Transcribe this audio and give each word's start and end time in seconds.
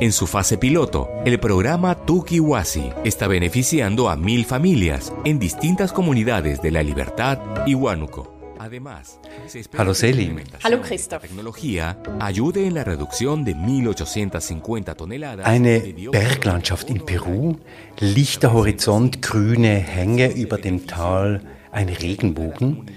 En 0.00 0.12
su 0.12 0.26
fase 0.26 0.58
piloto, 0.58 1.08
el 1.24 1.38
programa 1.38 1.94
Tukiwasi 1.94 2.90
está 3.04 3.28
beneficiando 3.28 4.10
a 4.10 4.16
mil 4.16 4.44
familias 4.44 5.12
en 5.24 5.38
distintas 5.38 5.92
comunidades 5.92 6.60
de 6.60 6.72
La 6.72 6.82
Libertad 6.82 7.38
y 7.64 7.76
Huánuco. 7.76 8.34
Además, 8.58 9.20
se 9.46 9.60
espera 9.60 9.84
Hallo 9.84 9.92
que 9.92 9.98
la 9.98 10.00
Selin. 10.00 10.28
implementación 10.30 10.72
Hallo 10.72 10.82
Christoph. 10.82 11.22
tecnología 11.22 11.98
ayude 12.18 12.66
en 12.66 12.74
la 12.74 12.82
reducción 12.82 13.44
de 13.44 13.54
1850 13.54 14.94
toneladas 14.96 15.46
Eine 15.46 15.94
Berglandschaft 16.10 16.90
in 16.90 17.00
Peru, 17.00 17.58
lichter 18.00 18.52
Horizont, 18.52 19.22
grüne 19.22 19.76
Hänge 19.76 20.32
über 20.32 20.58
dem 20.58 20.86
Tal, 20.86 21.42
ein 21.70 21.88
Regenbogen. 21.88 22.90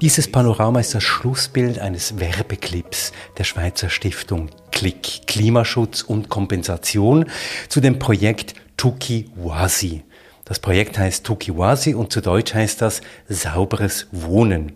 Dieses 0.00 0.30
Panorama 0.30 0.80
ist 0.80 0.94
das 0.94 1.02
Schlussbild 1.02 1.78
eines 1.78 2.18
Werbeclips 2.18 3.12
der 3.38 3.44
Schweizer 3.44 3.88
Stiftung 3.88 4.50
Klick 4.74 5.28
Klimaschutz 5.28 6.02
und 6.02 6.28
Kompensation 6.28 7.26
zu 7.68 7.80
dem 7.80 8.00
Projekt 8.00 8.54
Tuki 8.76 9.30
Wasi. 9.36 10.02
Das 10.44 10.58
Projekt 10.58 10.98
heißt 10.98 11.24
Tuki 11.24 11.56
Wasi 11.56 11.94
und 11.94 12.12
zu 12.12 12.20
Deutsch 12.20 12.52
heißt 12.52 12.82
das 12.82 13.00
sauberes 13.28 14.08
Wohnen. 14.10 14.72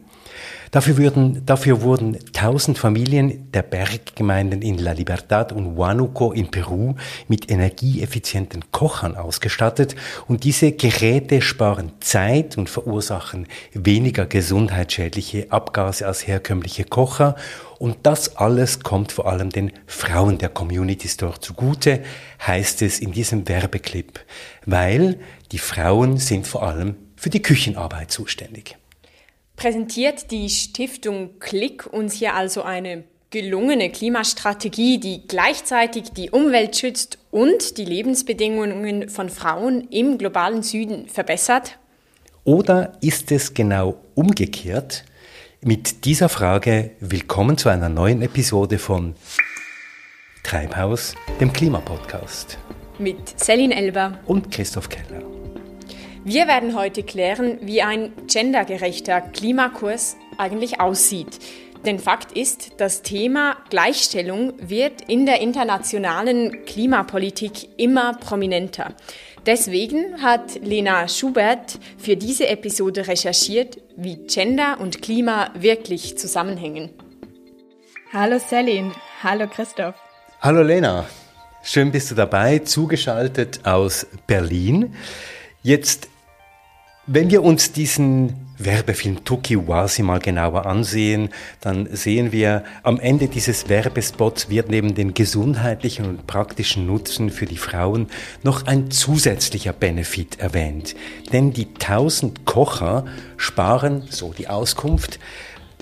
Dafür 0.71 0.99
wurden, 0.99 1.47
dafür 1.47 1.81
wurden 1.81 2.17
1000 2.35 2.79
Familien 2.79 3.51
der 3.53 3.63
Berggemeinden 3.63 4.61
in 4.61 4.79
La 4.79 4.93
Libertad 4.93 5.53
und 5.53 5.77
Huánuco 5.77 6.33
in 6.33 6.51
Peru 6.51 6.95
mit 7.27 7.51
energieeffizienten 7.51 8.71
Kochern 8.71 9.17
ausgestattet 9.17 9.97
und 10.27 10.45
diese 10.45 10.73
Geräte 10.73 11.41
sparen 11.41 11.93
Zeit 12.01 12.59
und 12.59 12.69
verursachen 12.69 13.47
weniger 13.73 14.27
gesundheitsschädliche 14.27 15.47
Abgase 15.51 16.07
als 16.07 16.27
herkömmliche 16.27 16.85
Kocher 16.85 17.35
und 17.79 17.99
das 18.03 18.37
alles 18.37 18.81
kommt 18.81 19.13
vor 19.13 19.27
allem 19.27 19.51
den 19.51 19.73
Frauen 19.87 20.39
der 20.39 20.49
Communities 20.49 21.17
dort 21.17 21.45
zugute, 21.45 22.03
heißt 22.47 22.83
es 22.83 23.01
in 23.01 23.13
diesem 23.13 23.49
Werbeclip, 23.49 24.21
weil 24.67 25.21
die 25.53 25.59
Frauen 25.59 26.19
sind 26.19 26.47
vor 26.47 26.63
allem 26.63 26.97
für 27.17 27.31
die 27.31 27.43
Küchenarbeit 27.43 28.11
zuständig. 28.11 28.77
Präsentiert 29.57 30.31
die 30.31 30.49
Stiftung 30.51 31.39
Klick 31.41 31.87
uns 31.87 32.15
hier 32.15 32.35
also 32.35 32.63
eine 32.63 33.05
gelungene 33.31 33.91
Klimastrategie, 33.91 34.99
die 34.99 35.27
gleichzeitig 35.27 36.13
die 36.13 36.31
Umwelt 36.31 36.77
schützt 36.77 37.19
und 37.31 37.77
die 37.77 37.85
Lebensbedingungen 37.85 39.09
von 39.09 39.29
Frauen 39.29 39.89
im 39.91 40.17
globalen 40.17 40.63
Süden 40.63 41.09
verbessert? 41.09 41.79
Oder 42.45 42.93
ist 43.03 43.31
es 43.31 43.53
genau 43.53 43.97
umgekehrt? 44.15 45.05
Mit 45.61 46.05
dieser 46.05 46.29
Frage 46.29 46.93
willkommen 47.01 47.59
zu 47.59 47.69
einer 47.69 47.89
neuen 47.89 48.23
Episode 48.23 48.79
von 48.79 49.17
Treibhaus, 50.45 51.17
dem 51.41 51.53
Klimapodcast. 51.53 52.59
Mit 53.01 53.41
Celine 53.41 53.75
Elber. 53.75 54.21
Und 54.27 54.53
Christoph 54.53 54.89
Keller. 54.89 55.21
Wir 56.25 56.47
werden 56.47 56.77
heute 56.77 57.03
klären, 57.03 57.59
wie 57.63 57.83
ein 57.83 58.13
gendergerechter 58.29 59.21
Klimakurs 59.21 60.17
eigentlich 60.39 60.81
aussieht. 60.81 61.41
Denn 61.85 61.99
Fakt 61.99 62.31
ist, 62.33 62.81
das 62.81 63.03
Thema 63.03 63.57
Gleichstellung 63.69 64.53
wird 64.61 65.03
in 65.09 65.27
der 65.27 65.41
internationalen 65.41 66.65
Klimapolitik 66.67 67.69
immer 67.79 68.15
prominenter. 68.15 68.95
Deswegen 69.49 70.21
hat 70.21 70.61
Lena 70.63 71.09
Schubert 71.09 71.79
für 71.97 72.19
diese 72.19 72.49
Episode 72.49 73.09
recherchiert, 73.09 73.79
wie 73.97 74.27
Gender 74.27 74.77
und 74.79 75.01
Klima 75.01 75.51
wirklich 75.55 76.19
zusammenhängen. 76.19 76.91
Hallo 78.13 78.39
Celine, 78.39 78.93
hallo 79.23 79.49
Christoph. 79.49 79.95
Hallo 80.43 80.61
Lena, 80.61 81.07
schön 81.63 81.91
bist 81.91 82.11
du 82.11 82.15
dabei, 82.15 82.59
zugeschaltet 82.59 83.65
aus 83.65 84.07
Berlin. 84.27 84.95
Jetzt, 85.63 86.11
wenn 87.07 87.31
wir 87.31 87.43
uns 87.43 87.73
diesen 87.73 88.48
Werbefilm 88.59 89.25
Tukiwasi 89.25 90.03
mal 90.03 90.19
genauer 90.19 90.67
ansehen, 90.67 91.31
dann 91.61 91.89
sehen 91.95 92.33
wir, 92.33 92.65
am 92.83 92.99
Ende 92.99 93.29
dieses 93.29 93.69
Werbespots 93.69 94.51
wird 94.51 94.69
neben 94.69 94.95
den 94.95 95.15
gesundheitlichen 95.15 96.07
und 96.07 96.27
praktischen 96.27 96.87
Nutzen 96.87 97.31
für 97.31 97.47
die 97.47 97.57
Frauen 97.57 98.09
noch 98.43 98.67
ein 98.67 98.91
zusätzlicher 98.91 99.73
Benefit 99.73 100.41
erwähnt. 100.41 100.97
Denn 101.33 101.53
die 101.53 101.67
1000 101.67 102.45
Kocher 102.45 103.05
sparen, 103.37 104.03
so 104.11 104.33
die 104.33 104.49
Auskunft, 104.49 105.21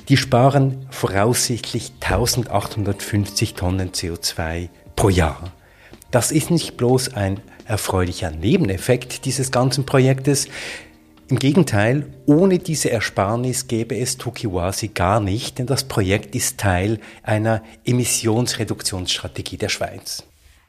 die 0.09 0.17
sparen 0.17 0.87
voraussichtlich 0.91 1.93
1850 2.01 3.55
Tonnen 3.55 3.91
CO2 3.93 4.69
pro 4.95 5.09
Jahr. 5.09 5.53
Das 6.11 6.31
ist 6.31 6.51
nicht 6.51 6.77
bloß 6.77 7.15
ein 7.15 7.41
erfreulicher 7.65 8.31
Nebeneffekt 8.31 9.25
dieses 9.25 9.51
ganzen 9.51 9.85
Projektes. 9.85 10.49
Im 11.29 11.41
Gegenteil, 11.41 12.07
ohne 12.27 12.61
diese 12.61 12.93
Ersparnis 12.93 13.67
gäbe 13.67 13.99
es 13.99 14.17
Tukiwasi 14.17 14.89
gar 14.89 15.19
nicht, 15.19 15.59
denn 15.59 15.67
das 15.67 15.83
Projekt 15.83 16.37
ist 16.37 16.59
Teil 16.59 17.01
einer 17.25 17.65
Emissionsreduktionsstrategie 17.85 19.57
der 19.57 19.69
Schweiz. 19.69 20.23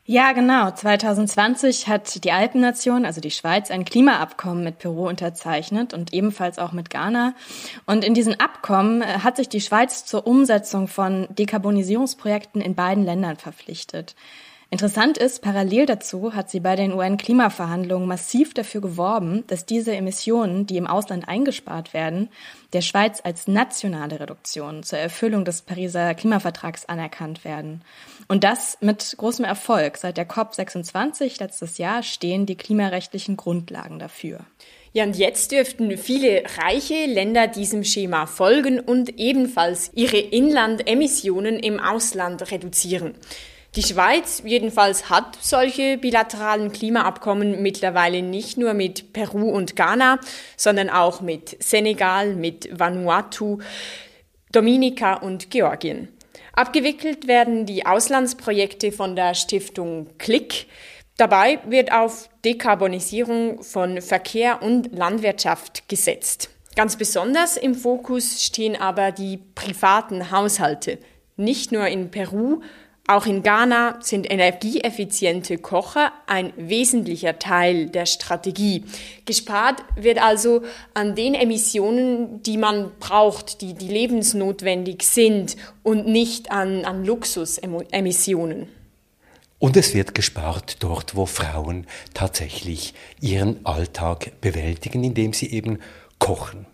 Ja, 0.10 0.32
genau. 0.32 0.72
2020 0.72 1.90
hat 1.90 2.24
die 2.24 2.32
Alpennation, 2.32 3.06
also 3.06 3.22
die 3.22 3.30
Schweiz, 3.30 3.70
ein 3.70 3.86
Klimaabkommen 3.86 4.64
mit 4.64 4.80
Peru 4.80 5.08
unterzeichnet 5.08 5.94
und 5.94 6.12
ebenfalls 6.12 6.58
auch 6.58 6.72
mit 6.72 6.90
Ghana. 6.90 7.36
Und 7.86 8.04
in 8.04 8.16
diesen 8.16 8.40
Abkommen 8.40 9.02
äh, 9.02 9.20
hat 9.20 9.36
sich 9.36 9.50
die 9.50 9.62
Schweiz 9.62 10.06
zur 10.06 10.26
Umsetzung 10.26 10.88
von 10.88 11.28
Dekarbonisierungsprojekten 11.32 12.62
in 12.62 12.74
beiden 12.74 13.04
Ländern 13.04 13.36
verpflichtet. 13.36 14.16
Interessant 14.70 15.18
ist, 15.18 15.42
parallel 15.42 15.86
dazu 15.86 16.34
hat 16.34 16.50
sie 16.50 16.60
bei 16.60 16.76
den 16.76 16.92
UN-Klimaverhandlungen 16.92 18.06
massiv 18.06 18.54
dafür 18.54 18.82
geworben, 18.82 19.46
dass 19.48 19.66
diese 19.66 19.96
Emissionen, 19.96 20.66
die 20.66 20.76
im 20.76 20.88
Ausland 20.88 21.30
eingespart 21.30 21.94
werden, 21.94 22.28
der 22.74 22.82
Schweiz 22.82 23.22
als 23.24 23.48
nationale 23.48 24.20
Reduktion 24.20 24.84
zur 24.84 25.00
Erfüllung 25.00 25.46
des 25.46 25.62
Pariser 25.62 26.14
Klimavertrags 26.16 26.84
anerkannt 26.84 27.46
werden. 27.46 27.82
Und 28.28 28.44
das 28.44 28.78
mit 28.82 29.16
großem 29.18 29.46
Erfolg. 29.46 29.96
Seit 29.96 30.18
der 30.18 30.28
COP26 30.28 31.40
letztes 31.40 31.78
Jahr 31.78 32.04
stehen 32.04 32.46
die 32.46 32.58
klimarechtlichen 32.58 33.38
Grundlagen 33.38 34.00
dafür. 34.00 34.42
Ja, 34.92 35.06
und 35.06 35.16
jetzt 35.16 35.54
dürften 35.54 35.98
viele 35.98 36.44
reiche 36.58 37.06
Länder 37.06 37.48
diesem 37.48 37.86
Schema 37.86 38.26
folgen 38.26 38.82
und 38.82 39.18
ebenfalls 39.18 39.92
ihre 39.94 40.18
Inlandemissionen 40.18 41.58
im 41.58 41.80
Ausland 41.80 42.52
reduzieren. 42.52 43.14
Die 43.78 43.84
Schweiz 43.84 44.42
jedenfalls 44.44 45.08
hat 45.08 45.38
solche 45.40 46.00
bilateralen 46.00 46.72
Klimaabkommen 46.72 47.62
mittlerweile 47.62 48.24
nicht 48.24 48.58
nur 48.58 48.74
mit 48.74 49.14
Peru 49.14 49.52
und 49.52 49.76
Ghana, 49.76 50.18
sondern 50.56 50.90
auch 50.90 51.22
mit 51.22 51.62
Senegal, 51.64 52.34
mit 52.34 52.68
Vanuatu, 52.72 53.60
Dominika 54.52 55.14
und 55.18 55.52
Georgien. 55.52 56.08
Abgewickelt 56.54 57.28
werden 57.28 57.68
die 57.68 57.86
Auslandsprojekte 57.86 58.92
von 58.92 59.16
der 59.16 59.36
Stiftung 59.36 60.08
Klick. 60.18 60.66
Dabei 61.18 61.60
wird 61.68 61.92
auf 61.92 62.32
Dekarbonisierung 62.46 63.62
von 63.62 64.02
Verkehr 64.02 64.64
und 64.64 64.92
Landwirtschaft 64.92 65.88
gesetzt. 65.88 66.50
Ganz 66.76 66.96
besonders 66.96 67.58
im 67.58 67.76
Fokus 67.76 68.44
stehen 68.44 68.76
aber 68.76 69.12
die 69.12 69.38
privaten 69.54 70.32
Haushalte. 70.32 70.98
Nicht 71.36 71.72
nur 71.72 71.86
in 71.86 72.10
Peru, 72.10 72.62
auch 73.08 73.26
in 73.26 73.42
Ghana 73.42 74.00
sind 74.02 74.30
energieeffiziente 74.30 75.58
Kocher 75.58 76.12
ein 76.28 76.52
wesentlicher 76.58 77.40
Teil 77.40 77.88
der 77.88 78.06
Strategie. 78.06 78.84
Gespart 79.26 79.82
wird 79.96 80.22
also 80.22 80.64
an 80.94 81.16
den 81.16 81.34
Emissionen, 81.34 82.44
die 82.44 82.58
man 82.58 82.92
braucht, 83.00 83.62
die, 83.62 83.74
die 83.74 83.88
lebensnotwendig 83.88 85.04
sind 85.04 85.56
und 85.84 86.06
nicht 86.06 86.52
an, 86.52 86.84
an 86.84 87.06
Luxusemissionen. 87.06 88.68
Und 89.60 89.78
es 89.78 89.94
wird 89.94 90.14
gespart 90.14 90.84
dort, 90.84 91.16
wo 91.16 91.26
Frauen 91.26 91.88
tatsächlich 92.14 92.94
ihren 93.22 93.66
Alltag 93.66 94.34
bewältigen, 94.42 95.06
indem 95.06 95.32
sie 95.32 95.50
eben 95.50 95.80
kochen. 96.20 96.66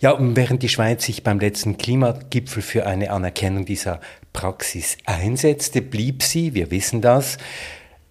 Ja, 0.00 0.10
und 0.12 0.36
während 0.36 0.62
die 0.62 0.68
Schweiz 0.68 1.04
sich 1.04 1.22
beim 1.22 1.38
letzten 1.40 1.78
Klimagipfel 1.78 2.62
für 2.62 2.86
eine 2.86 3.10
Anerkennung 3.10 3.64
dieser 3.64 4.00
Praxis 4.38 4.96
einsetzte, 5.04 5.82
blieb 5.82 6.22
sie, 6.22 6.54
wir 6.54 6.70
wissen 6.70 7.00
das, 7.00 7.38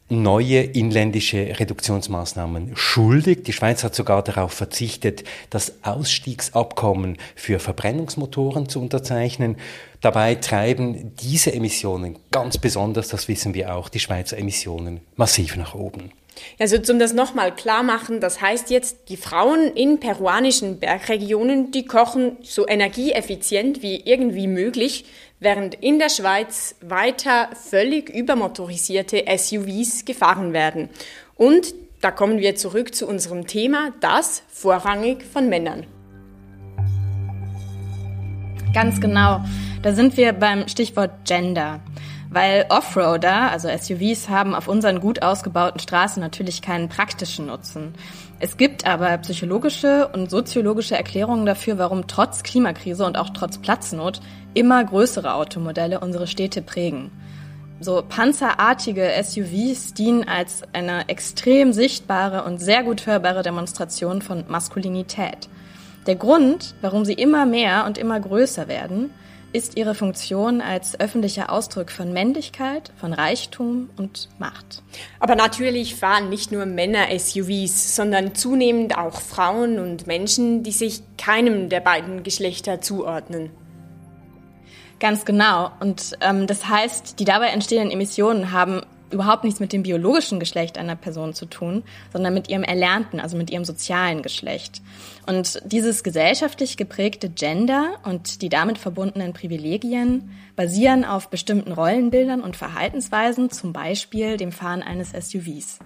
neue 0.09 0.59
inländische 0.59 1.57
Reduktionsmaßnahmen 1.57 2.75
schuldig. 2.75 3.45
Die 3.45 3.53
Schweiz 3.53 3.85
hat 3.85 3.95
sogar 3.95 4.23
darauf 4.23 4.51
verzichtet, 4.51 5.23
das 5.49 5.75
Ausstiegsabkommen 5.83 7.17
für 7.33 7.59
Verbrennungsmotoren 7.59 8.67
zu 8.67 8.81
unterzeichnen. 8.81 9.55
Dabei 10.01 10.35
treiben 10.35 11.15
diese 11.15 11.53
Emissionen 11.53 12.19
ganz 12.29 12.57
besonders, 12.57 13.07
das 13.07 13.29
wissen 13.29 13.53
wir 13.53 13.73
auch, 13.73 13.87
die 13.87 14.01
Schweizer 14.01 14.37
Emissionen 14.37 14.99
massiv 15.15 15.55
nach 15.55 15.75
oben. 15.75 16.11
Also 16.59 16.77
zum 16.77 16.99
das 16.99 17.13
nochmal 17.13 17.55
klar 17.55 17.83
machen, 17.83 18.19
das 18.19 18.41
heißt 18.41 18.69
jetzt, 18.69 19.09
die 19.09 19.17
Frauen 19.17 19.71
in 19.73 19.99
peruanischen 19.99 20.79
Bergregionen, 20.79 21.71
die 21.71 21.85
kochen 21.85 22.37
so 22.41 22.67
energieeffizient 22.67 23.81
wie 23.81 24.01
irgendwie 24.05 24.47
möglich, 24.47 25.05
während 25.39 25.75
in 25.75 25.99
der 25.99 26.09
Schweiz 26.09 26.75
weiter 26.81 27.49
völlig 27.53 28.09
übermotorisierte 28.09 29.23
SUVs 29.37 30.05
gefahren 30.05 30.53
werden. 30.53 30.89
Und 31.35 31.73
da 32.01 32.11
kommen 32.11 32.39
wir 32.39 32.55
zurück 32.55 32.93
zu 32.93 33.07
unserem 33.07 33.47
Thema, 33.47 33.91
das 34.01 34.43
vorrangig 34.49 35.23
von 35.23 35.49
Männern. 35.49 35.85
Ganz 38.73 39.01
genau. 39.01 39.43
Da 39.81 39.93
sind 39.93 40.17
wir 40.17 40.33
beim 40.33 40.67
Stichwort 40.67 41.11
Gender. 41.25 41.79
Weil 42.29 42.65
Offroader, 42.69 43.51
also 43.51 43.69
SUVs, 43.69 44.27
haben 44.27 44.53
auf 44.53 44.67
unseren 44.67 44.99
gut 44.99 45.21
ausgebauten 45.21 45.79
Straßen 45.79 46.21
natürlich 46.21 46.61
keinen 46.61 46.89
praktischen 46.89 47.45
Nutzen. 47.45 47.93
Es 48.39 48.57
gibt 48.57 48.85
aber 48.85 49.17
psychologische 49.19 50.09
und 50.09 50.29
soziologische 50.29 50.97
Erklärungen 50.97 51.45
dafür, 51.45 51.77
warum 51.77 52.05
trotz 52.07 52.43
Klimakrise 52.43 53.05
und 53.05 53.17
auch 53.17 53.29
trotz 53.29 53.57
Platznot 53.59 54.19
immer 54.57 54.83
größere 54.83 55.35
Automodelle 55.35 55.99
unsere 55.99 56.27
Städte 56.27 56.61
prägen. 56.61 57.11
So 57.79 58.03
panzerartige 58.07 59.11
SUVs 59.21 59.93
dienen 59.93 60.27
als 60.27 60.63
eine 60.73 61.09
extrem 61.09 61.73
sichtbare 61.73 62.43
und 62.43 62.57
sehr 62.57 62.83
gut 62.83 63.05
hörbare 63.05 63.43
Demonstration 63.43 64.23
von 64.23 64.45
Maskulinität. 64.47 65.47
Der 66.07 66.15
Grund, 66.15 66.73
warum 66.81 67.05
sie 67.05 67.13
immer 67.13 67.45
mehr 67.45 67.85
und 67.85 67.99
immer 67.99 68.19
größer 68.19 68.67
werden, 68.67 69.11
ist 69.53 69.77
ihre 69.77 69.93
Funktion 69.93 70.59
als 70.59 70.99
öffentlicher 70.99 71.51
Ausdruck 71.51 71.91
von 71.91 72.11
Männlichkeit, 72.11 72.91
von 72.97 73.13
Reichtum 73.13 73.89
und 73.95 74.27
Macht. 74.39 74.81
Aber 75.19 75.35
natürlich 75.35 75.95
fahren 75.95 76.29
nicht 76.29 76.51
nur 76.51 76.65
Männer 76.65 77.07
SUVs, 77.17 77.95
sondern 77.95 78.33
zunehmend 78.33 78.97
auch 78.97 79.21
Frauen 79.21 79.77
und 79.79 80.07
Menschen, 80.07 80.63
die 80.63 80.71
sich 80.71 81.01
keinem 81.17 81.69
der 81.69 81.79
beiden 81.79 82.23
Geschlechter 82.23 82.81
zuordnen. 82.81 83.51
Ganz 84.99 85.25
genau. 85.25 85.71
Und 85.79 86.17
ähm, 86.21 86.47
das 86.47 86.67
heißt, 86.67 87.19
die 87.19 87.25
dabei 87.25 87.47
entstehenden 87.47 87.91
Emissionen 87.91 88.51
haben 88.51 88.81
überhaupt 89.11 89.43
nichts 89.43 89.59
mit 89.59 89.73
dem 89.73 89.83
biologischen 89.83 90.39
Geschlecht 90.39 90.77
einer 90.77 90.95
Person 90.95 91.33
zu 91.33 91.45
tun, 91.45 91.83
sondern 92.11 92.33
mit 92.33 92.49
ihrem 92.49 92.63
erlernten, 92.63 93.19
also 93.19 93.37
mit 93.37 93.49
ihrem 93.49 93.65
sozialen 93.65 94.21
Geschlecht. 94.21 94.81
Und 95.25 95.61
dieses 95.65 96.03
gesellschaftlich 96.03 96.77
geprägte 96.77 97.29
Gender 97.29 97.99
und 98.03 98.41
die 98.41 98.49
damit 98.49 98.77
verbundenen 98.77 99.33
Privilegien 99.33 100.31
basieren 100.55 101.05
auf 101.05 101.29
bestimmten 101.29 101.71
Rollenbildern 101.71 102.41
und 102.41 102.55
Verhaltensweisen, 102.55 103.49
zum 103.49 103.73
Beispiel 103.73 104.37
dem 104.37 104.51
Fahren 104.51 104.83
eines 104.83 105.11
SUVs. 105.11 105.79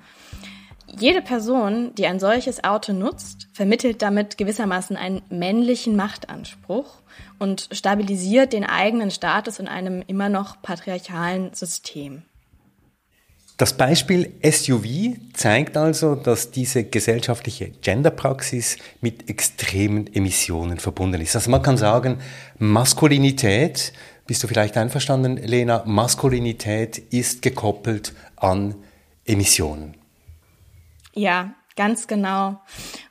Jede 1.00 1.22
Person, 1.22 1.96
die 1.96 2.06
ein 2.06 2.20
solches 2.20 2.64
Auto 2.64 2.92
nutzt, 2.92 3.48
vermittelt 3.54 4.02
damit 4.02 4.38
gewissermaßen 4.38 4.98
einen 4.98 5.22
männlichen 5.30 5.96
Machtanspruch 5.96 7.02
und 7.42 7.70
stabilisiert 7.72 8.54
den 8.54 8.64
eigenen 8.64 9.10
Status 9.10 9.58
in 9.58 9.68
einem 9.68 10.04
immer 10.06 10.30
noch 10.30 10.62
patriarchalen 10.62 11.56
System. 11.56 12.22
Das 13.58 13.74
Beispiel 13.74 14.32
SUV 14.44 15.18
zeigt 15.34 15.76
also, 15.76 16.14
dass 16.14 16.52
diese 16.52 16.84
gesellschaftliche 16.84 17.70
Genderpraxis 17.70 18.78
mit 19.02 19.28
extremen 19.28 20.06
Emissionen 20.14 20.78
verbunden 20.78 21.20
ist. 21.20 21.36
Also 21.36 21.50
man 21.50 21.64
kann 21.64 21.78
sagen, 21.78 22.20
Maskulinität, 22.60 23.92
bist 24.28 24.44
du 24.44 24.48
vielleicht 24.48 24.78
einverstanden, 24.78 25.38
Lena, 25.38 25.82
Maskulinität 25.88 27.00
ist 27.12 27.42
gekoppelt 27.42 28.14
an 28.36 28.76
Emissionen. 29.26 29.96
Ja, 31.16 31.56
Ganz 31.78 32.08
genau. 32.08 32.60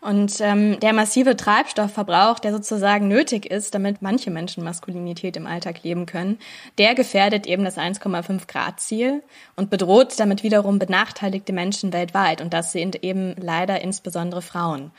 Und 0.02 0.38
ähm, 0.40 0.78
der 0.80 0.92
massive 0.92 1.34
Treibstoffverbrauch, 1.34 2.38
der 2.38 2.52
sozusagen 2.52 3.08
nötig 3.08 3.46
ist, 3.46 3.74
damit 3.74 4.02
manche 4.02 4.30
Menschen 4.30 4.64
Maskulinität 4.64 5.36
im 5.36 5.46
Alltag 5.46 5.82
leben 5.82 6.04
können, 6.04 6.38
der 6.76 6.94
gefährdet 6.94 7.46
eben 7.46 7.64
das 7.64 7.78
1,5 7.78 8.46
Grad 8.46 8.80
Ziel 8.80 9.22
und 9.56 9.70
bedroht 9.70 10.18
damit 10.20 10.42
wiederum 10.42 10.78
benachteiligte 10.78 11.54
Menschen 11.54 11.94
weltweit. 11.94 12.42
Und 12.42 12.52
das 12.52 12.72
sind 12.72 13.02
eben 13.02 13.34
leider 13.38 13.80
insbesondere 13.80 14.42
Frauen. 14.42 14.90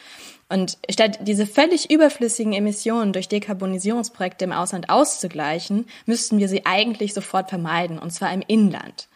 Und 0.50 0.80
statt 0.90 1.20
diese 1.22 1.46
völlig 1.46 1.92
überflüssigen 1.92 2.54
Emissionen 2.54 3.14
durch 3.14 3.30
Dekarbonisierungsprojekte 3.30 4.44
im 4.44 4.52
Ausland 4.52 4.90
auszugleichen, 4.90 5.86
müssten 6.06 6.40
wir 6.40 6.50
sie 6.50 6.66
eigentlich 6.66 7.14
sofort 7.14 7.50
vermeiden, 7.50 8.00
und 8.00 8.12
zwar 8.12 8.34
im 8.34 8.44
Inland. 8.48 9.08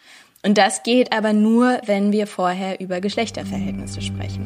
Und 0.46 0.58
das 0.58 0.84
geht 0.84 1.12
aber 1.12 1.32
nur, 1.32 1.80
wenn 1.86 2.12
wir 2.12 2.28
vorher 2.28 2.78
über 2.80 3.00
Geschlechterverhältnisse 3.00 4.00
sprechen. 4.00 4.44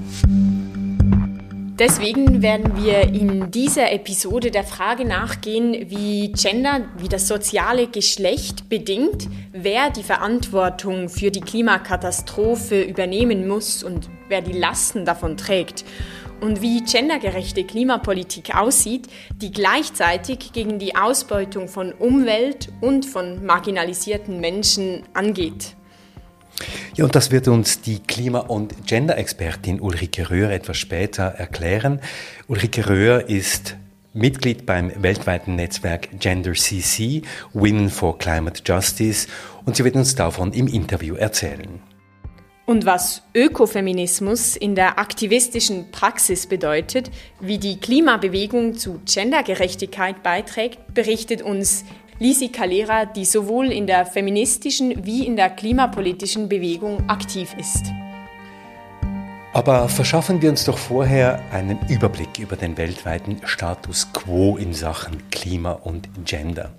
Deswegen 1.78 2.40
werden 2.40 2.82
wir 2.82 3.02
in 3.02 3.50
dieser 3.50 3.92
Episode 3.92 4.50
der 4.50 4.64
Frage 4.64 5.04
nachgehen, 5.04 5.90
wie 5.90 6.32
Gender, 6.32 6.86
wie 6.96 7.08
das 7.08 7.28
soziale 7.28 7.86
Geschlecht 7.86 8.70
bedingt, 8.70 9.28
wer 9.52 9.90
die 9.90 10.02
Verantwortung 10.02 11.10
für 11.10 11.30
die 11.30 11.42
Klimakatastrophe 11.42 12.80
übernehmen 12.80 13.46
muss 13.46 13.82
und 13.82 14.08
wer 14.28 14.40
die 14.40 14.58
Lasten 14.58 15.04
davon 15.04 15.36
trägt. 15.36 15.84
Und 16.40 16.62
wie 16.62 16.82
gendergerechte 16.82 17.64
Klimapolitik 17.64 18.56
aussieht, 18.56 19.08
die 19.36 19.52
gleichzeitig 19.52 20.54
gegen 20.54 20.78
die 20.78 20.96
Ausbeutung 20.96 21.68
von 21.68 21.92
Umwelt 21.92 22.70
und 22.80 23.04
von 23.04 23.44
marginalisierten 23.44 24.40
Menschen 24.40 25.02
angeht. 25.12 25.76
Ja, 26.96 27.04
und 27.04 27.14
das 27.14 27.30
wird 27.30 27.48
uns 27.48 27.80
die 27.80 28.00
Klima- 28.00 28.40
und 28.40 28.86
Gender-Expertin 28.86 29.80
Ulrike 29.80 30.30
Röhr 30.30 30.50
etwas 30.50 30.76
später 30.76 31.24
erklären. 31.24 32.00
Ulrike 32.48 32.88
Röhr 32.88 33.28
ist 33.28 33.76
Mitglied 34.12 34.66
beim 34.66 34.90
weltweiten 35.02 35.54
Netzwerk 35.54 36.08
Gender 36.18 36.52
CC, 36.52 37.22
Women 37.52 37.90
for 37.90 38.18
Climate 38.18 38.62
Justice, 38.64 39.28
und 39.64 39.76
sie 39.76 39.84
wird 39.84 39.94
uns 39.94 40.14
davon 40.14 40.52
im 40.52 40.66
Interview 40.66 41.14
erzählen. 41.14 41.80
Und 42.70 42.86
was 42.86 43.22
Ökofeminismus 43.34 44.54
in 44.54 44.76
der 44.76 45.00
aktivistischen 45.00 45.90
Praxis 45.90 46.46
bedeutet, 46.46 47.10
wie 47.40 47.58
die 47.58 47.80
Klimabewegung 47.80 48.76
zu 48.76 49.00
Gendergerechtigkeit 49.04 50.22
beiträgt, 50.22 50.94
berichtet 50.94 51.42
uns 51.42 51.84
Lisi 52.22 52.50
Calera, 52.50 53.06
die 53.06 53.24
sowohl 53.24 53.72
in 53.72 53.86
der 53.86 54.04
feministischen 54.04 55.06
wie 55.06 55.26
in 55.26 55.36
der 55.36 55.48
klimapolitischen 55.48 56.50
Bewegung 56.50 57.08
aktiv 57.08 57.56
ist. 57.58 57.86
Aber 59.54 59.88
verschaffen 59.88 60.42
wir 60.42 60.50
uns 60.50 60.66
doch 60.66 60.76
vorher 60.76 61.40
einen 61.50 61.78
Überblick 61.88 62.38
über 62.38 62.56
den 62.56 62.76
weltweiten 62.76 63.40
Status 63.44 64.12
quo 64.12 64.58
in 64.58 64.74
Sachen 64.74 65.30
Klima 65.30 65.72
und 65.72 66.10
Gender. 66.26 66.70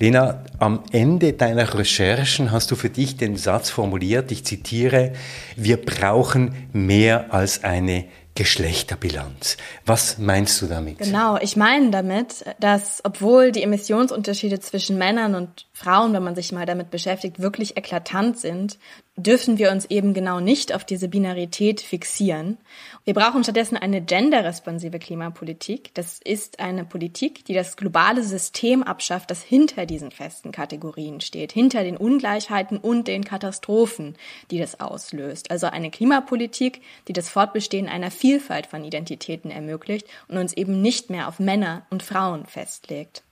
Lena, 0.00 0.42
am 0.58 0.82
Ende 0.90 1.34
deiner 1.34 1.78
Recherchen 1.78 2.50
hast 2.50 2.72
du 2.72 2.74
für 2.74 2.90
dich 2.90 3.16
den 3.16 3.36
Satz 3.36 3.70
formuliert, 3.70 4.32
ich 4.32 4.44
zitiere, 4.44 5.12
wir 5.54 5.76
brauchen 5.76 6.56
mehr 6.72 7.32
als 7.32 7.62
eine 7.62 8.06
Geschlechterbilanz. 8.34 9.58
Was 9.84 10.16
meinst 10.16 10.62
du 10.62 10.66
damit? 10.66 10.98
Genau, 10.98 11.36
ich 11.36 11.56
meine 11.56 11.90
damit, 11.90 12.44
dass 12.60 13.02
obwohl 13.04 13.52
die 13.52 13.62
Emissionsunterschiede 13.62 14.58
zwischen 14.58 14.96
Männern 14.96 15.34
und 15.34 15.66
Frauen, 15.74 16.14
wenn 16.14 16.22
man 16.22 16.34
sich 16.34 16.50
mal 16.50 16.64
damit 16.64 16.90
beschäftigt, 16.90 17.40
wirklich 17.40 17.76
eklatant 17.76 18.38
sind, 18.38 18.78
dürfen 19.16 19.58
wir 19.58 19.70
uns 19.70 19.84
eben 19.86 20.14
genau 20.14 20.40
nicht 20.40 20.74
auf 20.74 20.84
diese 20.84 21.08
Binarität 21.08 21.82
fixieren. 21.82 22.56
Wir 23.04 23.14
brauchen 23.14 23.42
stattdessen 23.42 23.76
eine 23.76 24.00
genderresponsive 24.00 25.00
Klimapolitik. 25.00 25.92
Das 25.94 26.20
ist 26.22 26.60
eine 26.60 26.84
Politik, 26.84 27.44
die 27.46 27.54
das 27.54 27.76
globale 27.76 28.22
System 28.22 28.84
abschafft, 28.84 29.32
das 29.32 29.42
hinter 29.42 29.86
diesen 29.86 30.12
festen 30.12 30.52
Kategorien 30.52 31.20
steht, 31.20 31.50
hinter 31.50 31.82
den 31.82 31.96
Ungleichheiten 31.96 32.78
und 32.78 33.08
den 33.08 33.24
Katastrophen, 33.24 34.14
die 34.52 34.58
das 34.58 34.78
auslöst. 34.78 35.50
Also 35.50 35.66
eine 35.66 35.90
Klimapolitik, 35.90 36.80
die 37.08 37.12
das 37.12 37.28
Fortbestehen 37.28 37.88
einer 37.88 38.12
Vielfalt 38.12 38.66
von 38.66 38.84
Identitäten 38.84 39.50
ermöglicht 39.50 40.06
und 40.28 40.38
uns 40.38 40.52
eben 40.52 40.80
nicht 40.80 41.10
mehr 41.10 41.26
auf 41.26 41.40
Männer 41.40 41.84
und 41.90 42.04
Frauen 42.04 42.46
festlegt. 42.46 43.24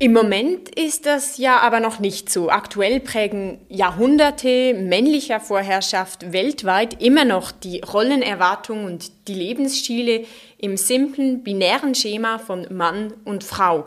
Im 0.00 0.12
Moment 0.12 0.68
ist 0.76 1.06
das 1.06 1.38
ja 1.38 1.58
aber 1.58 1.80
noch 1.80 1.98
nicht 1.98 2.30
so. 2.30 2.50
Aktuell 2.50 3.00
prägen 3.00 3.58
Jahrhunderte 3.68 4.72
männlicher 4.74 5.40
Vorherrschaft 5.40 6.32
weltweit 6.32 7.02
immer 7.02 7.24
noch 7.24 7.50
die 7.50 7.80
Rollenerwartung 7.80 8.84
und 8.84 9.26
die 9.26 9.34
Lebensstile 9.34 10.24
im 10.56 10.76
simplen, 10.76 11.42
binären 11.42 11.96
Schema 11.96 12.38
von 12.38 12.68
Mann 12.70 13.12
und 13.24 13.42
Frau. 13.42 13.86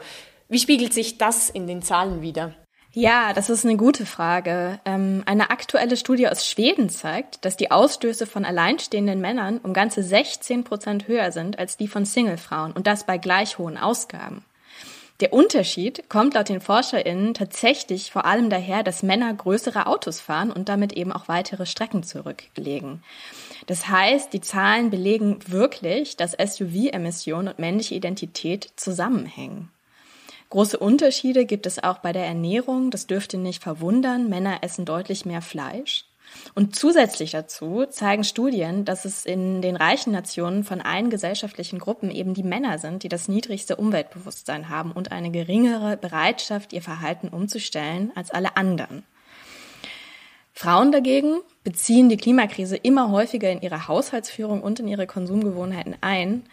Wie 0.50 0.60
spiegelt 0.60 0.94
sich 0.94 1.18
das 1.18 1.50
in 1.50 1.66
den 1.66 1.82
Zahlen 1.82 2.22
wider? 2.22 2.54
Ja, 2.92 3.32
das 3.32 3.50
ist 3.50 3.64
eine 3.64 3.78
gute 3.78 4.06
Frage. 4.06 4.82
Ähm, 4.84 5.24
eine 5.26 5.50
aktuelle 5.50 5.96
Studie 5.96 6.28
aus 6.28 6.46
Schweden 6.46 6.90
zeigt, 6.90 7.46
dass 7.46 7.56
die 7.56 7.72
Ausstöße 7.72 8.26
von 8.26 8.44
alleinstehenden 8.44 9.22
Männern 9.22 9.60
um 9.64 9.72
ganze 9.72 10.04
16 10.04 10.66
Prozent 10.66 11.08
höher 11.08 11.32
sind 11.32 11.58
als 11.58 11.78
die 11.78 11.88
von 11.88 12.04
Singlefrauen 12.04 12.74
und 12.74 12.86
das 12.86 13.06
bei 13.06 13.18
gleich 13.18 13.58
hohen 13.60 13.78
Ausgaben. 13.78 14.44
Der 15.22 15.34
Unterschied 15.34 16.10
kommt 16.10 16.34
laut 16.34 16.50
den 16.50 16.62
ForscherInnen 16.62 17.36
tatsächlich 17.36 18.12
vor 18.12 18.26
allem 18.26 18.50
daher, 18.50 18.82
dass 18.82 19.04
Männer 19.04 19.32
größere 19.32 19.86
Autos 19.86 20.20
fahren 20.20 20.52
und 20.52 20.68
damit 20.68 20.94
eben 20.94 21.12
auch 21.12 21.28
weitere 21.28 21.68
Strecken 21.68 22.02
zurücklegen. 22.02 23.04
Das 23.68 23.88
heißt, 23.88 24.34
die 24.34 24.42
Zahlen 24.42 24.90
belegen 24.90 25.38
wirklich, 25.46 26.18
dass 26.18 26.32
SUV-Emissionen 26.32 27.50
und 27.50 27.60
männliche 27.60 27.94
Identität 27.94 28.72
zusammenhängen. 28.76 29.70
Große 30.50 30.80
Unterschiede 30.80 31.46
gibt 31.46 31.68
es 31.68 31.82
auch 31.82 32.00
bei 32.00 32.14
der 32.14 32.26
Ernährung. 32.26 32.90
Das 32.90 33.06
dürfte 33.06 33.38
nicht 33.38 33.62
verwundern. 33.62 34.28
Männer 34.28 34.64
essen 34.64 34.86
deutlich 34.86 35.24
mehr 35.24 35.44
Fleisch. 35.44 36.06
Und 36.56 36.76
zusätzlich 36.76 37.32
dazu 37.32 37.86
zeigen 37.90 38.24
Studien, 38.24 38.86
dass 38.86 39.06
es 39.06 39.26
in 39.26 39.62
den 39.62 39.76
reichen 39.76 40.12
Nationen 40.12 40.64
von 40.64 40.82
allen 40.82 41.10
gesellschaftlichen 41.10 41.80
Gruppen 41.80 42.12
eben 42.12 42.34
die 42.34 42.44
Männer 42.44 42.78
sind, 42.80 43.04
die 43.04 43.10
das 43.10 43.28
niedrigste 43.28 43.76
Umweltbewusstsein 43.76 44.70
haben 44.70 44.92
und 44.92 45.12
eine 45.12 45.32
geringere 45.32 45.98
Bereitschaft, 45.98 46.74
ihr 46.74 46.82
Verhalten 46.82 47.30
umzustellen 47.30 48.12
als 48.16 48.32
alle 48.32 48.58
anderen. 48.58 49.04
Frauen 50.54 50.92
dagegen 50.92 51.40
beziehen 51.64 52.10
die 52.10 52.18
Klimakrise 52.18 52.76
immer 52.76 53.10
häufiger 53.12 53.50
in 53.50 53.62
ihre 53.62 53.88
Haushaltsführung 53.88 54.62
und 54.62 54.80
in 54.80 54.88
ihre 54.88 55.08
Konsumgewohnheiten 55.08 55.96
ein. 56.02 56.44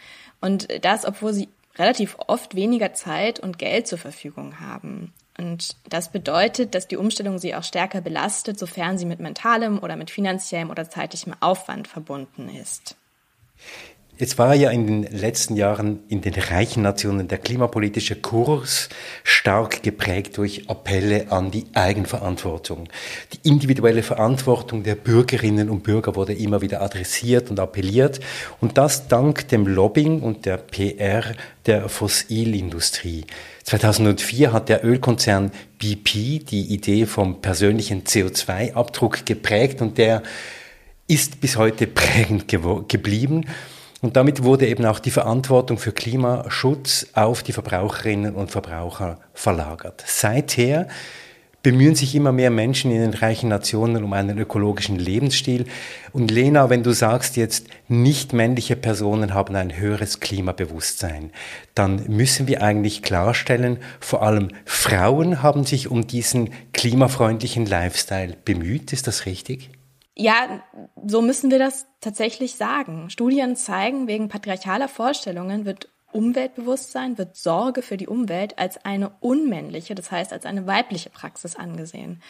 Und 0.40 0.68
das, 0.82 1.04
obwohl 1.04 1.32
sie 1.32 1.48
relativ 1.76 2.16
oft 2.26 2.54
weniger 2.54 2.94
Zeit 2.94 3.40
und 3.40 3.58
Geld 3.58 3.86
zur 3.86 3.98
Verfügung 3.98 4.60
haben. 4.60 5.12
Und 5.38 5.76
das 5.88 6.10
bedeutet, 6.10 6.74
dass 6.74 6.88
die 6.88 6.96
Umstellung 6.96 7.38
sie 7.38 7.54
auch 7.54 7.62
stärker 7.62 8.00
belastet, 8.00 8.58
sofern 8.58 8.98
sie 8.98 9.06
mit 9.06 9.20
mentalem 9.20 9.78
oder 9.78 9.96
mit 9.96 10.10
finanziellem 10.10 10.70
oder 10.70 10.90
zeitlichem 10.90 11.34
Aufwand 11.40 11.86
verbunden 11.86 12.48
ist. 12.48 12.96
Jetzt 14.18 14.36
war 14.36 14.52
ja 14.52 14.70
in 14.70 14.88
den 14.88 15.02
letzten 15.16 15.54
Jahren 15.54 16.00
in 16.08 16.22
den 16.22 16.34
reichen 16.34 16.82
Nationen 16.82 17.28
der 17.28 17.38
klimapolitische 17.38 18.16
Kurs 18.16 18.88
stark 19.22 19.84
geprägt 19.84 20.38
durch 20.38 20.68
Appelle 20.68 21.30
an 21.30 21.52
die 21.52 21.66
Eigenverantwortung. 21.72 22.88
Die 23.32 23.48
individuelle 23.48 24.02
Verantwortung 24.02 24.82
der 24.82 24.96
Bürgerinnen 24.96 25.70
und 25.70 25.84
Bürger 25.84 26.16
wurde 26.16 26.32
immer 26.32 26.60
wieder 26.62 26.82
adressiert 26.82 27.48
und 27.48 27.60
appelliert 27.60 28.18
und 28.60 28.76
das 28.76 29.06
dank 29.06 29.46
dem 29.50 29.68
Lobbying 29.68 30.20
und 30.20 30.46
der 30.46 30.56
PR 30.56 31.22
der 31.66 31.88
Fossilindustrie. 31.88 33.24
2004 33.62 34.52
hat 34.52 34.68
der 34.68 34.84
Ölkonzern 34.84 35.52
BP 35.78 36.44
die 36.44 36.72
Idee 36.74 37.06
vom 37.06 37.40
persönlichen 37.40 38.02
CO2-Abdruck 38.02 39.26
geprägt 39.26 39.80
und 39.80 39.96
der 39.96 40.24
ist 41.06 41.40
bis 41.40 41.56
heute 41.56 41.86
prägend 41.86 42.48
geblieben. 42.48 43.44
Und 44.00 44.16
damit 44.16 44.44
wurde 44.44 44.68
eben 44.68 44.84
auch 44.84 45.00
die 45.00 45.10
Verantwortung 45.10 45.76
für 45.78 45.92
Klimaschutz 45.92 47.06
auf 47.14 47.42
die 47.42 47.52
Verbraucherinnen 47.52 48.34
und 48.34 48.50
Verbraucher 48.50 49.18
verlagert. 49.34 50.04
Seither 50.06 50.86
bemühen 51.62 51.96
sich 51.96 52.14
immer 52.14 52.30
mehr 52.30 52.50
Menschen 52.50 52.92
in 52.92 53.00
den 53.00 53.14
reichen 53.14 53.48
Nationen 53.48 54.04
um 54.04 54.12
einen 54.12 54.38
ökologischen 54.38 54.96
Lebensstil. 54.98 55.64
Und 56.12 56.30
Lena, 56.30 56.70
wenn 56.70 56.84
du 56.84 56.92
sagst 56.92 57.36
jetzt, 57.36 57.66
nicht 57.88 58.32
männliche 58.32 58.76
Personen 58.76 59.34
haben 59.34 59.56
ein 59.56 59.76
höheres 59.76 60.20
Klimabewusstsein, 60.20 61.32
dann 61.74 62.04
müssen 62.06 62.46
wir 62.46 62.62
eigentlich 62.62 63.02
klarstellen, 63.02 63.78
vor 63.98 64.22
allem 64.22 64.48
Frauen 64.64 65.42
haben 65.42 65.64
sich 65.64 65.90
um 65.90 66.06
diesen 66.06 66.50
klimafreundlichen 66.72 67.66
Lifestyle 67.66 68.36
bemüht. 68.44 68.92
Ist 68.92 69.08
das 69.08 69.26
richtig? 69.26 69.70
Ja, 70.20 70.62
so 71.06 71.22
müssen 71.22 71.50
wir 71.52 71.60
das 71.60 71.86
tatsächlich 72.00 72.56
sagen. 72.56 73.08
Studien 73.08 73.54
zeigen, 73.54 74.08
wegen 74.08 74.28
patriarchaler 74.28 74.88
Vorstellungen 74.88 75.64
wird 75.64 75.88
Umweltbewusstsein, 76.10 77.18
wird 77.18 77.36
Sorge 77.36 77.82
für 77.82 77.96
die 77.96 78.08
Umwelt 78.08 78.58
als 78.58 78.84
eine 78.84 79.10
unmännliche, 79.20 79.94
das 79.94 80.10
heißt 80.10 80.32
als 80.32 80.44
eine 80.44 80.66
weibliche 80.66 81.10
Praxis 81.10 81.54
angesehen. 81.54 82.20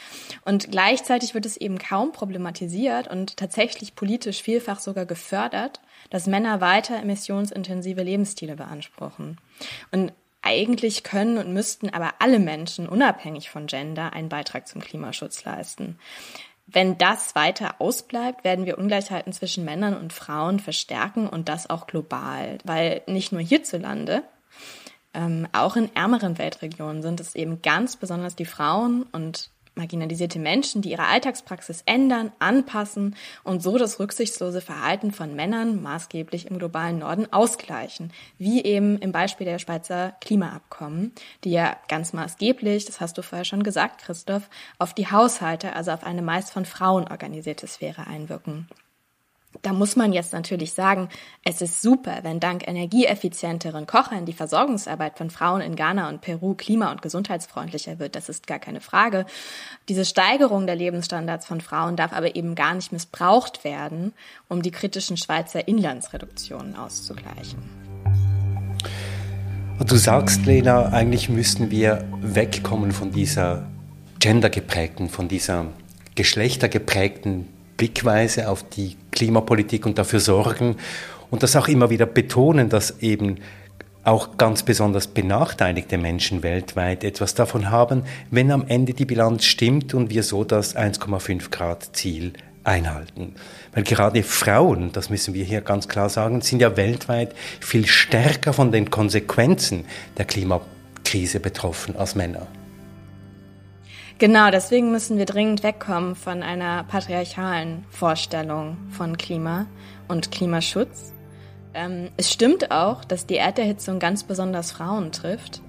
Und 0.45 0.71
gleichzeitig 0.71 1.33
wird 1.33 1.47
es 1.47 1.57
eben 1.57 1.79
kaum 1.79 2.13
problematisiert 2.13 3.09
und 3.09 3.37
tatsächlich 3.37 3.95
politisch 3.95 4.43
vielfach 4.43 4.81
sogar 4.81 5.07
gefördert, 5.07 5.81
dass 6.11 6.27
Männer 6.27 6.61
weiter 6.61 6.97
emissionsintensive 7.01 8.03
Lebensstile 8.03 8.57
beanspruchen. 8.57 9.41
Und 9.93 10.13
eigentlich 10.43 11.05
können 11.05 11.39
und 11.39 11.53
müssten 11.53 11.91
aber 11.91 12.15
alle 12.19 12.39
Menschen 12.39 12.89
unabhängig 12.89 13.51
von 13.51 13.67
Gender 13.67 14.13
einen 14.13 14.29
Beitrag 14.29 14.67
zum 14.69 14.81
Klimaschutz 14.81 15.45
leisten. 15.45 15.99
Wenn 16.71 16.99
das 16.99 17.35
weiter 17.35 17.77
ausbleibt, 17.79 18.45
werden 18.45 18.67
wir 18.67 18.77
Ungleichheiten 18.77 19.33
zwischen 19.33 19.65
Männern 19.65 19.97
und 19.97 20.13
Frauen 20.13 20.61
verstärken 20.61 21.27
und 21.27 21.49
das 21.49 21.71
auch 21.71 21.87
global, 21.87 22.59
weil 22.63 23.01
nicht 23.07 23.33
nur 23.33 23.41
hierzulande, 23.41 24.23
ähm, 25.15 25.49
auch 25.53 25.77
in 25.77 25.95
ärmeren 25.97 26.37
Weltregionen 26.37 27.01
sind 27.01 27.21
es 27.21 27.35
eben 27.35 27.63
ganz 27.63 27.97
besonders 27.97 28.37
die 28.37 28.45
Frauen 28.45 29.05
und 29.05 29.51
marginalisierte 29.79 30.39
Menschen, 30.39 30.83
die 30.83 30.91
ihre 30.91 31.07
Alltagspraxis 31.07 31.83
ändern, 31.87 32.33
anpassen 32.39 33.17
und 33.45 33.63
so 33.63 33.79
das 33.79 33.99
rücksichtslose 33.99 34.61
Verhalten 34.61 35.13
von 35.13 35.35
Männern 35.35 35.81
maßgeblich 35.83 36.47
im 36.51 36.59
globalen 36.59 36.99
Norden 36.99 37.33
ausgleichen, 37.33 38.13
wie 38.37 38.63
eben 38.63 38.99
im 38.99 39.13
Beispiel 39.13 39.47
der 39.47 39.59
Schweizer 39.59 40.15
Klimaabkommen, 40.21 41.13
die 41.45 41.53
ja 41.53 41.77
ganz 41.89 42.13
maßgeblich, 42.13 42.85
das 42.85 43.01
hast 43.01 43.17
du 43.17 43.23
vorher 43.23 43.47
schon 43.47 43.63
gesagt, 43.63 44.03
Christoph, 44.03 44.51
auf 44.79 44.93
die 44.93 45.11
Haushalte, 45.11 45.75
also 45.75 45.93
auf 45.93 46.05
eine 46.05 46.21
meist 46.21 46.51
von 46.51 46.67
Frauen 46.67 47.09
organisierte 47.09 47.67
Sphäre 47.67 48.07
einwirken. 48.07 48.69
Da 49.63 49.73
muss 49.73 49.97
man 49.97 50.13
jetzt 50.13 50.33
natürlich 50.33 50.73
sagen, 50.73 51.09
es 51.43 51.63
ist 51.63 51.81
super, 51.81 52.19
wenn 52.23 52.39
dank 52.39 52.69
energieeffizienteren 52.69 53.87
Kochern 53.87 54.27
die 54.27 54.35
Versorgungsarbeit 54.35 55.17
von 55.17 55.31
Frauen 55.31 55.63
in 55.63 55.75
Ghana 55.75 56.09
und 56.11 56.21
Peru 56.21 56.55
klima- 56.55 56.93
und 56.93 57.03
gesundheitsfreundlicher 57.03 57.99
wird. 57.99 58.15
Das 58.15 58.29
ist 58.29 58.47
gar 58.47 58.59
keine 58.59 58.81
Frage. 58.81 59.25
Diese 59.89 60.05
Steigerung 60.05 60.67
der 60.67 60.77
Lebensstandards 60.77 61.47
von 61.47 61.61
Frauen 61.61 61.97
darf 61.97 62.13
aber 62.13 62.37
eben 62.37 62.55
gar 62.55 62.75
nicht 62.75 62.93
missbraucht 62.93 63.65
werden, 63.65 64.13
um 64.49 64.63
die 64.63 64.71
kritischen 64.71 65.17
Schweizer 65.17 65.67
Inlandsreduktionen 65.67 66.77
auszugleichen. 66.77 67.59
Du 69.87 69.97
sagst, 69.97 70.45
Lena, 70.45 70.93
eigentlich 70.93 71.29
müssten 71.29 71.71
wir 71.71 72.05
wegkommen 72.21 72.93
von 72.93 73.13
dieser 73.13 73.67
gendergeprägten, 74.19 75.09
von 75.09 75.29
dieser 75.29 75.67
geschlechtergeprägten 76.17 77.47
Blickweise 77.79 78.51
auf 78.51 78.63
die 78.69 78.99
Klimapolitik 79.13 79.87
und 79.87 79.97
dafür 79.97 80.21
sorgen 80.21 80.77
und 81.31 81.43
das 81.43 81.57
auch 81.57 81.69
immer 81.69 81.89
wieder 81.89 82.05
betonen, 82.05 82.69
dass 82.69 83.01
eben 83.01 83.37
auch 84.05 84.37
ganz 84.37 84.63
besonders 84.63 85.07
benachteiligte 85.07 85.99
Menschen 85.99 86.43
weltweit 86.43 87.05
etwas 87.05 87.35
davon 87.35 87.71
haben, 87.71 88.03
wenn 88.31 88.51
am 88.51 88.67
Ende 88.67 88.95
die 88.95 89.05
Bilanz 89.05 89.45
stimmt 89.45 89.95
und 89.95 90.11
wir 90.11 90.23
so 90.23 90.45
das 90.45 90.77
1,5 90.77 91.51
Grad 91.51 91.97
Ziel 91.97 92.33
einhalten. 92.65 93.35
Weil 93.73 93.83
gerade 93.83 94.23
Frauen, 94.23 94.93
das 94.93 95.11
müssen 95.11 95.35
wir 95.35 95.45
hier 95.45 95.61
ganz 95.61 95.89
klar 95.89 96.09
sagen, 96.09 96.41
sind 96.41 96.61
ja 96.61 96.77
weltweit 96.77 97.35
viel 97.61 97.87
stärker 97.87 98.53
von 98.53 98.73
den 98.73 98.91
Konsequenzen 98.91 99.85
der 100.17 100.25
Klimakrise 100.25 101.41
betroffen 101.41 101.97
als 101.97 102.15
Männer. 102.15 102.47
Genau, 104.19 104.51
deswegen 104.51 104.91
müssen 104.91 105.17
wir 105.17 105.27
dringend 105.27 105.63
wegkommen 105.63 106.17
von 106.17 106.43
einer 106.43 106.83
patriarchalen 106.83 107.85
Vorstellung 107.89 108.77
von 108.91 109.17
Klima 109.17 109.67
und 110.09 110.33
Klimaschutz. 110.33 111.13
Ähm, 111.73 112.11
es 112.17 112.33
stimmt 112.33 112.73
auch, 112.73 113.05
dass 113.05 113.27
die 113.27 113.37
Erderhitzung 113.37 114.01
ganz 114.01 114.25
besonders 114.25 114.73
Frauen 114.73 115.13
trifft. 115.13 115.63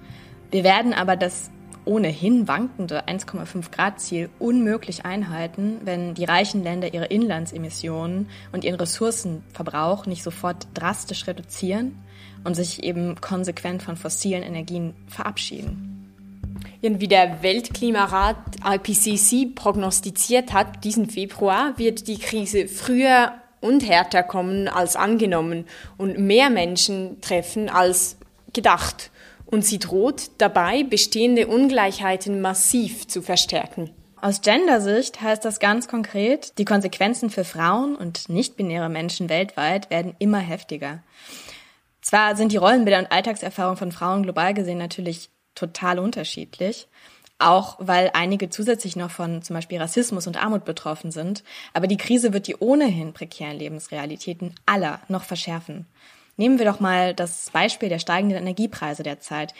Wir 0.50 0.64
werden 0.64 0.94
aber 0.94 1.16
das 1.16 1.52
ohnehin 1.86 2.48
wankende 2.48 3.08
1,5 3.08 3.70
Grad 3.70 4.02
Ziel 4.02 4.32
unmöglich 4.40 5.06
einhalten, 5.06 5.82
wenn 5.84 6.16
die 6.16 6.26
reichen 6.26 6.64
Länder 6.64 6.92
ihre 6.92 7.06
Inlandsemissionen 7.06 8.30
und 8.52 8.64
ihren 8.64 8.80
Ressourcenverbrauch 8.80 10.08
nicht 10.08 10.24
sofort 10.24 10.68
drastisch 10.74 11.28
reduzieren 11.28 12.00
und 12.44 12.56
sich 12.56 12.82
eben 12.82 13.22
konsequent 13.22 13.84
von 13.84 13.96
fossilen 13.96 14.42
Energien 14.42 14.96
verabschieden. 15.08 15.99
Wie 16.82 17.08
der 17.10 17.44
Weltklimarat 17.44 18.38
IPCC 18.66 19.54
prognostiziert 19.54 20.54
hat, 20.54 20.86
diesen 20.86 21.10
Februar 21.10 21.78
wird 21.78 22.08
die 22.08 22.20
Krise 22.20 22.70
früher 22.70 23.34
und 23.60 23.88
härter 23.88 24.24
kommen 24.24 24.70
als 24.70 24.96
angenommen 24.96 25.66
und 25.98 26.18
mehr 26.18 26.50
Menschen 26.50 27.20
treffen 27.20 27.70
als 27.70 28.18
gedacht. 28.54 29.12
Und 29.46 29.66
sie 29.66 29.80
droht 29.80 30.32
dabei, 30.38 30.84
bestehende 30.84 31.48
Ungleichheiten 31.48 32.40
massiv 32.40 33.08
zu 33.08 33.22
verstärken. 33.22 33.90
Aus 34.22 34.42
Gendersicht 34.42 35.22
heißt 35.22 35.44
das 35.44 35.60
ganz 35.60 35.88
konkret, 35.88 36.58
die 36.60 36.66
Konsequenzen 36.66 37.30
für 37.30 37.44
Frauen 37.44 37.96
und 37.96 38.30
nicht-binäre 38.30 38.90
Menschen 38.90 39.28
weltweit 39.28 39.90
werden 39.90 40.16
immer 40.20 40.40
heftiger. 40.40 41.00
Zwar 42.02 42.36
sind 42.36 42.52
die 42.52 42.58
Rollenbilder 42.58 43.00
und 43.00 43.12
Alltagserfahrungen 43.12 43.78
von 43.78 43.92
Frauen 43.92 44.24
global 44.24 44.54
gesehen 44.54 44.78
natürlich 44.78 45.30
total 45.60 46.00
unterschiedlich. 46.00 46.88
Auch 47.38 47.78
weil 47.80 48.12
einige 48.14 48.50
zusätzlich 48.50 48.96
noch 48.96 49.12
von 49.12 49.42
zum 49.42 49.54
Beispiel 49.54 49.78
Rassismus 49.80 50.28
und 50.28 50.42
Armut 50.42 50.66
betroffen 50.66 51.12
sind. 51.12 51.44
Aber 51.74 51.88
die 51.88 51.98
Krise 51.98 52.34
wird 52.34 52.48
die 52.48 52.58
ohnehin 52.58 53.14
prekären 53.14 53.58
Lebensrealitäten 53.58 54.56
aller 54.66 55.00
noch 55.08 55.24
verschärfen. 55.24 55.86
Nehmen 56.36 56.60
wir 56.60 56.66
doch 56.66 56.80
mal 56.80 57.14
das 57.14 57.50
Beispiel 57.52 57.90
der 57.90 58.00
steigenden 58.00 58.38
Energiepreise 58.38 59.04
derzeit. 59.04 59.54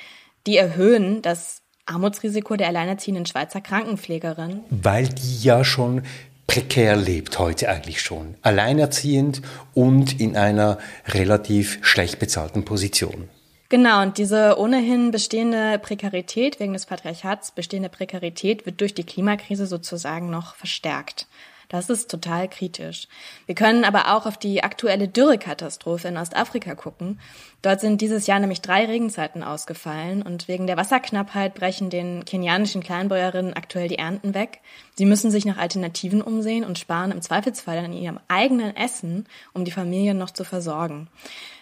die 0.46 0.58
erhöhen 0.58 1.22
das 1.22 1.62
Armutsrisiko 1.86 2.56
der 2.56 2.68
alleinerziehenden 2.68 3.26
Schweizer 3.26 3.62
Krankenpflegerin. 3.62 4.62
Weil 4.70 5.10
die 5.10 5.44
ja 5.44 5.64
schon 5.64 6.04
prekär 6.48 6.96
lebt 6.96 7.38
heute 7.40 7.70
eigentlich 7.70 8.02
schon. 8.02 8.36
Alleinerziehend 8.42 9.42
und 9.74 10.20
in 10.20 10.38
einer 10.38 10.80
relativ 11.08 11.80
schlecht 11.82 12.20
bezahlten 12.20 12.66
Position. 12.66 13.30
Genau, 13.70 14.02
und 14.02 14.18
diese 14.18 14.58
ohnehin 14.58 15.12
bestehende 15.12 15.78
Prekarität, 15.78 16.60
wegen 16.60 16.74
des 16.74 16.88
Patriarchats 16.88 17.52
bestehende 17.52 17.90
Prekarität 17.90 18.66
wird 18.66 18.82
durch 18.82 18.96
die 18.96 19.04
Klimakrise 19.04 19.68
sozusagen 19.68 20.32
noch 20.32 20.56
verstärkt. 20.56 21.28
Das 21.68 21.92
ist 21.92 22.10
total 22.10 22.48
kritisch. 22.48 23.08
Wir 23.46 23.54
können 23.54 23.86
aber 23.86 24.16
auch 24.16 24.26
auf 24.26 24.38
die 24.40 24.64
aktuelle 24.64 25.08
Dürrekatastrophe 25.08 26.08
in 26.08 26.18
Ostafrika 26.18 26.74
gucken. 26.74 27.20
Dort 27.62 27.80
sind 27.80 28.02
dieses 28.02 28.26
Jahr 28.26 28.40
nämlich 28.40 28.62
drei 28.62 28.86
Regenzeiten 28.86 29.44
ausgefallen 29.44 30.24
und 30.24 30.48
wegen 30.48 30.66
der 30.66 30.78
Wasserknappheit 30.78 31.54
brechen 31.54 31.92
den 31.92 32.26
kenianischen 32.26 32.82
Kleinbäuerinnen 32.82 33.54
aktuell 33.54 33.88
die 33.88 34.00
Ernten 34.00 34.34
weg. 34.34 34.62
Sie 34.96 35.06
müssen 35.06 35.30
sich 35.30 35.46
nach 35.46 35.58
Alternativen 35.58 36.24
umsehen 36.24 36.64
und 36.64 36.80
sparen 36.80 37.12
im 37.12 37.22
Zweifelsfall 37.22 37.78
an 37.78 37.94
ihrem 37.94 38.20
eigenen 38.28 38.76
Essen, 38.76 39.28
um 39.54 39.64
die 39.64 39.72
Familien 39.72 40.18
noch 40.18 40.32
zu 40.32 40.44
versorgen. 40.44 41.08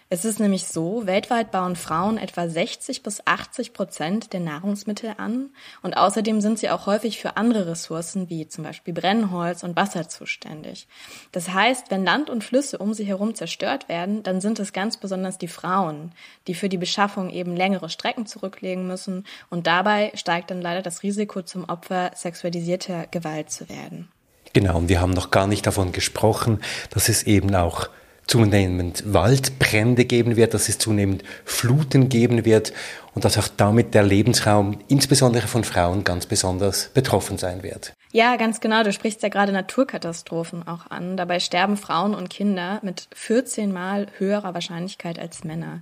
Es 0.10 0.24
ist 0.24 0.40
nämlich 0.40 0.68
so, 0.68 1.06
weltweit 1.06 1.52
bauen 1.52 1.76
Frauen 1.76 2.18
etwa 2.18 2.48
60 2.48 3.04
bis 3.04 3.22
80 3.26 3.74
Prozent 3.74 4.32
der 4.32 4.40
Nahrungsmittel 4.40 5.16
an 5.18 5.50
und 5.82 5.98
außerdem 5.98 6.40
sind 6.40 6.60
sie 6.60 6.70
auch 6.70 6.86
häufig 6.86 7.20
für 7.20 7.36
andere 7.36 7.68
Ressourcen 7.68 8.30
wie 8.30 8.48
zum 8.48 8.64
Beispiel 8.64 8.94
Brennholz 8.94 9.64
und 9.64 9.76
Wasser 9.76 10.08
zuständig. 10.08 10.88
Das 11.34 11.50
heißt, 11.50 11.92
wenn 11.92 12.06
Land 12.06 12.30
und 12.30 12.46
Flüsse 12.46 12.78
um 12.78 12.94
sie 12.94 13.04
herum 13.04 13.36
zerstört 13.36 13.90
werden, 13.90 14.24
dann 14.24 14.40
sind 14.40 14.60
es 14.60 14.72
ganz 14.72 14.96
besonders 14.96 15.40
die 15.40 15.50
Frauen, 15.50 16.14
die 16.48 16.54
für 16.54 16.70
die 16.70 16.78
Beschaffung 16.78 17.30
eben 17.30 17.58
längere 17.58 17.90
Strecken 17.90 18.26
zurücklegen 18.26 18.88
müssen 18.88 19.26
und 19.50 19.68
dabei 19.68 20.14
steigt 20.16 20.52
dann 20.52 20.62
leider 20.62 20.82
das 20.82 21.04
Risiko 21.04 21.42
zum 21.42 21.66
Opfer 21.66 22.12
sexualisierter 22.16 23.08
Gewalt 23.08 23.52
zu 23.52 23.68
werden. 23.68 24.08
Genau, 24.54 24.78
und 24.78 24.88
wir 24.88 25.02
haben 25.02 25.12
noch 25.12 25.32
gar 25.32 25.48
nicht 25.48 25.68
davon 25.68 25.92
gesprochen, 25.92 26.62
dass 26.92 27.10
es 27.10 27.24
eben 27.24 27.54
auch 27.54 27.90
zunehmend 28.28 29.14
Waldbrände 29.14 30.06
geben 30.06 30.36
wird, 30.36 30.54
dass 30.54 30.70
es 30.70 30.78
zunehmend 30.78 31.24
Fluten 31.46 32.10
geben 32.10 32.46
wird 32.46 32.74
und 33.16 33.26
dass 33.26 33.38
auch 33.38 33.48
damit 33.48 33.94
der 33.94 34.04
Lebensraum 34.04 34.80
insbesondere 34.88 35.48
von 35.48 35.64
Frauen 35.64 36.04
ganz 36.04 36.26
besonders 36.26 36.90
betroffen 36.94 37.38
sein 37.38 37.64
wird. 37.64 37.94
Ja, 38.12 38.36
ganz 38.36 38.60
genau. 38.60 38.84
Du 38.84 38.92
sprichst 38.92 39.24
ja 39.24 39.30
gerade 39.30 39.52
Naturkatastrophen 39.52 40.68
auch 40.68 40.90
an. 40.90 41.18
Dabei 41.18 41.40
sterben 41.40 41.78
Frauen 41.78 42.14
und 42.14 42.30
Kinder 42.30 42.80
mit 42.84 43.08
14 43.14 43.72
Mal 43.72 44.08
höherer 44.18 44.54
Wahrscheinlichkeit 44.54 45.20
als 45.20 45.44
Männer. 45.44 45.82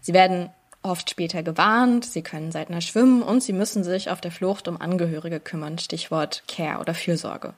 Sie 0.00 0.12
werden 0.12 0.50
oft 0.82 1.10
später 1.10 1.42
gewarnt, 1.42 2.04
sie 2.04 2.22
können 2.22 2.50
seitner 2.50 2.80
schwimmen 2.80 3.22
und 3.22 3.42
sie 3.42 3.52
müssen 3.52 3.84
sich 3.84 4.10
auf 4.10 4.20
der 4.20 4.32
Flucht 4.32 4.66
um 4.66 4.80
Angehörige 4.80 5.38
kümmern, 5.38 5.78
Stichwort 5.78 6.42
Care 6.48 6.80
oder 6.80 6.94
Fürsorge. 6.94 7.54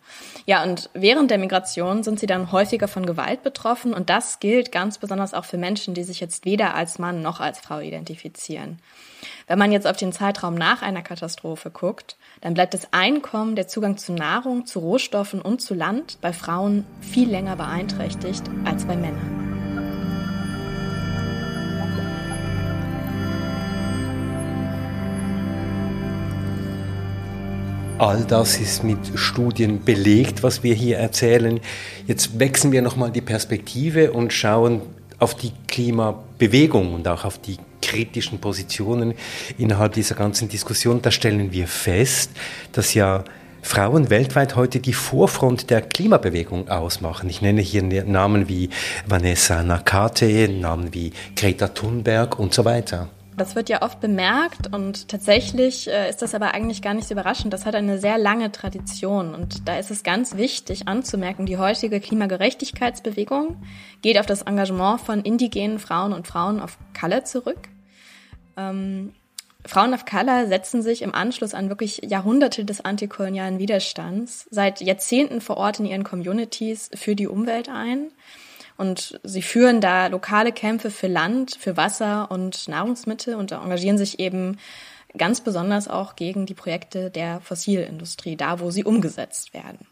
Ja, 0.46 0.62
und 0.62 0.90
während 0.92 1.30
der 1.30 1.38
Migration 1.38 2.02
sind 2.02 2.20
sie 2.20 2.26
dann 2.26 2.52
häufiger 2.52 2.88
von 2.88 3.06
Gewalt 3.06 3.42
betroffen 3.42 3.94
und 3.94 4.10
das 4.10 4.40
gilt 4.40 4.72
ganz 4.72 4.98
besonders 4.98 5.32
auch 5.32 5.44
für 5.44 5.56
Menschen, 5.56 5.94
die 5.94 6.04
sich 6.04 6.20
jetzt 6.20 6.44
weder 6.44 6.74
als 6.74 6.98
Mann 6.98 7.22
noch 7.22 7.40
als 7.40 7.60
Frau 7.60 7.80
identifizieren. 7.80 8.78
Wenn 9.46 9.58
man 9.58 9.72
jetzt 9.72 9.86
auf 9.86 9.96
den 9.96 10.12
Zeitraum 10.12 10.54
nach 10.54 10.82
einer 10.82 11.02
Katastrophe 11.02 11.70
guckt, 11.70 12.16
dann 12.40 12.54
bleibt 12.54 12.74
das 12.74 12.92
Einkommen, 12.92 13.56
der 13.56 13.68
Zugang 13.68 13.96
zu 13.96 14.12
Nahrung, 14.12 14.66
zu 14.66 14.80
Rohstoffen 14.80 15.40
und 15.40 15.60
zu 15.60 15.74
Land 15.74 16.18
bei 16.20 16.32
Frauen 16.32 16.84
viel 17.00 17.30
länger 17.30 17.56
beeinträchtigt 17.56 18.44
als 18.64 18.84
bei 18.84 18.96
Männern. 18.96 19.53
All 28.04 28.22
das 28.22 28.58
ist 28.58 28.84
mit 28.84 28.98
Studien 29.14 29.82
belegt, 29.82 30.42
was 30.42 30.62
wir 30.62 30.74
hier 30.74 30.98
erzählen. 30.98 31.58
Jetzt 32.06 32.38
wechseln 32.38 32.70
wir 32.70 32.82
nochmal 32.82 33.10
die 33.10 33.22
Perspektive 33.22 34.12
und 34.12 34.30
schauen 34.30 34.82
auf 35.18 35.34
die 35.34 35.52
Klimabewegung 35.68 36.92
und 36.92 37.08
auch 37.08 37.24
auf 37.24 37.38
die 37.38 37.56
kritischen 37.80 38.42
Positionen 38.42 39.14
innerhalb 39.56 39.94
dieser 39.94 40.16
ganzen 40.16 40.50
Diskussion. 40.50 41.00
Da 41.00 41.10
stellen 41.10 41.50
wir 41.50 41.66
fest, 41.66 42.32
dass 42.72 42.92
ja 42.92 43.24
Frauen 43.62 44.10
weltweit 44.10 44.54
heute 44.54 44.80
die 44.80 44.92
Vorfront 44.92 45.70
der 45.70 45.80
Klimabewegung 45.80 46.68
ausmachen. 46.68 47.30
Ich 47.30 47.40
nenne 47.40 47.62
hier 47.62 47.82
Namen 48.04 48.50
wie 48.50 48.68
Vanessa 49.06 49.62
Nakate, 49.62 50.50
Namen 50.50 50.92
wie 50.92 51.14
Greta 51.36 51.68
Thunberg 51.68 52.38
und 52.38 52.52
so 52.52 52.66
weiter. 52.66 53.08
Das 53.36 53.56
wird 53.56 53.68
ja 53.68 53.82
oft 53.82 54.00
bemerkt 54.00 54.72
und 54.72 55.08
tatsächlich 55.08 55.88
äh, 55.88 56.08
ist 56.08 56.22
das 56.22 56.34
aber 56.34 56.54
eigentlich 56.54 56.82
gar 56.82 56.94
nicht 56.94 57.08
so 57.08 57.14
überraschend. 57.14 57.52
Das 57.52 57.66
hat 57.66 57.74
eine 57.74 57.98
sehr 57.98 58.16
lange 58.16 58.52
Tradition 58.52 59.34
und 59.34 59.66
da 59.66 59.76
ist 59.76 59.90
es 59.90 60.04
ganz 60.04 60.36
wichtig 60.36 60.86
anzumerken, 60.86 61.44
die 61.44 61.58
heutige 61.58 61.98
Klimagerechtigkeitsbewegung 61.98 63.56
geht 64.02 64.18
auf 64.18 64.26
das 64.26 64.42
Engagement 64.42 65.00
von 65.00 65.22
indigenen 65.22 65.80
Frauen 65.80 66.12
und 66.12 66.28
Frauen 66.28 66.60
auf 66.60 66.78
Color 66.98 67.24
zurück. 67.24 67.68
Ähm, 68.56 69.14
Frauen 69.66 69.94
of 69.94 70.04
Color 70.04 70.46
setzen 70.46 70.82
sich 70.82 71.02
im 71.02 71.14
Anschluss 71.14 71.54
an 71.54 71.70
wirklich 71.70 72.02
Jahrhunderte 72.04 72.64
des 72.64 72.82
antikolonialen 72.84 73.58
Widerstands 73.58 74.46
seit 74.50 74.80
Jahrzehnten 74.80 75.40
vor 75.40 75.56
Ort 75.56 75.80
in 75.80 75.86
ihren 75.86 76.04
Communities 76.04 76.90
für 76.94 77.16
die 77.16 77.26
Umwelt 77.26 77.68
ein 77.68 78.10
und 78.76 79.20
sie 79.22 79.42
führen 79.42 79.80
da 79.80 80.08
lokale 80.08 80.52
Kämpfe 80.52 80.90
für 80.90 81.06
Land, 81.06 81.56
für 81.58 81.76
Wasser 81.76 82.30
und 82.30 82.68
Nahrungsmittel 82.68 83.34
und 83.34 83.52
engagieren 83.52 83.98
sich 83.98 84.18
eben 84.18 84.58
ganz 85.16 85.40
besonders 85.40 85.88
auch 85.88 86.16
gegen 86.16 86.46
die 86.46 86.54
Projekte 86.54 87.10
der 87.10 87.40
Fossilindustrie, 87.40 88.36
da 88.36 88.60
wo 88.60 88.70
sie 88.70 88.84
umgesetzt 88.84 89.54
werden. 89.54 89.86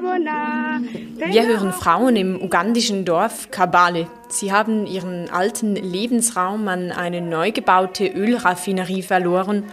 Wir 0.00 1.46
hören 1.46 1.72
Frauen 1.72 2.14
im 2.14 2.40
ugandischen 2.40 3.04
Dorf 3.04 3.50
Kabale. 3.50 4.06
Sie 4.28 4.52
haben 4.52 4.86
ihren 4.86 5.28
alten 5.28 5.74
Lebensraum 5.74 6.68
an 6.68 6.92
eine 6.92 7.20
neu 7.20 7.50
gebaute 7.50 8.06
Ölraffinerie 8.06 9.02
verloren 9.02 9.64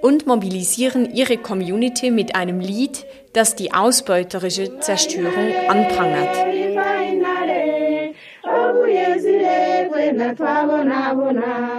und 0.00 0.26
mobilisieren 0.26 1.12
ihre 1.12 1.36
Community 1.36 2.10
mit 2.10 2.34
einem 2.34 2.60
Lied, 2.60 3.04
das 3.34 3.56
die 3.56 3.74
ausbeuterische 3.74 4.80
Zerstörung 4.80 5.52
anprangert. 5.68 6.34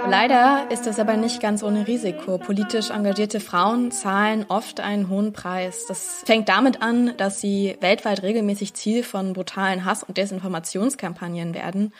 Leider 0.09 0.67
ist 0.69 0.85
das 0.85 0.99
aber 0.99 1.17
nicht 1.17 1.41
ganz 1.41 1.63
ohne 1.63 1.87
Risiko. 1.87 2.37
Politisch 2.37 2.89
engagierte 2.89 3.39
Frauen 3.39 3.91
zahlen 3.91 4.45
oft 4.49 4.79
einen 4.79 5.09
hohen 5.09 5.33
Preis. 5.33 5.85
Das 5.87 6.23
fängt 6.25 6.49
damit 6.49 6.81
an, 6.81 7.13
dass 7.17 7.41
sie 7.41 7.77
weltweit 7.81 8.23
regelmäßig 8.23 8.73
Ziel 8.73 9.03
von 9.03 9.33
brutalen 9.33 9.85
Hass- 9.85 10.03
und 10.03 10.17
Desinformationskampagnen 10.17 11.53
werden. 11.53 11.93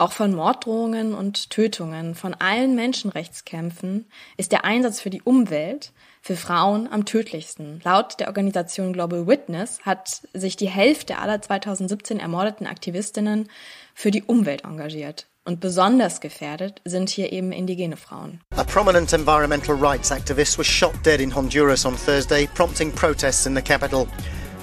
Auch 0.00 0.12
von 0.12 0.32
Morddrohungen 0.34 1.12
und 1.12 1.50
Tötungen, 1.50 2.14
von 2.14 2.34
allen 2.34 2.76
Menschenrechtskämpfen 2.76 4.06
ist 4.36 4.52
der 4.52 4.64
Einsatz 4.64 5.00
für 5.00 5.10
die 5.10 5.22
Umwelt 5.22 5.92
für 6.22 6.36
Frauen 6.36 6.88
am 6.92 7.04
tödlichsten. 7.04 7.80
Laut 7.84 8.20
der 8.20 8.28
Organisation 8.28 8.92
Global 8.92 9.26
Witness 9.26 9.80
hat 9.82 10.22
sich 10.32 10.56
die 10.56 10.68
Hälfte 10.68 11.18
aller 11.18 11.40
2017 11.40 12.20
ermordeten 12.20 12.66
Aktivistinnen 12.66 13.48
für 13.94 14.10
die 14.10 14.22
Umwelt 14.22 14.64
engagiert. 14.64 15.27
Und 15.48 15.60
besonders 15.60 16.20
gefährdet 16.20 16.82
sind 16.84 17.08
hier 17.08 17.32
eben 17.32 17.52
indigene 17.52 17.96
Frauen. 17.96 18.42
A 18.54 18.64
prominent 18.64 19.14
environmental 19.14 19.74
rights 19.74 20.10
activist 20.10 20.58
was 20.58 20.66
shot 20.66 20.92
dead 21.06 21.22
in 21.22 21.34
Honduras 21.34 21.86
on 21.86 21.96
Thursday, 21.96 22.46
prompting 22.54 22.92
protests 22.92 23.46
in 23.46 23.56
the 23.56 23.62
capital. 23.62 24.06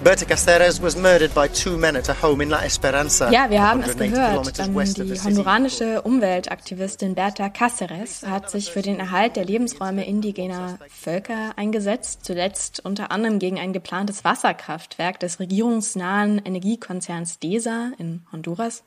Berta 0.04 0.26
Cáceres 0.26 0.84
was 0.84 0.96
murdered 0.96 1.34
by 1.34 1.48
two 1.48 1.76
men 1.76 1.96
at 1.96 2.08
a 2.08 2.14
home 2.22 2.44
in 2.44 2.52
La 2.52 2.64
Esperanza. 2.64 3.32
Ja, 3.32 3.50
wir 3.50 3.64
haben 3.68 3.82
es 3.82 3.98
gehört. 3.98 4.60
Die 4.60 5.20
honduranische 5.24 6.04
Umweltaktivistin 6.04 7.16
Berta 7.16 7.48
Cáceres 7.48 8.24
hat 8.28 8.52
sich 8.52 8.72
für 8.72 8.84
den 8.84 9.00
Erhalt 9.00 9.38
der 9.38 9.46
Lebensräume 9.46 10.06
indigener 10.06 10.78
Völker 10.88 11.54
eingesetzt, 11.56 12.26
zuletzt 12.26 12.86
unter 12.86 13.10
anderem 13.10 13.40
gegen 13.40 13.58
ein 13.58 13.74
geplantes 13.74 14.24
Wasserkraftwerk 14.24 15.20
des 15.20 15.40
regierungsnahen 15.40 16.38
Energiekonzerns 16.46 17.40
DESA 17.40 17.94
in 17.98 18.22
Honduras. 18.32 18.84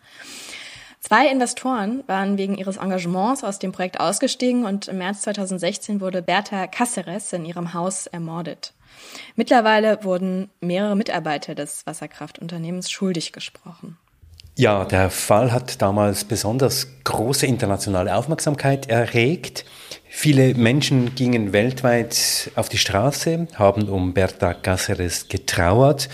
Zwei 1.00 1.28
Investoren 1.28 2.02
waren 2.06 2.38
wegen 2.38 2.56
ihres 2.56 2.76
Engagements 2.76 3.44
aus 3.44 3.58
dem 3.58 3.72
Projekt 3.72 4.00
ausgestiegen 4.00 4.64
und 4.64 4.88
im 4.88 4.98
März 4.98 5.22
2016 5.22 6.00
wurde 6.00 6.22
Berta 6.22 6.64
Cáceres 6.64 7.32
in 7.32 7.44
ihrem 7.44 7.72
Haus 7.72 8.06
ermordet. 8.06 8.74
Mittlerweile 9.37 10.02
wurden 10.02 10.50
mehrere 10.61 10.96
Mitarbeiter 10.96 11.54
des 11.54 11.87
Wasserkraftunternehmens 11.87 12.90
schuldig 12.90 13.32
gesprochen. 13.32 13.96
Ja, 14.56 14.84
der 14.84 15.08
Fall 15.11 15.52
hat 15.52 15.80
damals 15.80 16.24
besonders 16.24 16.88
große 17.04 17.46
internationale 17.46 18.16
Aufmerksamkeit 18.16 18.88
erregt. 18.88 19.64
Viele 20.08 20.54
Menschen 20.54 21.14
gingen 21.14 21.52
weltweit 21.52 22.50
auf 22.56 22.68
die 22.68 22.78
Straße, 22.78 23.46
haben 23.54 23.88
um 23.88 24.14
Berta 24.14 24.50
Cáceres 24.50 25.28
getrauert. 25.28 26.08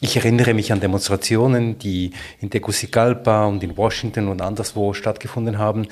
Ich 0.00 0.16
erinnere 0.16 0.54
mich 0.54 0.70
an 0.70 0.78
Demonstrationen, 0.78 1.76
die 1.80 2.12
in 2.40 2.50
Tegucigalpa 2.50 3.46
und 3.46 3.64
in 3.64 3.76
Washington 3.76 4.28
und 4.28 4.40
anderswo 4.40 4.94
stattgefunden 4.94 5.58
haben. 5.58 5.88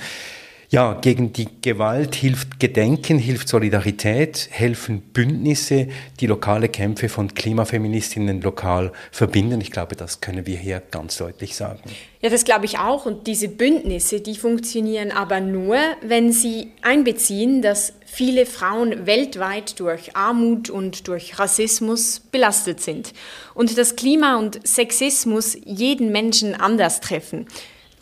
Ja, 0.69 0.95
gegen 0.95 1.33
die 1.33 1.47
Gewalt 1.63 2.17
hilft 2.17 2.59
Gedenken, 2.59 3.19
hilft 3.19 3.49
Solidarität, 3.49 4.49
helfen 4.51 5.01
Bündnisse, 5.01 5.87
die 6.19 6.27
lokale 6.27 6.69
Kämpfe 6.69 7.09
von 7.09 7.33
Klimafeministinnen 7.35 8.41
lokal 8.41 8.91
verbinden. 9.13 9.61
Ich 9.61 9.71
glaube, 9.71 9.95
das 9.95 10.21
können 10.21 10.45
wir 10.45 10.57
hier 10.59 10.83
ganz 10.91 11.19
deutlich 11.19 11.55
sagen. 11.55 11.83
Ja, 12.21 12.31
das 12.31 12.45
glaube 12.45 12.65
ich 12.65 12.81
auch. 12.81 13.07
Und 13.07 13.29
diese 13.29 13.49
Bündnisse, 13.49 14.21
die 14.21 14.35
funktionieren 14.35 15.13
aber 15.13 15.41
nur, 15.41 15.77
wenn 16.03 16.33
sie 16.33 16.73
einbeziehen, 16.83 17.63
dass 17.63 17.93
viele 18.05 18.45
Frauen 18.45 19.07
weltweit 19.07 19.79
durch 19.79 20.17
Armut 20.17 20.69
und 20.69 21.07
durch 21.07 21.39
Rassismus 21.39 22.19
belastet 22.19 22.81
sind. 22.81 23.13
Und 23.55 23.79
dass 23.79 23.95
Klima 23.95 24.37
und 24.37 24.67
Sexismus 24.67 25.57
jeden 25.65 26.11
Menschen 26.11 26.57
anders 26.57 27.01
treffen. 27.01 27.47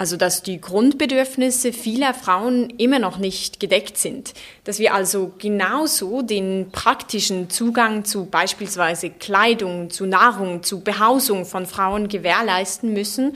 Also 0.04 0.18
dass 0.18 0.42
die 0.42 0.60
Grundbedürfnisse 0.60 1.72
vieler 1.72 2.12
Frauen 2.12 2.68
immer 2.76 2.98
noch 2.98 3.16
nicht 3.16 3.58
gedeckt 3.58 3.96
sind, 3.96 4.34
dass 4.64 4.78
wir 4.78 4.92
also 4.92 5.32
genauso 5.38 6.20
den 6.20 6.68
praktischen 6.72 7.48
Zugang 7.48 8.04
zu 8.04 8.26
beispielsweise 8.26 9.08
Kleidung, 9.08 9.88
zu 9.88 10.04
Nahrung, 10.04 10.62
zu 10.62 10.80
Behausung 10.80 11.46
von 11.46 11.64
Frauen 11.64 12.08
gewährleisten 12.08 12.92
müssen 12.92 13.34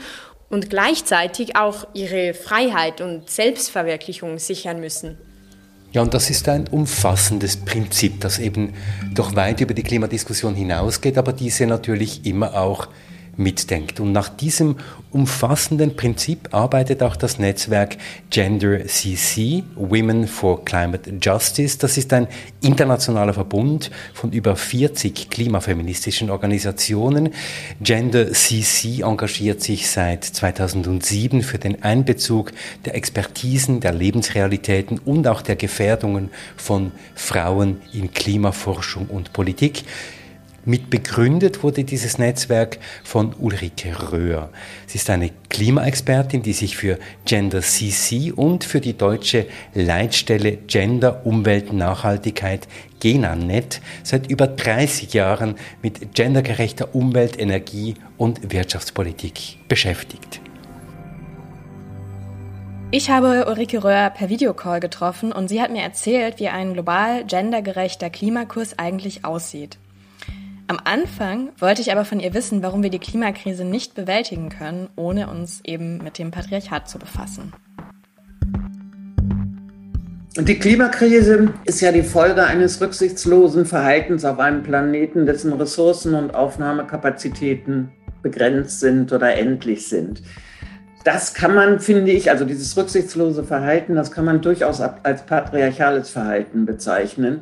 und 0.51 0.69
gleichzeitig 0.69 1.55
auch 1.55 1.87
ihre 1.95 2.35
Freiheit 2.35 3.01
und 3.01 3.31
Selbstverwirklichung 3.31 4.37
sichern 4.37 4.79
müssen. 4.79 5.17
Ja, 5.91 6.03
und 6.03 6.13
das 6.13 6.29
ist 6.29 6.47
ein 6.49 6.67
umfassendes 6.67 7.57
Prinzip, 7.57 8.21
das 8.21 8.37
eben 8.37 8.75
doch 9.15 9.35
weit 9.35 9.59
über 9.59 9.73
die 9.73 9.81
Klimadiskussion 9.81 10.53
hinausgeht, 10.53 11.17
aber 11.17 11.33
diese 11.33 11.65
natürlich 11.65 12.27
immer 12.27 12.53
auch 12.53 12.89
mitdenkt. 13.39 13.99
Und 13.99 14.11
nach 14.11 14.29
diesem 14.29 14.75
umfassenden 15.11 15.95
Prinzip 15.95 16.53
arbeitet 16.53 17.01
auch 17.01 17.15
das 17.15 17.39
Netzwerk 17.39 17.97
Gender 18.29 18.85
CC, 18.85 19.63
Women 19.75 20.27
for 20.27 20.63
Climate 20.63 21.11
Justice. 21.21 21.77
Das 21.79 21.97
ist 21.97 22.13
ein 22.13 22.27
internationaler 22.61 23.33
Verbund 23.33 23.89
von 24.13 24.31
über 24.31 24.55
40 24.55 25.29
klimafeministischen 25.29 26.29
Organisationen. 26.29 27.29
Gender 27.81 28.31
CC 28.31 29.01
engagiert 29.01 29.61
sich 29.61 29.89
seit 29.89 30.23
2007 30.23 31.41
für 31.41 31.57
den 31.57 31.83
Einbezug 31.83 32.51
der 32.85 32.95
Expertisen, 32.95 33.79
der 33.79 33.93
Lebensrealitäten 33.93 34.99
und 34.99 35.27
auch 35.27 35.41
der 35.41 35.55
Gefährdungen 35.55 36.29
von 36.55 36.91
Frauen 37.15 37.81
in 37.93 38.13
Klimaforschung 38.13 39.07
und 39.07 39.33
Politik. 39.33 39.83
Mit 40.65 40.89
begründet 40.89 41.63
wurde 41.63 41.83
dieses 41.83 42.17
Netzwerk 42.17 42.79
von 43.03 43.33
Ulrike 43.39 44.11
Röhr. 44.11 44.49
Sie 44.87 44.97
ist 44.97 45.09
eine 45.09 45.31
Klimaexpertin, 45.49 46.41
die 46.41 46.53
sich 46.53 46.75
für 46.75 46.99
Gender 47.25 47.61
CC 47.61 48.31
und 48.31 48.63
für 48.63 48.81
die 48.81 48.97
deutsche 48.97 49.45
Leitstelle 49.73 50.57
Gender, 50.67 51.25
Umwelt, 51.25 51.73
Nachhaltigkeit 51.73 52.67
GENANET 52.99 53.81
seit 54.03 54.29
über 54.29 54.47
30 54.47 55.13
Jahren 55.13 55.55
mit 55.81 56.13
gendergerechter 56.13 56.93
Umwelt, 56.93 57.39
Energie 57.39 57.95
und 58.17 58.51
Wirtschaftspolitik 58.51 59.57
beschäftigt. 59.67 60.41
Ich 62.91 63.11
habe 63.11 63.45
Ulrike 63.47 63.83
Röhr 63.83 64.09
per 64.09 64.29
Videocall 64.29 64.79
getroffen 64.79 65.31
und 65.31 65.47
sie 65.47 65.61
hat 65.61 65.71
mir 65.71 65.83
erzählt, 65.83 66.39
wie 66.39 66.49
ein 66.49 66.73
global 66.73 67.23
gendergerechter 67.23 68.09
Klimakurs 68.09 68.79
eigentlich 68.79 69.25
aussieht. 69.25 69.77
Am 70.69 70.79
Anfang 70.83 71.49
wollte 71.57 71.81
ich 71.81 71.91
aber 71.91 72.05
von 72.05 72.19
ihr 72.19 72.35
wissen, 72.35 72.61
warum 72.61 72.83
wir 72.83 72.91
die 72.91 72.99
Klimakrise 72.99 73.65
nicht 73.65 73.95
bewältigen 73.95 74.49
können, 74.49 74.87
ohne 74.95 75.27
uns 75.27 75.61
eben 75.63 75.97
mit 75.97 76.19
dem 76.19 76.29
Patriarchat 76.29 76.87
zu 76.87 76.99
befassen. 76.99 77.53
Die 80.37 80.59
Klimakrise 80.59 81.51
ist 81.65 81.81
ja 81.81 81.91
die 81.91 82.03
Folge 82.03 82.43
eines 82.43 82.79
rücksichtslosen 82.79 83.65
Verhaltens 83.65 84.23
auf 84.25 84.37
einem 84.37 84.61
Planeten, 84.61 85.25
dessen 85.25 85.53
Ressourcen 85.53 86.13
und 86.13 86.35
Aufnahmekapazitäten 86.35 87.89
begrenzt 88.21 88.79
sind 88.79 89.11
oder 89.11 89.35
endlich 89.35 89.87
sind. 89.87 90.21
Das 91.03 91.33
kann 91.33 91.55
man, 91.55 91.79
finde 91.79 92.11
ich, 92.11 92.29
also 92.29 92.45
dieses 92.45 92.77
rücksichtslose 92.77 93.43
Verhalten, 93.43 93.95
das 93.95 94.11
kann 94.11 94.25
man 94.25 94.41
durchaus 94.41 94.81
als 94.81 95.25
patriarchales 95.25 96.11
Verhalten 96.11 96.67
bezeichnen 96.67 97.41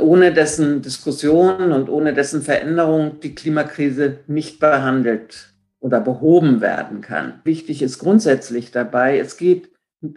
ohne 0.00 0.32
dessen 0.32 0.82
Diskussion 0.82 1.72
und 1.72 1.88
ohne 1.88 2.14
dessen 2.14 2.42
Veränderung 2.42 3.20
die 3.20 3.34
Klimakrise 3.34 4.18
nicht 4.26 4.60
behandelt 4.60 5.48
oder 5.80 6.00
behoben 6.00 6.60
werden 6.60 7.00
kann. 7.00 7.40
Wichtig 7.44 7.82
ist 7.82 7.98
grundsätzlich 7.98 8.70
dabei, 8.70 9.18
es 9.18 9.36
geht 9.36 9.70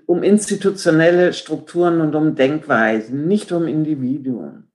um 0.06 0.24
institutionelle 0.24 1.34
Strukturen 1.34 2.02
und 2.02 2.16
um 2.16 2.36
Denkweisen, 2.36 3.28
nicht 3.28 3.52
um 3.52 3.68
Individuen. 3.68 4.72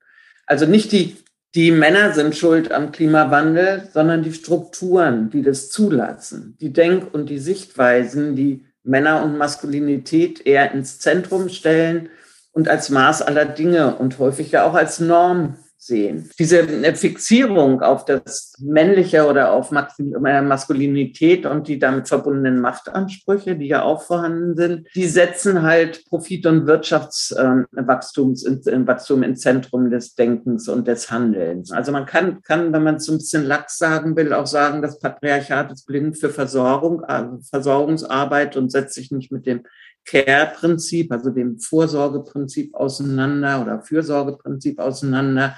Also 0.47 0.67
nicht 0.67 0.93
die, 0.93 1.17
die 1.55 1.71
Männer 1.71 2.13
sind 2.13 2.37
schuld 2.37 2.73
am 2.73 2.91
Klimawandel, 2.91 3.89
sondern 3.93 4.23
die 4.23 4.33
Strukturen, 4.33 5.31
die 5.31 5.43
das 5.43 5.71
zulassen, 5.71 6.57
die 6.61 6.73
Denk- 6.73 7.13
und 7.15 7.31
die 7.31 7.39
Sichtweisen, 7.39 8.35
die 8.35 8.65
Männer 8.83 9.23
und 9.25 9.39
Maskulinität 9.39 10.47
eher 10.47 10.73
ins 10.73 10.99
Zentrum 10.99 11.49
stellen 11.49 12.09
und 12.55 12.69
als 12.69 12.89
Maß 12.89 13.23
aller 13.23 13.45
Dinge 13.45 13.97
und 13.97 14.19
häufig 14.19 14.53
ja 14.53 14.65
auch 14.65 14.75
als 14.75 15.01
Norm 15.01 15.57
sehen. 15.85 16.31
Diese 16.39 16.67
Fixierung 16.95 17.83
auf 17.83 18.05
das 18.05 18.55
Männliche 18.59 19.27
oder 19.27 19.53
auf 19.53 19.71
äh, 19.71 20.43
Maskulinität 20.43 21.47
und 21.47 21.69
die 21.69 21.79
damit 21.79 22.09
verbundenen 22.09 22.61
Machtansprüche, 22.61 23.57
die 23.57 23.67
ja 23.67 23.83
auch 23.83 24.03
vorhanden 24.03 24.57
sind, 24.57 24.89
die 24.95 25.07
setzen 25.07 25.63
halt 25.63 26.05
Profit- 26.07 26.47
und 26.47 26.67
Wirtschaftswachstum 26.67 28.35
ähm, 28.67 28.87
Wachstum 28.87 29.23
ins 29.23 29.41
Zentrum 29.41 29.91
des 29.91 30.15
Denkens 30.15 30.69
und 30.69 30.89
des 30.89 31.11
Handelns. 31.11 31.71
Also 31.71 31.93
man 31.93 32.07
kann, 32.07 32.41
kann 32.43 32.73
wenn 32.73 32.83
man 32.83 32.97
es 32.97 33.09
ein 33.09 33.19
bisschen 33.19 33.45
lax 33.45 33.77
sagen 33.77 34.17
will, 34.17 34.33
auch 34.33 34.47
sagen, 34.47 34.81
das 34.81 34.99
Patriarchat 34.99 35.73
ist 35.73 35.87
blind 35.87 36.19
für 36.19 36.31
Versorgung, 36.31 37.05
also 37.05 37.39
Versorgungsarbeit 37.51 38.57
und 38.57 38.73
setzt 38.73 38.95
sich 38.95 39.11
nicht 39.11 39.31
mit 39.31 39.45
dem 39.45 39.65
Care-Prinzip, 40.05 41.13
also 41.13 41.31
dem 41.31 41.59
Vorsorgeprinzip 41.59 42.75
auseinander 42.75 43.63
oder 43.63 43.83
Fürsorgeprinzip 43.83 44.79
auseinander. 44.79 45.57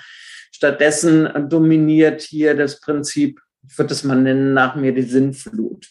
Stattdessen 0.52 1.48
dominiert 1.48 2.22
hier 2.22 2.56
das 2.56 2.80
Prinzip, 2.80 3.40
ich 3.68 3.76
würde 3.78 3.92
es 3.92 4.04
mal 4.04 4.20
nennen, 4.20 4.54
nach 4.54 4.76
mir 4.76 4.94
die 4.94 5.02
Sinnflut. 5.02 5.88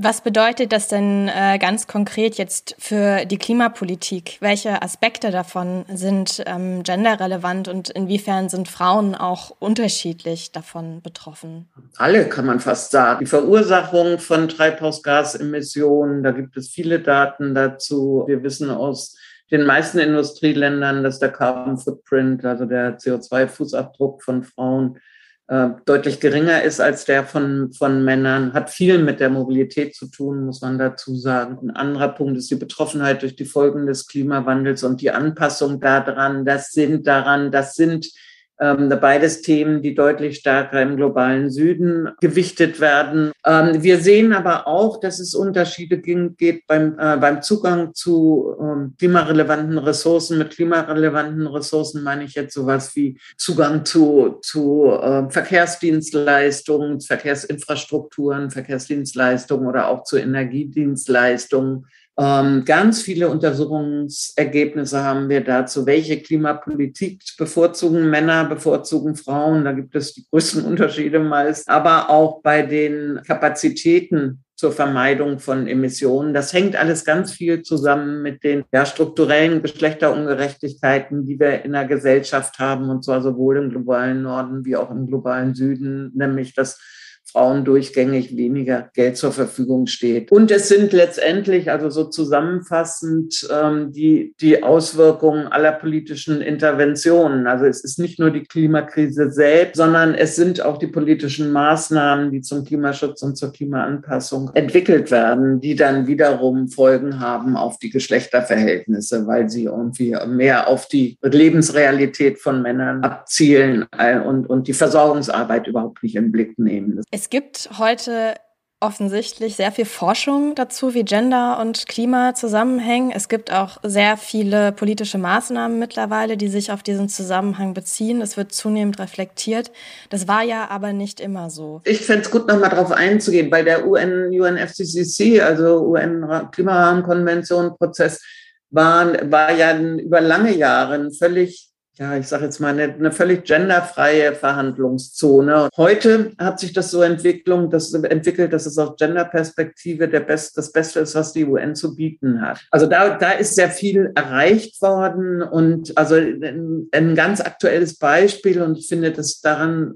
Was 0.00 0.20
bedeutet 0.20 0.70
das 0.70 0.86
denn 0.86 1.28
äh, 1.28 1.58
ganz 1.58 1.88
konkret 1.88 2.36
jetzt 2.36 2.76
für 2.78 3.24
die 3.24 3.36
Klimapolitik? 3.36 4.36
Welche 4.38 4.80
Aspekte 4.80 5.32
davon 5.32 5.84
sind 5.92 6.40
ähm, 6.46 6.84
genderrelevant 6.84 7.66
und 7.66 7.90
inwiefern 7.90 8.48
sind 8.48 8.68
Frauen 8.68 9.16
auch 9.16 9.56
unterschiedlich 9.58 10.52
davon 10.52 11.02
betroffen? 11.02 11.68
Alle 11.96 12.28
kann 12.28 12.46
man 12.46 12.60
fast 12.60 12.92
sagen. 12.92 13.18
Die 13.24 13.26
Verursachung 13.26 14.20
von 14.20 14.48
Treibhausgasemissionen, 14.48 16.22
da 16.22 16.30
gibt 16.30 16.56
es 16.56 16.68
viele 16.68 17.00
Daten 17.00 17.56
dazu. 17.56 18.22
Wir 18.28 18.44
wissen 18.44 18.70
aus 18.70 19.16
den 19.50 19.66
meisten 19.66 19.98
Industrieländern, 19.98 21.02
dass 21.02 21.18
der 21.18 21.32
Carbon 21.32 21.76
Footprint, 21.76 22.44
also 22.44 22.66
der 22.66 22.98
CO2-Fußabdruck 22.98 24.22
von 24.22 24.44
Frauen, 24.44 25.00
äh, 25.48 25.70
deutlich 25.86 26.20
geringer 26.20 26.62
ist 26.62 26.78
als 26.78 27.06
der 27.06 27.24
von, 27.24 27.72
von 27.72 28.04
Männern, 28.04 28.52
hat 28.52 28.68
viel 28.68 28.98
mit 28.98 29.18
der 29.18 29.30
Mobilität 29.30 29.94
zu 29.94 30.06
tun, 30.06 30.44
muss 30.44 30.60
man 30.60 30.78
dazu 30.78 31.16
sagen. 31.16 31.58
Ein 31.62 31.76
anderer 31.76 32.08
Punkt 32.08 32.36
ist 32.36 32.50
die 32.50 32.56
Betroffenheit 32.56 33.22
durch 33.22 33.34
die 33.34 33.46
Folgen 33.46 33.86
des 33.86 34.06
Klimawandels 34.06 34.84
und 34.84 35.00
die 35.00 35.10
Anpassung 35.10 35.80
daran. 35.80 36.44
Das 36.44 36.72
sind 36.72 37.06
daran, 37.06 37.50
das 37.50 37.74
sind 37.74 38.10
ähm, 38.60 38.88
beides 39.00 39.42
Themen, 39.42 39.82
die 39.82 39.94
deutlich 39.94 40.38
stärker 40.38 40.82
im 40.82 40.96
globalen 40.96 41.50
Süden 41.50 42.10
gewichtet 42.20 42.80
werden. 42.80 43.32
Ähm, 43.44 43.82
wir 43.82 43.98
sehen 43.98 44.32
aber 44.32 44.66
auch, 44.66 45.00
dass 45.00 45.20
es 45.20 45.34
Unterschiede 45.34 45.98
geht 45.98 46.66
beim, 46.66 46.98
äh, 46.98 47.16
beim 47.16 47.42
Zugang 47.42 47.94
zu 47.94 48.56
ähm, 48.60 48.94
klimarelevanten 48.98 49.78
Ressourcen. 49.78 50.38
Mit 50.38 50.50
klimarelevanten 50.50 51.46
Ressourcen 51.46 52.02
meine 52.02 52.24
ich 52.24 52.34
jetzt 52.34 52.54
sowas 52.54 52.94
wie 52.96 53.18
Zugang 53.36 53.84
zu, 53.84 54.38
zu 54.42 54.90
äh, 54.90 55.30
Verkehrsdienstleistungen, 55.30 57.00
Verkehrsinfrastrukturen, 57.00 58.50
Verkehrsdienstleistungen 58.50 59.68
oder 59.68 59.88
auch 59.88 60.04
zu 60.04 60.16
Energiedienstleistungen. 60.16 61.86
Ähm, 62.18 62.64
ganz 62.64 63.00
viele 63.00 63.28
Untersuchungsergebnisse 63.28 65.04
haben 65.04 65.28
wir 65.28 65.44
dazu, 65.44 65.86
welche 65.86 66.20
Klimapolitik 66.20 67.22
bevorzugen 67.38 68.10
Männer, 68.10 68.44
bevorzugen 68.44 69.14
Frauen. 69.14 69.64
Da 69.64 69.72
gibt 69.72 69.94
es 69.94 70.14
die 70.14 70.26
größten 70.28 70.64
Unterschiede 70.66 71.20
meist. 71.20 71.68
Aber 71.68 72.10
auch 72.10 72.42
bei 72.42 72.62
den 72.62 73.20
Kapazitäten 73.24 74.42
zur 74.56 74.72
Vermeidung 74.72 75.38
von 75.38 75.68
Emissionen. 75.68 76.34
Das 76.34 76.52
hängt 76.52 76.74
alles 76.74 77.04
ganz 77.04 77.30
viel 77.30 77.62
zusammen 77.62 78.22
mit 78.22 78.42
den 78.42 78.64
ja, 78.72 78.84
strukturellen 78.84 79.62
Geschlechterungerechtigkeiten, 79.62 81.24
die 81.24 81.38
wir 81.38 81.64
in 81.64 81.72
der 81.72 81.84
Gesellschaft 81.84 82.58
haben, 82.58 82.90
und 82.90 83.04
zwar 83.04 83.22
sowohl 83.22 83.58
im 83.58 83.70
globalen 83.70 84.22
Norden 84.22 84.64
wie 84.64 84.74
auch 84.74 84.90
im 84.90 85.06
globalen 85.06 85.54
Süden, 85.54 86.10
nämlich 86.16 86.56
dass 86.56 86.80
Frauen 87.30 87.64
durchgängig 87.64 88.36
weniger 88.36 88.90
Geld 88.94 89.16
zur 89.16 89.32
Verfügung 89.32 89.86
steht. 89.86 90.32
Und 90.32 90.50
es 90.50 90.68
sind 90.68 90.92
letztendlich, 90.92 91.70
also 91.70 91.90
so 91.90 92.04
zusammenfassend, 92.04 93.48
ähm, 93.52 93.92
die, 93.92 94.34
die 94.40 94.62
Auswirkungen 94.62 95.46
aller 95.46 95.72
politischen 95.72 96.40
Interventionen. 96.40 97.46
Also 97.46 97.66
es 97.66 97.84
ist 97.84 97.98
nicht 97.98 98.18
nur 98.18 98.30
die 98.30 98.44
Klimakrise 98.44 99.30
selbst, 99.30 99.76
sondern 99.76 100.14
es 100.14 100.36
sind 100.36 100.62
auch 100.62 100.78
die 100.78 100.86
politischen 100.86 101.52
Maßnahmen, 101.52 102.30
die 102.30 102.40
zum 102.40 102.64
Klimaschutz 102.64 103.22
und 103.22 103.36
zur 103.36 103.52
Klimaanpassung 103.52 104.50
entwickelt 104.54 105.10
werden, 105.10 105.60
die 105.60 105.74
dann 105.74 106.06
wiederum 106.06 106.68
Folgen 106.68 107.20
haben 107.20 107.56
auf 107.56 107.78
die 107.78 107.90
Geschlechterverhältnisse, 107.90 109.26
weil 109.26 109.48
sie 109.48 109.64
irgendwie 109.64 110.16
mehr 110.26 110.68
auf 110.68 110.88
die 110.88 111.18
Lebensrealität 111.22 112.38
von 112.38 112.62
Männern 112.62 113.02
abzielen 113.02 113.86
äh, 113.96 114.18
und, 114.18 114.46
und 114.46 114.68
die 114.68 114.72
Versorgungsarbeit 114.72 115.66
überhaupt 115.66 116.02
nicht 116.02 116.16
im 116.16 116.32
Blick 116.32 116.58
nehmen. 116.58 117.02
Es 117.18 117.30
gibt 117.30 117.70
heute 117.78 118.34
offensichtlich 118.78 119.56
sehr 119.56 119.72
viel 119.72 119.86
Forschung 119.86 120.54
dazu, 120.54 120.94
wie 120.94 121.02
Gender 121.02 121.58
und 121.60 121.88
Klima 121.88 122.36
zusammenhängen. 122.36 123.10
Es 123.10 123.28
gibt 123.28 123.52
auch 123.52 123.78
sehr 123.82 124.16
viele 124.16 124.70
politische 124.70 125.18
Maßnahmen 125.18 125.80
mittlerweile, 125.80 126.36
die 126.36 126.46
sich 126.46 126.70
auf 126.70 126.84
diesen 126.84 127.08
Zusammenhang 127.08 127.74
beziehen. 127.74 128.20
Es 128.20 128.36
wird 128.36 128.52
zunehmend 128.52 129.00
reflektiert. 129.00 129.72
Das 130.10 130.28
war 130.28 130.44
ja 130.44 130.70
aber 130.70 130.92
nicht 130.92 131.18
immer 131.18 131.50
so. 131.50 131.80
Ich 131.82 132.02
fände 132.02 132.22
es 132.22 132.30
gut, 132.30 132.46
nochmal 132.46 132.70
darauf 132.70 132.92
einzugehen. 132.92 133.50
Bei 133.50 133.64
der 133.64 133.84
UN, 133.84 134.28
UNFCCC, 134.40 135.40
also 135.40 135.88
UN-Klimarahmenkonvention-Prozess, 135.88 138.22
war, 138.70 139.28
war 139.28 139.52
ja 139.56 139.76
über 139.76 140.20
lange 140.20 140.54
Jahre 140.54 140.94
ein 140.94 141.10
völlig 141.10 141.67
ja, 141.98 142.16
ich 142.16 142.28
sage 142.28 142.44
jetzt 142.44 142.60
mal, 142.60 142.68
eine, 142.68 142.94
eine, 142.94 143.10
völlig 143.10 143.44
genderfreie 143.44 144.32
Verhandlungszone. 144.32 145.68
Heute 145.76 146.32
hat 146.38 146.60
sich 146.60 146.72
das 146.72 146.90
so 146.90 147.02
Entwicklung, 147.02 147.70
das 147.70 147.92
entwickelt, 147.92 148.52
dass 148.52 148.66
es 148.66 148.78
aus 148.78 148.96
Genderperspektive 148.96 150.08
der 150.08 150.20
Best, 150.20 150.56
das 150.56 150.70
Beste 150.70 151.00
ist, 151.00 151.16
was 151.16 151.32
die 151.32 151.44
UN 151.44 151.74
zu 151.74 151.96
bieten 151.96 152.40
hat. 152.40 152.60
Also 152.70 152.86
da, 152.86 153.16
da 153.18 153.32
ist 153.32 153.56
sehr 153.56 153.70
viel 153.70 154.12
erreicht 154.14 154.80
worden 154.80 155.42
und 155.42 155.96
also 155.98 156.14
ein, 156.14 156.88
ein 156.92 157.14
ganz 157.16 157.40
aktuelles 157.40 157.98
Beispiel 157.98 158.62
und 158.62 158.78
ich 158.78 158.88
finde, 158.88 159.10
dass 159.10 159.40
daran 159.40 159.94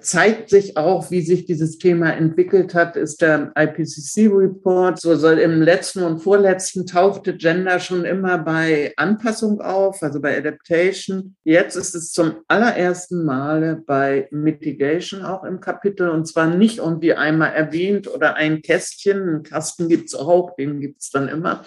zeigt 0.00 0.50
sich 0.50 0.76
auch, 0.76 1.10
wie 1.10 1.22
sich 1.22 1.44
dieses 1.44 1.78
Thema 1.78 2.12
entwickelt 2.12 2.74
hat, 2.74 2.96
ist 2.96 3.22
der 3.22 3.52
IPCC-Report. 3.56 5.00
So 5.00 5.16
soll 5.16 5.38
im 5.38 5.62
letzten 5.62 6.02
und 6.02 6.18
vorletzten 6.18 6.86
tauchte 6.86 7.36
Gender 7.36 7.80
schon 7.80 8.04
immer 8.04 8.38
bei 8.38 8.92
Anpassung 8.96 9.60
auf, 9.60 10.02
also 10.02 10.20
bei 10.20 10.36
Adaptation. 10.36 11.36
Jetzt 11.44 11.76
ist 11.76 11.94
es 11.94 12.12
zum 12.12 12.36
allerersten 12.48 13.24
Male 13.24 13.82
bei 13.86 14.28
Mitigation 14.30 15.22
auch 15.22 15.44
im 15.44 15.60
Kapitel 15.60 16.08
und 16.08 16.26
zwar 16.26 16.46
nicht 16.46 16.78
irgendwie 16.78 17.14
einmal 17.14 17.52
erwähnt 17.52 18.08
oder 18.12 18.34
ein 18.34 18.62
Kästchen, 18.62 19.22
einen 19.22 19.42
Kasten 19.42 19.88
gibt's 19.88 20.14
auch, 20.14 20.56
den 20.56 20.80
gibt's 20.80 21.10
dann 21.10 21.28
immer 21.28 21.64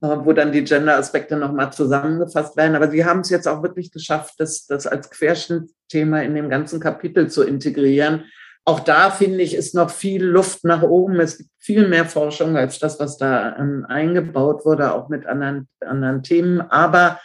wo 0.00 0.32
dann 0.32 0.52
die 0.52 0.64
Gender-Aspekte 0.64 1.36
nochmal 1.36 1.72
zusammengefasst 1.72 2.56
werden. 2.56 2.76
Aber 2.76 2.90
sie 2.90 3.04
haben 3.04 3.20
es 3.20 3.30
jetzt 3.30 3.48
auch 3.48 3.62
wirklich 3.62 3.90
geschafft, 3.90 4.34
das, 4.38 4.66
das 4.66 4.86
als 4.86 5.10
Querschnittthema 5.10 6.20
in 6.20 6.34
dem 6.34 6.48
ganzen 6.48 6.78
Kapitel 6.80 7.28
zu 7.28 7.42
integrieren. 7.42 8.24
Auch 8.64 8.80
da 8.80 9.10
finde 9.10 9.42
ich, 9.42 9.54
ist 9.54 9.74
noch 9.74 9.90
viel 9.90 10.24
Luft 10.24 10.62
nach 10.64 10.82
oben. 10.82 11.18
Es 11.20 11.38
gibt 11.38 11.50
viel 11.58 11.88
mehr 11.88 12.04
Forschung 12.04 12.56
als 12.56 12.78
das, 12.78 13.00
was 13.00 13.16
da 13.16 13.56
ähm, 13.56 13.86
eingebaut 13.88 14.64
wurde, 14.64 14.92
auch 14.92 15.08
mit 15.08 15.26
anderen, 15.26 15.68
anderen 15.80 16.22
Themen. 16.22 16.60
Aber 16.60 17.18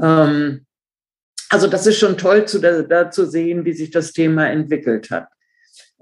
ähm, 0.00 0.66
also 1.48 1.66
das 1.66 1.86
ist 1.86 1.98
schon 1.98 2.18
toll 2.18 2.46
zu, 2.46 2.60
da, 2.60 3.10
zu 3.10 3.26
sehen, 3.26 3.64
wie 3.64 3.74
sich 3.74 3.90
das 3.90 4.12
Thema 4.12 4.48
entwickelt 4.48 5.10
hat. 5.10 5.28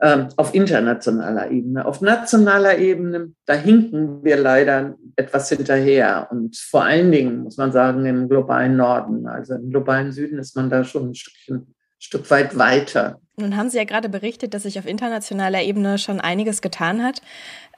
Ähm, 0.03 0.29
auf 0.37 0.55
internationaler 0.55 1.51
Ebene. 1.51 1.85
Auf 1.85 2.01
nationaler 2.01 2.79
Ebene, 2.79 3.33
da 3.45 3.55
hinken 3.55 4.25
wir 4.25 4.37
leider 4.37 4.95
etwas 5.17 5.51
hinterher. 5.51 6.29
Und 6.31 6.57
vor 6.57 6.85
allen 6.85 7.13
Dingen, 7.13 7.43
muss 7.43 7.59
man 7.59 7.71
sagen, 7.71 8.07
im 8.07 8.29
globalen 8.29 8.77
Norden. 8.77 9.27
Also 9.27 9.55
im 9.55 9.71
globalen 9.71 10.13
Süden 10.13 10.39
ist 10.39 10.57
man 10.57 10.71
da 10.71 10.85
schon 10.85 11.11
ein 11.11 11.15
Stückchen 11.15 11.75
Stück 12.01 12.31
weit 12.31 12.57
weiter. 12.57 13.21
Nun 13.37 13.57
haben 13.57 13.69
Sie 13.69 13.77
ja 13.77 13.85
gerade 13.85 14.09
berichtet, 14.09 14.55
dass 14.55 14.63
sich 14.63 14.79
auf 14.79 14.87
internationaler 14.87 15.63
Ebene 15.63 15.99
schon 15.99 16.19
einiges 16.19 16.63
getan 16.63 17.03
hat. 17.03 17.21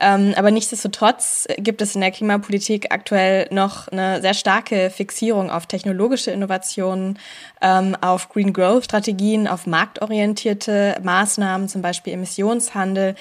Ähm, 0.05 0.35
aber 0.37 0.51
nichtsdestotrotz 0.51 1.47
gibt 1.59 1.81
es 1.81 1.95
in 1.95 2.01
der 2.01 2.11
Klimapolitik 2.11 2.91
aktuell 2.91 3.47
noch 3.53 3.87
eine 3.87 4.21
sehr 4.21 4.35
starke 4.35 4.91
Fixierung 4.91 5.49
auf 5.49 5.67
technologische 5.67 6.33
Innovationen, 6.33 7.21
ähm, 7.61 7.97
auf 8.01 8.29
Green 8.29 8.53
Growth 8.53 8.87
Strategien, 8.87 9.47
auf 9.47 9.69
marktorientierte 9.69 10.97
Maßnahmen, 11.05 11.69
zum 11.69 11.83
Beispiel 11.83 12.15
Emissionshandel. 12.15 13.15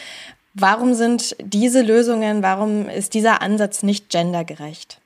Warum 0.56 0.96
sind 0.96 1.36
diese 1.40 1.84
Lösungen, 1.84 2.42
warum 2.42 2.90
ist 2.90 3.14
dieser 3.14 3.44
Ansatz 3.44 3.84
nicht 3.84 4.10
gendergerecht? 4.10 5.01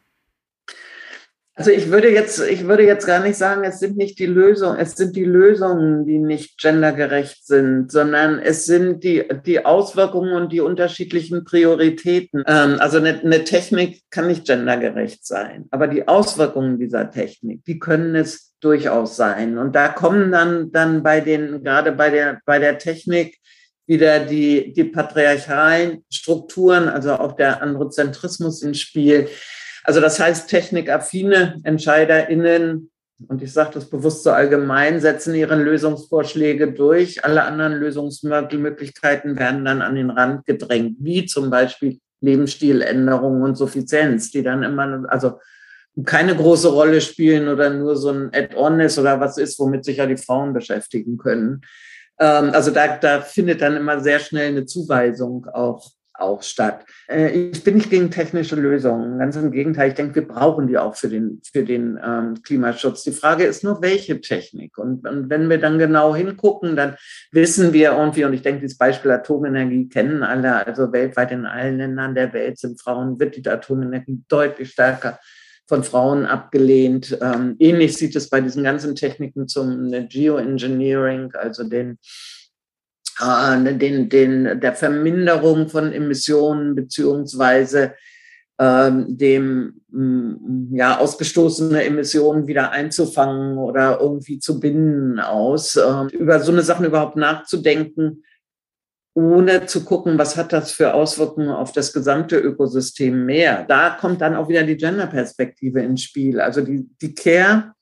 Also 1.57 1.71
ich 1.71 1.89
würde 1.89 2.11
jetzt, 2.11 2.41
ich 2.41 2.67
würde 2.67 2.83
jetzt 2.83 3.07
gar 3.07 3.21
nicht 3.21 3.37
sagen, 3.37 3.63
es 3.63 3.79
sind 3.79 3.95
nicht 3.95 4.19
die 4.19 4.25
Lösungen, 4.25 4.77
es 4.77 4.97
sind 4.97 5.15
die 5.15 5.23
Lösungen, 5.23 6.05
die 6.05 6.19
nicht 6.19 6.59
gendergerecht 6.59 7.47
sind, 7.47 7.89
sondern 7.89 8.39
es 8.39 8.65
sind 8.65 9.05
die, 9.05 9.23
die 9.45 9.63
Auswirkungen 9.63 10.33
und 10.33 10.51
die 10.51 10.59
unterschiedlichen 10.59 11.45
Prioritäten. 11.45 12.43
Ähm, 12.45 12.75
also 12.79 12.97
eine, 12.97 13.21
eine 13.21 13.45
Technik 13.45 14.01
kann 14.09 14.27
nicht 14.27 14.45
gendergerecht 14.45 15.25
sein, 15.25 15.65
aber 15.71 15.87
die 15.87 16.09
Auswirkungen 16.09 16.77
dieser 16.77 17.09
Technik, 17.09 17.63
die 17.63 17.79
können 17.79 18.15
es 18.15 18.53
durchaus 18.59 19.15
sein. 19.15 19.57
Und 19.57 19.75
da 19.75 19.87
kommen 19.87 20.33
dann, 20.33 20.73
dann 20.73 21.03
bei 21.03 21.21
den, 21.21 21.63
gerade 21.63 21.93
bei 21.93 22.09
der, 22.09 22.41
bei 22.45 22.59
der 22.59 22.77
Technik, 22.79 23.37
wieder 23.87 24.19
die, 24.19 24.73
die 24.73 24.85
patriarchalen 24.85 26.03
Strukturen, 26.09 26.89
also 26.89 27.13
auch 27.13 27.33
der 27.33 27.61
Androzentrismus 27.61 28.63
ins 28.63 28.79
Spiel 28.79 29.27
also 29.85 30.01
das 30.01 30.19
heißt, 30.19 30.49
technikaffine 30.49 31.59
EntscheiderInnen, 31.63 32.89
und 33.27 33.41
ich 33.41 33.53
sage 33.53 33.71
das 33.75 33.89
bewusst 33.89 34.23
so 34.23 34.31
allgemein, 34.31 34.99
setzen 34.99 35.35
ihre 35.35 35.55
Lösungsvorschläge 35.55 36.73
durch. 36.73 37.23
Alle 37.23 37.43
anderen 37.43 37.73
Lösungsmöglichkeiten 37.73 39.39
werden 39.39 39.63
dann 39.63 39.81
an 39.81 39.95
den 39.95 40.09
Rand 40.09 40.45
gedrängt, 40.45 40.97
wie 40.99 41.25
zum 41.25 41.49
Beispiel 41.49 41.99
Lebensstiländerungen 42.21 43.43
und 43.43 43.55
Suffizienz, 43.55 44.31
die 44.31 44.43
dann 44.43 44.63
immer, 44.63 45.05
also 45.07 45.39
keine 46.03 46.35
große 46.35 46.67
Rolle 46.67 46.99
spielen 46.99 47.47
oder 47.47 47.69
nur 47.69 47.95
so 47.95 48.09
ein 48.09 48.31
Add-on 48.33 48.81
ist 48.81 48.99
oder 48.99 49.19
was 49.19 49.37
ist, 49.37 49.57
womit 49.59 49.85
sich 49.85 49.97
ja 49.97 50.05
die 50.05 50.17
Frauen 50.17 50.51
beschäftigen 50.53 51.17
können. 51.17 51.61
Ähm, 52.19 52.49
also 52.51 52.71
da, 52.71 52.97
da 52.97 53.21
findet 53.21 53.61
dann 53.61 53.77
immer 53.77 54.01
sehr 54.01 54.19
schnell 54.19 54.49
eine 54.49 54.65
Zuweisung 54.65 55.45
auch 55.53 55.91
auch 56.19 56.43
statt. 56.43 56.85
Äh, 57.07 57.49
ich 57.49 57.63
bin 57.63 57.75
nicht 57.75 57.89
gegen 57.89 58.11
technische 58.11 58.55
Lösungen, 58.55 59.19
ganz 59.19 59.35
im 59.35 59.51
Gegenteil. 59.51 59.89
Ich 59.89 59.95
denke, 59.95 60.15
wir 60.15 60.27
brauchen 60.27 60.67
die 60.67 60.77
auch 60.77 60.95
für 60.95 61.09
den, 61.09 61.41
für 61.51 61.63
den 61.63 61.99
ähm, 62.03 62.41
Klimaschutz. 62.43 63.03
Die 63.03 63.11
Frage 63.11 63.43
ist 63.43 63.63
nur, 63.63 63.81
welche 63.81 64.21
Technik. 64.21 64.77
Und, 64.77 65.07
und, 65.07 65.29
wenn 65.29 65.49
wir 65.49 65.59
dann 65.59 65.79
genau 65.79 66.15
hingucken, 66.15 66.75
dann 66.75 66.95
wissen 67.31 67.73
wir 67.73 67.91
irgendwie, 67.91 68.25
und 68.25 68.33
ich 68.33 68.41
denke, 68.41 68.61
dieses 68.61 68.77
Beispiel 68.77 69.11
Atomenergie 69.11 69.89
kennen 69.89 70.23
alle, 70.23 70.65
also 70.65 70.91
weltweit 70.91 71.31
in 71.31 71.45
allen 71.45 71.77
Ländern 71.77 72.15
der 72.15 72.33
Welt 72.33 72.57
sind 72.57 72.81
Frauen, 72.81 73.19
wird 73.19 73.35
die 73.35 73.47
Atomenergie 73.47 74.23
deutlich 74.27 74.71
stärker 74.71 75.19
von 75.67 75.83
Frauen 75.83 76.25
abgelehnt. 76.25 77.17
Ähm, 77.21 77.55
ähnlich 77.59 77.97
sieht 77.97 78.15
es 78.15 78.29
bei 78.29 78.39
diesen 78.39 78.63
ganzen 78.63 78.95
Techniken 78.95 79.47
zum 79.47 79.91
Geoengineering, 80.09 81.33
also 81.33 81.63
den 81.63 81.97
äh, 83.19 83.73
den, 83.73 84.09
den, 84.09 84.59
der 84.59 84.73
Verminderung 84.73 85.69
von 85.69 85.91
Emissionen 85.91 86.75
beziehungsweise 86.75 87.93
ähm, 88.57 89.17
dem 89.17 89.81
mm, 89.89 90.75
ja, 90.75 90.97
ausgestoßene 90.99 91.83
Emissionen 91.83 92.47
wieder 92.47 92.71
einzufangen 92.71 93.57
oder 93.57 93.99
irgendwie 93.99 94.39
zu 94.39 94.59
binden 94.59 95.19
aus. 95.19 95.75
Ähm, 95.75 96.07
über 96.09 96.39
so 96.39 96.51
eine 96.51 96.61
Sachen 96.61 96.85
überhaupt 96.85 97.17
nachzudenken, 97.17 98.23
ohne 99.13 99.65
zu 99.65 99.83
gucken, 99.83 100.17
was 100.17 100.37
hat 100.37 100.53
das 100.53 100.71
für 100.71 100.93
Auswirkungen 100.93 101.49
auf 101.49 101.71
das 101.71 101.93
gesamte 101.93 102.37
Ökosystem 102.37 103.25
mehr. 103.25 103.65
Da 103.67 103.91
kommt 103.91 104.21
dann 104.21 104.35
auch 104.35 104.49
wieder 104.49 104.63
die 104.63 104.77
Gender-Perspektive 104.77 105.81
ins 105.81 106.03
Spiel. 106.03 106.39
Also 106.39 106.61
die, 106.61 106.89
die 107.01 107.13
Care 107.13 107.74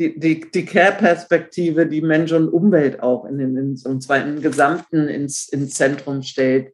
die, 0.00 0.18
die, 0.18 0.50
die 0.50 0.64
Care-Perspektive, 0.64 1.86
die 1.86 2.00
Mensch 2.00 2.32
und 2.32 2.48
Umwelt 2.48 3.02
auch 3.02 3.26
in 3.26 3.36
den, 3.36 3.56
in, 3.56 3.80
und 3.84 4.02
zwar 4.02 4.22
im 4.22 4.40
Gesamten 4.40 5.08
ins, 5.08 5.46
ins 5.48 5.74
Zentrum 5.74 6.22
stellt, 6.22 6.72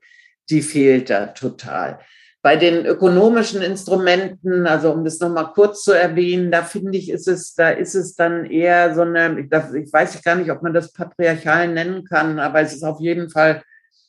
die 0.49 0.63
fehlt 0.63 1.11
da 1.11 1.27
total. 1.27 1.99
Bei 2.41 2.55
den 2.55 2.87
ökonomischen 2.87 3.63
Instrumenten, 3.63 4.69
also 4.69 4.93
um 4.93 5.03
das 5.03 5.19
nochmal 5.19 5.51
kurz 5.53 5.83
zu 5.83 5.91
erwähnen, 5.91 6.53
da 6.53 6.63
finde 6.63 6.97
ich, 6.97 7.11
ist 7.11 7.27
es, 7.27 7.55
da 7.57 7.71
ist 7.71 7.97
es 7.97 8.15
dann 8.15 8.45
eher 8.45 8.95
so 8.95 9.01
eine, 9.01 9.41
ich, 9.41 9.47
ich 9.47 9.93
weiß 9.93 10.23
gar 10.23 10.37
nicht, 10.37 10.53
ob 10.53 10.63
man 10.63 10.73
das 10.73 10.93
patriarchal 10.93 11.67
nennen 11.67 12.05
kann, 12.05 12.39
aber 12.39 12.61
es 12.61 12.75
ist 12.75 12.85
auf 12.85 13.01
jeden 13.01 13.29
Fall 13.29 13.65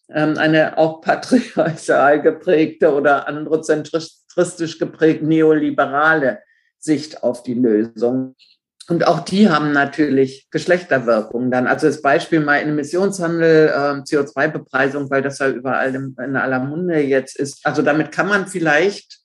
ähm, 0.09 0.37
eine 0.37 0.77
auch 0.77 1.01
patriarchal 1.01 2.21
geprägte 2.21 2.93
oder 2.93 3.27
androzentristisch 3.27 4.77
geprägt 4.77 5.23
neoliberale 5.23 6.43
Sicht 6.77 7.23
auf 7.23 7.41
die 7.41 7.55
Lösung. 7.55 8.35
Und 8.89 9.05
auch 9.05 9.19
die 9.19 9.49
haben 9.49 9.73
natürlich 9.73 10.47
Geschlechterwirkungen 10.49 11.51
dann. 11.51 11.67
Also 11.67 11.87
das 11.87 12.01
Beispiel 12.01 12.39
mal 12.39 12.61
in 12.61 12.69
Emissionshandel, 12.69 13.67
äh, 13.67 14.01
CO2-Bepreisung, 14.01 15.09
weil 15.09 15.21
das 15.21 15.39
ja 15.39 15.49
überall 15.49 15.93
in, 15.93 16.15
in 16.23 16.37
aller 16.37 16.59
Munde 16.59 17.01
jetzt 17.01 17.37
ist. 17.37 17.65
Also 17.65 17.81
damit 17.81 18.13
kann 18.13 18.29
man 18.29 18.47
vielleicht 18.47 19.19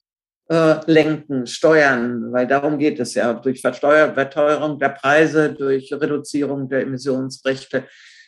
äh, 0.49 0.75
lenken, 0.85 1.47
steuern, 1.47 2.33
weil 2.33 2.45
darum 2.45 2.77
geht 2.77 2.99
es 2.99 3.13
ja, 3.13 3.33
durch 3.33 3.61
Verteuerung 3.61 4.79
der 4.79 4.89
Preise, 4.89 5.53
durch 5.53 5.93
Reduzierung 5.93 6.67
der 6.67 6.81
Emissionsrechte, 6.81 7.85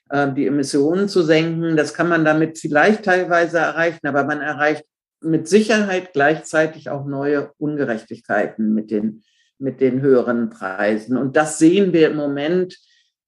äh, 0.09 0.31
die 0.31 0.47
Emissionen 0.47 1.09
zu 1.09 1.21
senken. 1.21 1.75
Das 1.75 1.93
kann 1.93 2.07
man 2.07 2.23
damit 2.23 2.59
vielleicht 2.59 3.03
teilweise 3.03 3.57
erreichen, 3.57 4.07
aber 4.07 4.23
man 4.23 4.39
erreicht 4.39 4.85
mit 5.19 5.49
Sicherheit 5.49 6.13
gleichzeitig 6.13 6.89
auch 6.89 7.05
neue 7.05 7.51
Ungerechtigkeiten 7.57 8.73
mit 8.73 8.89
den 8.89 9.23
mit 9.57 9.81
den 9.81 10.01
höheren 10.01 10.49
Preisen. 10.49 11.17
Und 11.17 11.35
das 11.35 11.57
sehen 11.57 11.93
wir 11.93 12.09
im 12.09 12.17
Moment 12.17 12.77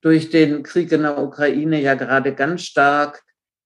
durch 0.02 0.30
den 0.30 0.64
Krieg 0.64 0.92
in 0.92 1.04
der 1.04 1.18
Ukraine 1.18 1.82
ja 1.82 1.96
gerade 1.96 2.34
ganz 2.34 2.64
stark, 2.64 3.24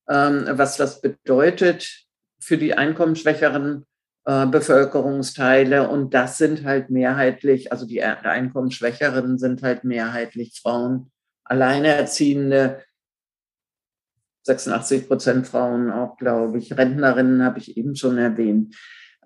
ähm, 0.09 0.45
was 0.49 0.77
das 0.77 1.01
bedeutet 1.01 2.05
für 2.39 2.57
die 2.57 2.73
einkommensschwächeren 2.73 3.85
äh, 4.25 4.45
Bevölkerungsteile. 4.45 5.89
Und 5.89 6.13
das 6.13 6.37
sind 6.37 6.63
halt 6.63 6.89
mehrheitlich, 6.89 7.71
also 7.71 7.85
die 7.85 8.03
einkommensschwächeren 8.03 9.37
sind 9.37 9.61
halt 9.61 9.83
mehrheitlich 9.83 10.59
Frauen, 10.61 11.11
Alleinerziehende, 11.43 12.83
86 14.43 15.07
Prozent 15.07 15.47
Frauen 15.47 15.91
auch, 15.91 16.17
glaube 16.17 16.57
ich. 16.57 16.77
Rentnerinnen 16.77 17.43
habe 17.43 17.59
ich 17.59 17.77
eben 17.77 17.95
schon 17.95 18.17
erwähnt. 18.17 18.75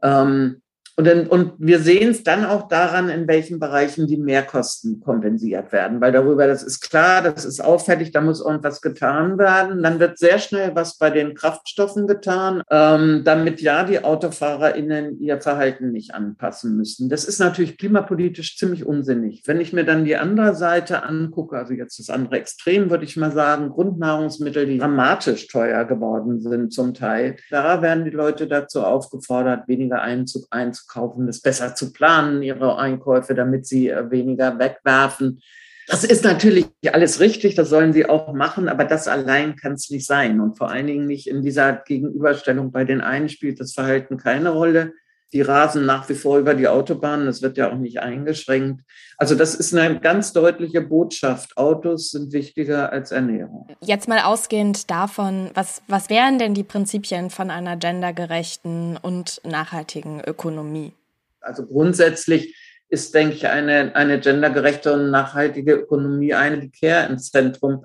Ähm, 0.02 0.62
und, 0.98 1.06
dann, 1.06 1.28
und 1.28 1.54
wir 1.58 1.80
sehen 1.80 2.12
es 2.12 2.24
dann 2.24 2.46
auch 2.46 2.70
daran, 2.70 3.10
in 3.10 3.28
welchen 3.28 3.60
Bereichen 3.60 4.08
die 4.08 4.16
Mehrkosten 4.16 5.02
kompensiert 5.02 5.74
werden, 5.74 6.00
weil 6.00 6.14
darüber, 6.14 6.48
das 6.48 6.64
ist 6.64 6.80
klar, 6.80 7.22
das 7.22 7.44
ist 7.44 7.62
auffällig, 7.62 8.12
da 8.12 8.22
muss 8.22 8.40
irgendwas 8.40 8.80
getan 8.80 9.38
werden. 9.38 9.84
Dann 9.84 10.00
wird 10.00 10.18
sehr 10.18 10.40
schnell 10.40 10.74
was 10.74 10.98
bei 10.98 11.10
den 11.10 11.36
Kraftstoffen 11.36 12.08
getan, 12.08 12.64
ähm, 12.72 13.24
damit 13.26 13.60
ja 13.60 13.84
die 13.84 14.06
AutofahrerInnen 14.06 15.20
ihr 15.20 15.42
Verhalten 15.42 15.92
nicht 15.92 16.14
anpassen 16.14 16.78
müssen. 16.78 17.10
Das 17.10 17.26
ist 17.26 17.40
natürlich 17.40 17.78
klimapolitisch 17.78 18.56
ziemlich 18.56 18.86
unsinnig. 18.86 19.42
Wenn 19.46 19.60
ich 19.60 19.74
mir 19.74 19.84
dann 19.84 20.06
die 20.06 20.16
andere 20.16 20.56
Seite 20.56 21.04
angucke, 21.04 21.58
also 21.58 21.74
jetzt 21.74 22.00
das 22.00 22.10
andere 22.10 22.38
Extrem, 22.38 22.90
würde 22.90 23.04
ich 23.04 23.18
mal 23.18 23.34
sagen, 23.34 23.70
Grundnahrungsmittel, 23.70 24.66
die 24.66 24.78
dramatisch 24.78 25.48
teuer 25.48 25.84
geworden 25.84 26.40
sind 26.40 26.72
zum 26.72 26.94
Teil, 26.94 27.36
da 27.50 27.82
werden 27.82 28.06
die 28.06 28.12
Leute 28.12 28.48
dazu 28.48 28.82
aufgefordert, 28.82 29.68
weniger 29.68 30.02
einzug 30.02 30.46
einzukaufen 30.52 30.85
kaufen, 30.88 31.28
es 31.28 31.42
besser 31.42 31.76
zu 31.76 31.92
planen, 31.94 32.42
ihre 32.42 32.78
Einkäufe, 32.78 33.36
damit 33.36 33.66
sie 33.66 33.90
äh, 33.90 34.10
weniger 34.12 34.60
wegwerfen. 34.60 35.42
Das 35.88 36.04
ist 36.04 36.24
natürlich 36.24 36.66
alles 36.92 37.20
richtig, 37.20 37.54
das 37.54 37.70
sollen 37.70 37.94
sie 37.94 38.08
auch 38.08 38.34
machen, 38.34 38.70
aber 38.70 38.86
das 38.86 39.08
allein 39.08 39.56
kann 39.56 39.74
es 39.74 39.90
nicht 39.92 40.08
sein. 40.08 40.40
Und 40.40 40.58
vor 40.58 40.70
allen 40.70 40.88
Dingen 40.88 41.06
nicht 41.06 41.28
in 41.28 41.44
dieser 41.44 41.74
Gegenüberstellung. 41.74 42.72
Bei 42.72 42.86
den 42.86 43.02
einen 43.02 43.30
spielt 43.30 43.60
das 43.60 43.74
Verhalten 43.74 44.18
keine 44.18 44.50
Rolle. 44.50 44.94
Die 45.36 45.42
rasen 45.42 45.86
nach 45.86 46.08
wie 46.08 46.14
vor 46.14 46.38
über 46.38 46.54
die 46.54 46.70
Autobahnen, 46.70 47.26
das 47.26 47.42
wird 47.42 47.58
ja 47.58 47.70
auch 47.70 47.76
nicht 47.76 48.00
eingeschränkt. 48.00 48.86
Also 49.18 49.36
das 49.36 49.54
ist 49.54 49.76
eine 49.76 50.00
ganz 50.00 50.32
deutliche 50.32 50.80
Botschaft. 50.80 51.58
Autos 51.58 52.12
sind 52.12 52.32
wichtiger 52.32 52.94
als 52.94 53.12
Ernährung. 53.12 53.68
Jetzt 53.82 54.08
mal 54.08 54.22
ausgehend 54.22 54.90
davon, 54.90 55.52
was, 55.54 55.82
was 55.90 56.10
wären 56.10 56.40
denn 56.40 56.54
die 56.54 56.64
Prinzipien 56.64 57.30
von 57.32 57.52
einer 57.52 57.76
gendergerechten 57.76 58.98
und 59.02 59.42
nachhaltigen 59.44 60.22
Ökonomie? 60.22 60.94
Also 61.42 61.66
grundsätzlich 61.66 62.56
ist, 62.88 63.14
denke 63.14 63.36
ich, 63.36 63.46
eine, 63.46 63.94
eine 63.94 64.22
gendergerechte 64.22 64.94
und 64.94 65.12
nachhaltige 65.12 65.74
Ökonomie 65.74 66.34
eine, 66.34 66.62
die 66.62 66.72
Care 66.72 67.10
ins 67.10 67.32
Zentrum 67.32 67.84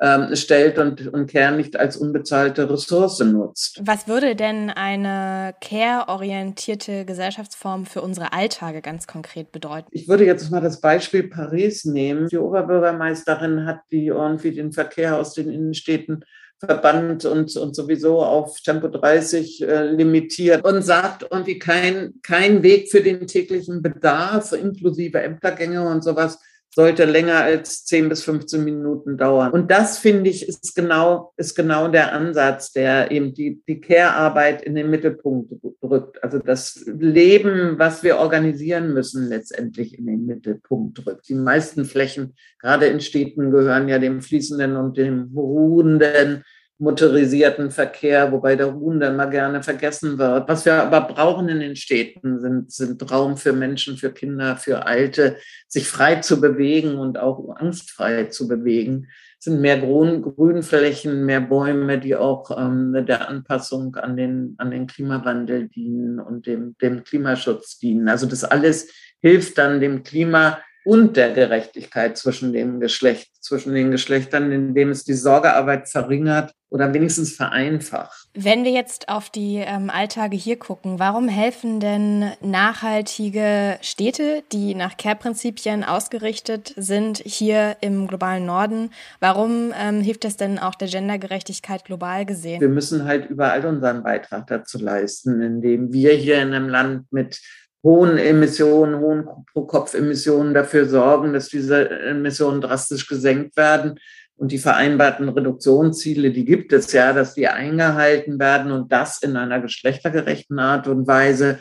ähm, 0.00 0.34
stellt 0.34 0.78
und, 0.78 1.06
und 1.12 1.30
Care 1.30 1.56
nicht 1.56 1.76
als 1.76 1.96
unbezahlte 1.96 2.68
Ressource 2.68 3.20
nutzt. 3.20 3.80
Was 3.84 4.08
würde 4.08 4.34
denn 4.34 4.70
eine 4.70 5.54
care-orientierte 5.60 7.04
Gesellschaftsform 7.04 7.86
für 7.86 8.02
unsere 8.02 8.32
Alltage 8.32 8.82
ganz 8.82 9.06
konkret 9.06 9.52
bedeuten? 9.52 9.86
Ich 9.92 10.08
würde 10.08 10.24
jetzt 10.24 10.50
mal 10.50 10.60
das 10.60 10.80
Beispiel 10.80 11.28
Paris 11.28 11.84
nehmen. 11.84 12.28
Die 12.28 12.38
Oberbürgermeisterin 12.38 13.66
hat 13.66 13.80
die 13.92 14.06
irgendwie 14.06 14.52
den 14.52 14.72
Verkehr 14.72 15.16
aus 15.16 15.34
den 15.34 15.50
Innenstädten 15.50 16.24
verbannt 16.58 17.24
und, 17.24 17.56
und 17.56 17.74
sowieso 17.76 18.22
auf 18.22 18.60
Tempo 18.60 18.88
30 18.88 19.62
äh, 19.62 19.84
limitiert 19.90 20.64
und 20.64 20.82
sagt 20.82 21.26
irgendwie 21.30 21.58
kein, 21.58 22.14
kein 22.22 22.62
Weg 22.62 22.90
für 22.90 23.00
den 23.00 23.26
täglichen 23.26 23.82
Bedarf, 23.82 24.52
inklusive 24.52 25.20
Ämtergänge 25.20 25.86
und 25.86 26.02
sowas, 26.02 26.38
sollte 26.74 27.04
länger 27.04 27.36
als 27.36 27.84
10 27.84 28.08
bis 28.08 28.24
15 28.24 28.64
Minuten 28.64 29.16
dauern. 29.16 29.52
Und 29.52 29.70
das, 29.70 29.98
finde 29.98 30.28
ich, 30.28 30.48
ist 30.48 30.74
genau, 30.74 31.32
ist 31.36 31.54
genau 31.54 31.86
der 31.86 32.12
Ansatz, 32.12 32.72
der 32.72 33.12
eben 33.12 33.32
die, 33.32 33.62
die 33.68 33.80
Care-Arbeit 33.80 34.62
in 34.62 34.74
den 34.74 34.90
Mittelpunkt 34.90 35.52
rückt. 35.82 36.22
Also 36.24 36.40
das 36.40 36.84
Leben, 36.86 37.78
was 37.78 38.02
wir 38.02 38.18
organisieren 38.18 38.92
müssen, 38.92 39.28
letztendlich 39.28 39.96
in 39.96 40.06
den 40.06 40.26
Mittelpunkt 40.26 41.06
rückt. 41.06 41.28
Die 41.28 41.36
meisten 41.36 41.84
Flächen, 41.84 42.34
gerade 42.60 42.86
in 42.86 43.00
Städten, 43.00 43.52
gehören 43.52 43.88
ja 43.88 44.00
dem 44.00 44.20
fließenden 44.20 44.76
und 44.76 44.96
dem 44.96 45.30
ruhenden 45.36 46.42
motorisierten 46.78 47.70
Verkehr, 47.70 48.32
wobei 48.32 48.56
der 48.56 48.66
Ruhen 48.66 48.98
dann 48.98 49.16
mal 49.16 49.30
gerne 49.30 49.62
vergessen 49.62 50.18
wird. 50.18 50.48
Was 50.48 50.64
wir 50.64 50.74
aber 50.74 51.02
brauchen 51.02 51.48
in 51.48 51.60
den 51.60 51.76
Städten, 51.76 52.40
sind, 52.40 52.72
sind 52.72 53.10
Raum 53.10 53.36
für 53.36 53.52
Menschen, 53.52 53.96
für 53.96 54.10
Kinder, 54.10 54.56
für 54.56 54.84
Alte, 54.86 55.36
sich 55.68 55.88
frei 55.88 56.16
zu 56.16 56.40
bewegen 56.40 56.96
und 56.96 57.18
auch 57.18 57.56
angstfrei 57.56 58.24
zu 58.24 58.48
bewegen. 58.48 59.08
Es 59.38 59.44
sind 59.44 59.60
mehr 59.60 59.78
Grün, 59.78 60.22
Grünflächen, 60.22 61.24
mehr 61.24 61.40
Bäume, 61.40 62.00
die 62.00 62.16
auch 62.16 62.50
ähm, 62.58 63.04
der 63.06 63.28
Anpassung 63.28 63.94
an 63.94 64.16
den, 64.16 64.54
an 64.58 64.72
den 64.72 64.88
Klimawandel 64.88 65.68
dienen 65.68 66.18
und 66.18 66.46
dem, 66.46 66.76
dem 66.82 67.04
Klimaschutz 67.04 67.78
dienen. 67.78 68.08
Also 68.08 68.26
das 68.26 68.42
alles 68.42 68.90
hilft 69.20 69.58
dann 69.58 69.80
dem 69.80 70.02
Klima 70.02 70.58
und 70.84 71.16
der 71.16 71.32
Gerechtigkeit 71.32 72.18
zwischen 72.18 72.52
dem 72.52 72.80
Geschlecht, 72.80 73.30
zwischen 73.42 73.74
den 73.74 73.90
Geschlechtern, 73.90 74.52
indem 74.52 74.90
es 74.90 75.04
die 75.04 75.14
Sorgearbeit 75.14 75.88
verringert 75.88 76.52
oder 76.74 76.92
wenigstens 76.92 77.36
vereinfacht. 77.36 78.26
Wenn 78.34 78.64
wir 78.64 78.72
jetzt 78.72 79.08
auf 79.08 79.30
die 79.30 79.62
ähm, 79.64 79.90
Alltage 79.90 80.36
hier 80.36 80.58
gucken, 80.58 80.98
warum 80.98 81.28
helfen 81.28 81.78
denn 81.78 82.32
nachhaltige 82.40 83.78
Städte, 83.80 84.42
die 84.50 84.74
nach 84.74 84.96
Care-Prinzipien 84.96 85.84
ausgerichtet 85.84 86.74
sind, 86.76 87.18
hier 87.18 87.76
im 87.80 88.08
globalen 88.08 88.44
Norden? 88.44 88.90
Warum 89.20 89.72
ähm, 89.80 90.00
hilft 90.00 90.24
es 90.24 90.36
denn 90.36 90.58
auch 90.58 90.74
der 90.74 90.88
Gendergerechtigkeit 90.88 91.84
global 91.84 92.26
gesehen? 92.26 92.60
Wir 92.60 92.68
müssen 92.68 93.04
halt 93.04 93.30
überall 93.30 93.64
unseren 93.66 94.02
Beitrag 94.02 94.48
dazu 94.48 94.78
leisten, 94.78 95.40
indem 95.42 95.92
wir 95.92 96.14
hier 96.14 96.42
in 96.42 96.52
einem 96.54 96.68
Land 96.68 97.12
mit 97.12 97.40
hohen 97.84 98.18
Emissionen, 98.18 98.98
hohen 98.98 99.28
Pro-Kopf-Emissionen 99.52 100.54
dafür 100.54 100.88
sorgen, 100.88 101.34
dass 101.34 101.50
diese 101.50 101.88
Emissionen 101.88 102.60
drastisch 102.62 103.06
gesenkt 103.06 103.56
werden. 103.56 104.00
Und 104.36 104.50
die 104.50 104.58
vereinbarten 104.58 105.28
Reduktionsziele, 105.28 106.32
die 106.32 106.44
gibt 106.44 106.72
es 106.72 106.92
ja, 106.92 107.12
dass 107.12 107.34
die 107.34 107.48
eingehalten 107.48 108.38
werden 108.38 108.72
und 108.72 108.90
das 108.90 109.22
in 109.22 109.36
einer 109.36 109.60
geschlechtergerechten 109.60 110.58
Art 110.58 110.88
und 110.88 111.06
Weise. 111.06 111.60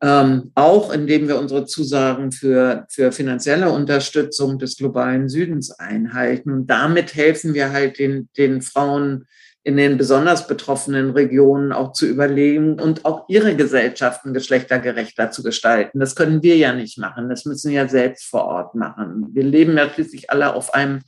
Ähm, 0.00 0.52
auch 0.54 0.92
indem 0.92 1.26
wir 1.26 1.38
unsere 1.38 1.66
Zusagen 1.66 2.30
für, 2.30 2.86
für 2.88 3.10
finanzielle 3.10 3.70
Unterstützung 3.70 4.58
des 4.58 4.76
globalen 4.76 5.28
Südens 5.28 5.72
einhalten. 5.72 6.52
Und 6.52 6.66
damit 6.68 7.14
helfen 7.16 7.52
wir 7.52 7.72
halt 7.72 7.98
den, 7.98 8.28
den 8.36 8.62
Frauen 8.62 9.26
in 9.64 9.76
den 9.76 9.98
besonders 9.98 10.46
betroffenen 10.46 11.10
Regionen 11.10 11.72
auch 11.72 11.92
zu 11.92 12.06
überlegen 12.06 12.80
und 12.80 13.04
auch 13.04 13.28
ihre 13.28 13.56
Gesellschaften 13.56 14.32
geschlechtergerechter 14.32 15.30
zu 15.30 15.42
gestalten. 15.42 15.98
Das 15.98 16.14
können 16.14 16.42
wir 16.42 16.56
ja 16.56 16.72
nicht 16.72 16.96
machen. 16.96 17.28
Das 17.28 17.44
müssen 17.44 17.70
wir 17.70 17.82
ja 17.82 17.88
selbst 17.88 18.24
vor 18.24 18.44
Ort 18.44 18.74
machen. 18.74 19.26
Wir 19.32 19.42
leben 19.42 19.76
ja 19.76 19.90
schließlich 19.90 20.30
alle 20.30 20.54
auf 20.54 20.72
einem 20.72 21.00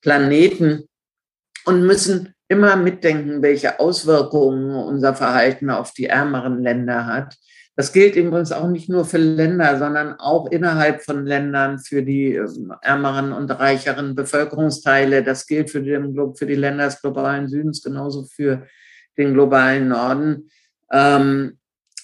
Planeten 0.00 0.84
und 1.66 1.86
müssen 1.86 2.34
immer 2.48 2.76
mitdenken, 2.76 3.42
welche 3.42 3.78
Auswirkungen 3.78 4.74
unser 4.74 5.14
Verhalten 5.14 5.70
auf 5.70 5.92
die 5.92 6.06
ärmeren 6.06 6.62
Länder 6.62 7.06
hat. 7.06 7.36
Das 7.76 7.92
gilt 7.92 8.16
übrigens 8.16 8.52
auch 8.52 8.68
nicht 8.68 8.88
nur 8.88 9.04
für 9.04 9.18
Länder, 9.18 9.78
sondern 9.78 10.14
auch 10.18 10.50
innerhalb 10.50 11.02
von 11.02 11.24
Ländern 11.24 11.78
für 11.78 12.02
die 12.02 12.34
ähm, 12.34 12.74
ärmeren 12.82 13.32
und 13.32 13.50
reicheren 13.50 14.14
Bevölkerungsteile. 14.14 15.22
Das 15.22 15.46
gilt 15.46 15.70
für, 15.70 15.80
den, 15.80 16.14
für 16.34 16.46
die 16.46 16.56
Länder 16.56 16.86
des 16.86 17.00
globalen 17.00 17.48
Südens 17.48 17.82
genauso 17.82 18.24
für 18.24 18.66
den 19.16 19.32
globalen 19.32 19.88
Norden. 19.88 20.50
Ähm, 20.92 21.59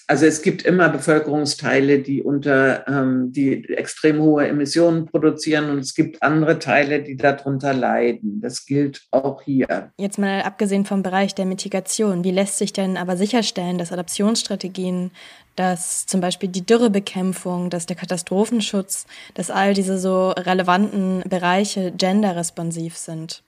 Also 0.09 0.25
es 0.25 0.41
gibt 0.41 0.61
immer 0.61 0.87
Bevölkerungsteile, 0.87 1.99
die 1.99 2.23
unter 2.23 2.87
ähm, 2.87 3.33
die 3.33 3.67
extrem 3.67 4.21
hohe 4.21 4.47
Emissionen 4.47 5.05
produzieren 5.05 5.69
und 5.69 5.79
es 5.79 5.93
gibt 5.93 6.23
andere 6.23 6.59
Teile, 6.59 7.03
die 7.03 7.17
darunter 7.17 7.73
leiden. 7.73 8.39
Das 8.39 8.65
gilt 8.65 9.05
auch 9.11 9.41
hier. 9.41 9.91
Jetzt 9.97 10.17
mal 10.17 10.43
abgesehen 10.43 10.85
vom 10.85 11.03
Bereich 11.03 11.35
der 11.35 11.45
Mitigation, 11.45 12.23
wie 12.23 12.31
lässt 12.31 12.57
sich 12.57 12.71
denn 12.71 12.95
aber 12.95 13.17
sicherstellen, 13.17 13.77
dass 13.77 13.91
Adaptionsstrategien, 13.91 15.11
dass 15.57 16.05
zum 16.05 16.21
Beispiel 16.21 16.47
die 16.47 16.65
Dürrebekämpfung, 16.65 17.69
dass 17.69 17.85
der 17.85 17.97
Katastrophenschutz, 17.97 19.07
dass 19.33 19.51
all 19.51 19.73
diese 19.73 19.97
so 19.97 20.29
relevanten 20.29 21.21
Bereiche 21.27 21.91
genderresponsiv 21.91 22.95
sind? 22.95 23.43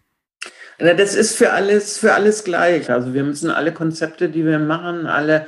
Das 0.78 1.16
ist 1.16 1.38
für 1.38 1.52
alles, 1.52 1.98
für 1.98 2.14
alles 2.14 2.44
gleich. 2.44 2.90
Also 2.90 3.14
wir 3.14 3.24
müssen 3.24 3.50
alle 3.50 3.74
Konzepte, 3.74 4.28
die 4.28 4.46
wir 4.46 4.60
machen, 4.60 5.08
alle 5.08 5.46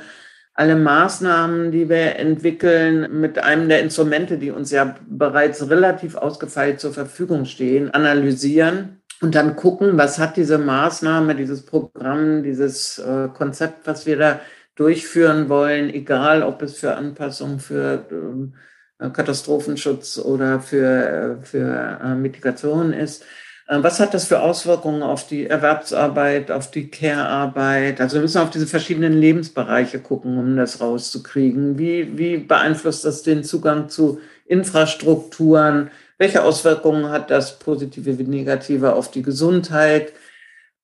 alle 0.54 0.76
Maßnahmen, 0.76 1.72
die 1.72 1.88
wir 1.88 2.16
entwickeln, 2.16 3.20
mit 3.20 3.38
einem 3.38 3.68
der 3.68 3.80
Instrumente, 3.80 4.38
die 4.38 4.50
uns 4.50 4.70
ja 4.70 4.96
bereits 5.08 5.70
relativ 5.70 6.14
ausgefeilt 6.14 6.80
zur 6.80 6.92
Verfügung 6.92 7.46
stehen, 7.46 7.90
analysieren 7.90 9.02
und 9.22 9.34
dann 9.34 9.56
gucken, 9.56 9.96
was 9.96 10.18
hat 10.18 10.36
diese 10.36 10.58
Maßnahme, 10.58 11.34
dieses 11.34 11.64
Programm, 11.64 12.42
dieses 12.42 12.98
äh, 12.98 13.28
Konzept, 13.32 13.86
was 13.86 14.04
wir 14.04 14.18
da 14.18 14.40
durchführen 14.74 15.48
wollen, 15.48 15.90
egal 15.90 16.42
ob 16.42 16.60
es 16.62 16.78
für 16.78 16.96
Anpassung, 16.96 17.58
für 17.58 18.06
äh, 18.98 19.10
Katastrophenschutz 19.10 20.18
oder 20.18 20.60
für, 20.60 21.38
äh, 21.40 21.44
für 21.44 21.98
äh, 22.02 22.14
Mitigation 22.14 22.92
ist 22.92 23.24
was 23.68 24.00
hat 24.00 24.12
das 24.12 24.26
für 24.26 24.40
Auswirkungen 24.40 25.02
auf 25.02 25.26
die 25.26 25.46
Erwerbsarbeit, 25.46 26.50
auf 26.50 26.70
die 26.70 26.88
Care-Arbeit? 26.88 28.00
Also 28.00 28.14
wir 28.14 28.22
müssen 28.22 28.40
auf 28.40 28.50
diese 28.50 28.66
verschiedenen 28.66 29.14
Lebensbereiche 29.14 30.00
gucken, 30.00 30.36
um 30.38 30.56
das 30.56 30.80
rauszukriegen. 30.80 31.78
Wie, 31.78 32.18
wie 32.18 32.38
beeinflusst 32.38 33.04
das 33.04 33.22
den 33.22 33.44
Zugang 33.44 33.88
zu 33.88 34.20
Infrastrukturen? 34.46 35.90
Welche 36.18 36.42
Auswirkungen 36.42 37.08
hat 37.10 37.30
das 37.30 37.58
positive 37.58 38.18
wie 38.18 38.24
negative 38.24 38.94
auf 38.94 39.10
die 39.10 39.22
Gesundheit? 39.22 40.12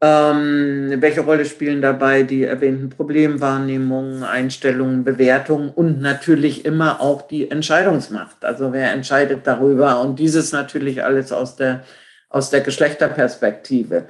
Ähm, 0.00 0.94
welche 1.00 1.22
Rolle 1.22 1.44
spielen 1.44 1.82
dabei 1.82 2.22
die 2.22 2.44
erwähnten 2.44 2.88
Problemwahrnehmungen, 2.88 4.22
Einstellungen, 4.22 5.02
Bewertungen 5.02 5.70
und 5.70 6.00
natürlich 6.00 6.64
immer 6.64 7.00
auch 7.00 7.22
die 7.22 7.50
Entscheidungsmacht? 7.50 8.44
Also 8.44 8.72
wer 8.72 8.92
entscheidet 8.92 9.40
darüber? 9.44 10.00
Und 10.00 10.20
dieses 10.20 10.52
natürlich 10.52 11.02
alles 11.02 11.32
aus 11.32 11.56
der 11.56 11.82
aus 12.28 12.50
der 12.50 12.60
Geschlechterperspektive. 12.60 14.08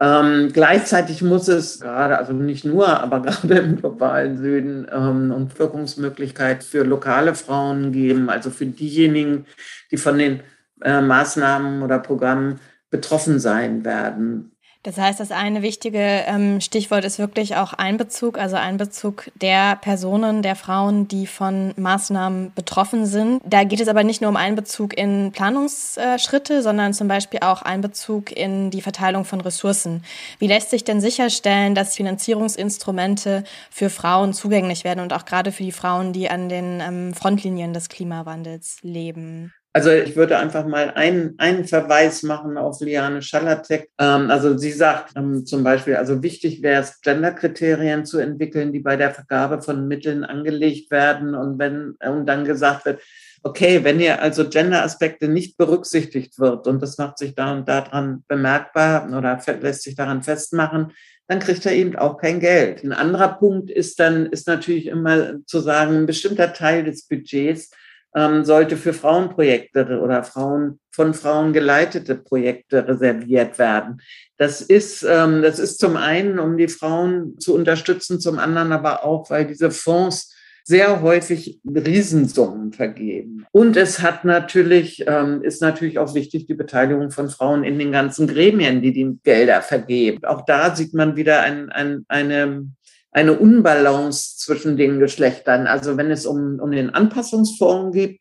Ähm, 0.00 0.50
gleichzeitig 0.52 1.22
muss 1.22 1.48
es 1.48 1.80
gerade, 1.80 2.18
also 2.18 2.32
nicht 2.32 2.64
nur, 2.64 2.88
aber 3.00 3.20
gerade 3.22 3.54
im 3.54 3.76
globalen 3.76 4.38
Süden 4.38 4.86
ähm, 4.92 5.32
und 5.32 5.58
Wirkungsmöglichkeit 5.58 6.62
für 6.62 6.84
lokale 6.84 7.34
Frauen 7.34 7.90
geben, 7.92 8.30
also 8.30 8.50
für 8.50 8.66
diejenigen, 8.66 9.46
die 9.90 9.96
von 9.96 10.18
den 10.18 10.40
äh, 10.82 11.00
Maßnahmen 11.00 11.82
oder 11.82 11.98
Programmen 11.98 12.60
betroffen 12.90 13.40
sein 13.40 13.84
werden. 13.84 14.52
Das 14.84 14.96
heißt, 14.96 15.18
das 15.18 15.32
eine 15.32 15.62
wichtige 15.62 15.98
ähm, 15.98 16.60
Stichwort 16.60 17.04
ist 17.04 17.18
wirklich 17.18 17.56
auch 17.56 17.72
Einbezug, 17.72 18.38
also 18.38 18.54
Einbezug 18.54 19.30
der 19.34 19.74
Personen, 19.74 20.40
der 20.40 20.54
Frauen, 20.54 21.08
die 21.08 21.26
von 21.26 21.74
Maßnahmen 21.76 22.52
betroffen 22.54 23.04
sind. 23.04 23.42
Da 23.44 23.64
geht 23.64 23.80
es 23.80 23.88
aber 23.88 24.04
nicht 24.04 24.20
nur 24.20 24.30
um 24.30 24.36
Einbezug 24.36 24.96
in 24.96 25.32
Planungsschritte, 25.32 26.62
sondern 26.62 26.94
zum 26.94 27.08
Beispiel 27.08 27.40
auch 27.40 27.62
Einbezug 27.62 28.30
in 28.30 28.70
die 28.70 28.80
Verteilung 28.80 29.24
von 29.24 29.40
Ressourcen. 29.40 30.04
Wie 30.38 30.46
lässt 30.46 30.70
sich 30.70 30.84
denn 30.84 31.00
sicherstellen, 31.00 31.74
dass 31.74 31.96
Finanzierungsinstrumente 31.96 33.42
für 33.70 33.90
Frauen 33.90 34.32
zugänglich 34.32 34.84
werden 34.84 35.00
und 35.00 35.12
auch 35.12 35.24
gerade 35.24 35.50
für 35.50 35.64
die 35.64 35.72
Frauen, 35.72 36.12
die 36.12 36.30
an 36.30 36.48
den 36.48 36.80
ähm, 36.80 37.14
Frontlinien 37.14 37.72
des 37.72 37.88
Klimawandels 37.88 38.78
leben? 38.82 39.52
Also 39.78 39.92
ich 39.92 40.16
würde 40.16 40.38
einfach 40.38 40.66
mal 40.66 40.90
einen, 40.90 41.38
einen 41.38 41.64
Verweis 41.64 42.24
machen 42.24 42.58
auf 42.58 42.80
Liane 42.80 43.22
Schalatek. 43.22 43.88
Ähm, 44.00 44.28
also 44.28 44.58
sie 44.58 44.72
sagt 44.72 45.12
ähm, 45.14 45.46
zum 45.46 45.62
Beispiel, 45.62 45.94
also 45.94 46.20
wichtig 46.20 46.62
wäre 46.62 46.82
es, 46.82 47.00
Genderkriterien 47.00 48.04
zu 48.04 48.18
entwickeln, 48.18 48.72
die 48.72 48.80
bei 48.80 48.96
der 48.96 49.12
Vergabe 49.12 49.62
von 49.62 49.86
Mitteln 49.86 50.24
angelegt 50.24 50.90
werden 50.90 51.36
und 51.36 51.60
wenn 51.60 51.94
und 52.04 52.26
dann 52.26 52.44
gesagt 52.44 52.86
wird, 52.86 53.00
okay, 53.44 53.84
wenn 53.84 54.00
hier 54.00 54.20
also 54.20 54.48
Gender-Aspekte 54.48 55.28
nicht 55.28 55.56
berücksichtigt 55.56 56.40
wird 56.40 56.66
und 56.66 56.82
das 56.82 56.98
macht 56.98 57.18
sich 57.18 57.36
da 57.36 57.52
und 57.52 57.68
daran 57.68 58.24
bemerkbar 58.26 59.06
oder 59.16 59.40
lässt 59.60 59.84
sich 59.84 59.94
daran 59.94 60.24
festmachen, 60.24 60.90
dann 61.28 61.38
kriegt 61.38 61.64
er 61.66 61.72
eben 61.72 61.94
auch 61.94 62.16
kein 62.16 62.40
Geld. 62.40 62.82
Ein 62.82 62.92
anderer 62.92 63.28
Punkt 63.28 63.70
ist 63.70 64.00
dann, 64.00 64.26
ist 64.26 64.48
natürlich 64.48 64.86
immer 64.86 65.34
zu 65.46 65.60
sagen, 65.60 65.98
ein 65.98 66.06
bestimmter 66.06 66.52
Teil 66.52 66.82
des 66.82 67.06
Budgets 67.06 67.70
ähm, 68.14 68.44
sollte 68.44 68.76
für 68.76 68.92
Frauenprojekte 68.92 70.00
oder 70.00 70.22
Frauen 70.24 70.80
von 70.90 71.14
Frauen 71.14 71.52
geleitete 71.52 72.16
Projekte 72.16 72.88
reserviert 72.88 73.58
werden. 73.58 74.00
Das 74.36 74.60
ist, 74.60 75.04
ähm, 75.08 75.42
das 75.42 75.58
ist 75.58 75.78
zum 75.78 75.96
einen, 75.96 76.38
um 76.38 76.56
die 76.56 76.68
Frauen 76.68 77.38
zu 77.38 77.54
unterstützen, 77.54 78.20
zum 78.20 78.38
anderen 78.38 78.72
aber 78.72 79.04
auch, 79.04 79.30
weil 79.30 79.46
diese 79.46 79.70
Fonds 79.70 80.34
sehr 80.64 81.00
häufig 81.00 81.60
Riesensummen 81.64 82.74
vergeben. 82.74 83.46
Und 83.52 83.78
es 83.78 84.02
hat 84.02 84.26
natürlich, 84.26 85.02
ähm, 85.06 85.42
ist 85.42 85.62
natürlich 85.62 85.98
auch 85.98 86.14
wichtig 86.14 86.46
die 86.46 86.54
Beteiligung 86.54 87.10
von 87.10 87.30
Frauen 87.30 87.64
in 87.64 87.78
den 87.78 87.90
ganzen 87.90 88.26
Gremien, 88.26 88.82
die 88.82 88.92
die 88.92 89.18
Gelder 89.24 89.62
vergeben. 89.62 90.24
Auch 90.26 90.44
da 90.44 90.76
sieht 90.76 90.92
man 90.92 91.16
wieder 91.16 91.40
ein, 91.40 91.70
ein, 91.70 92.04
eine 92.08 92.66
eine 93.10 93.38
Unbalance 93.38 94.36
zwischen 94.38 94.76
den 94.76 94.98
Geschlechtern. 94.98 95.66
Also 95.66 95.96
wenn 95.96 96.10
es 96.10 96.26
um, 96.26 96.60
um 96.60 96.70
den 96.70 96.90
Anpassungsfonds 96.90 97.94
geht, 97.94 98.20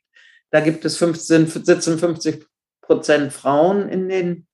da 0.52 0.62
gibt 0.62 0.86
es 0.86 0.98
15, 0.98 1.48
sitzen 1.48 2.00
50 2.00 2.46
Prozent 2.82 3.34
Frauen 3.34 3.90
in 3.90 4.08
den 4.08 4.48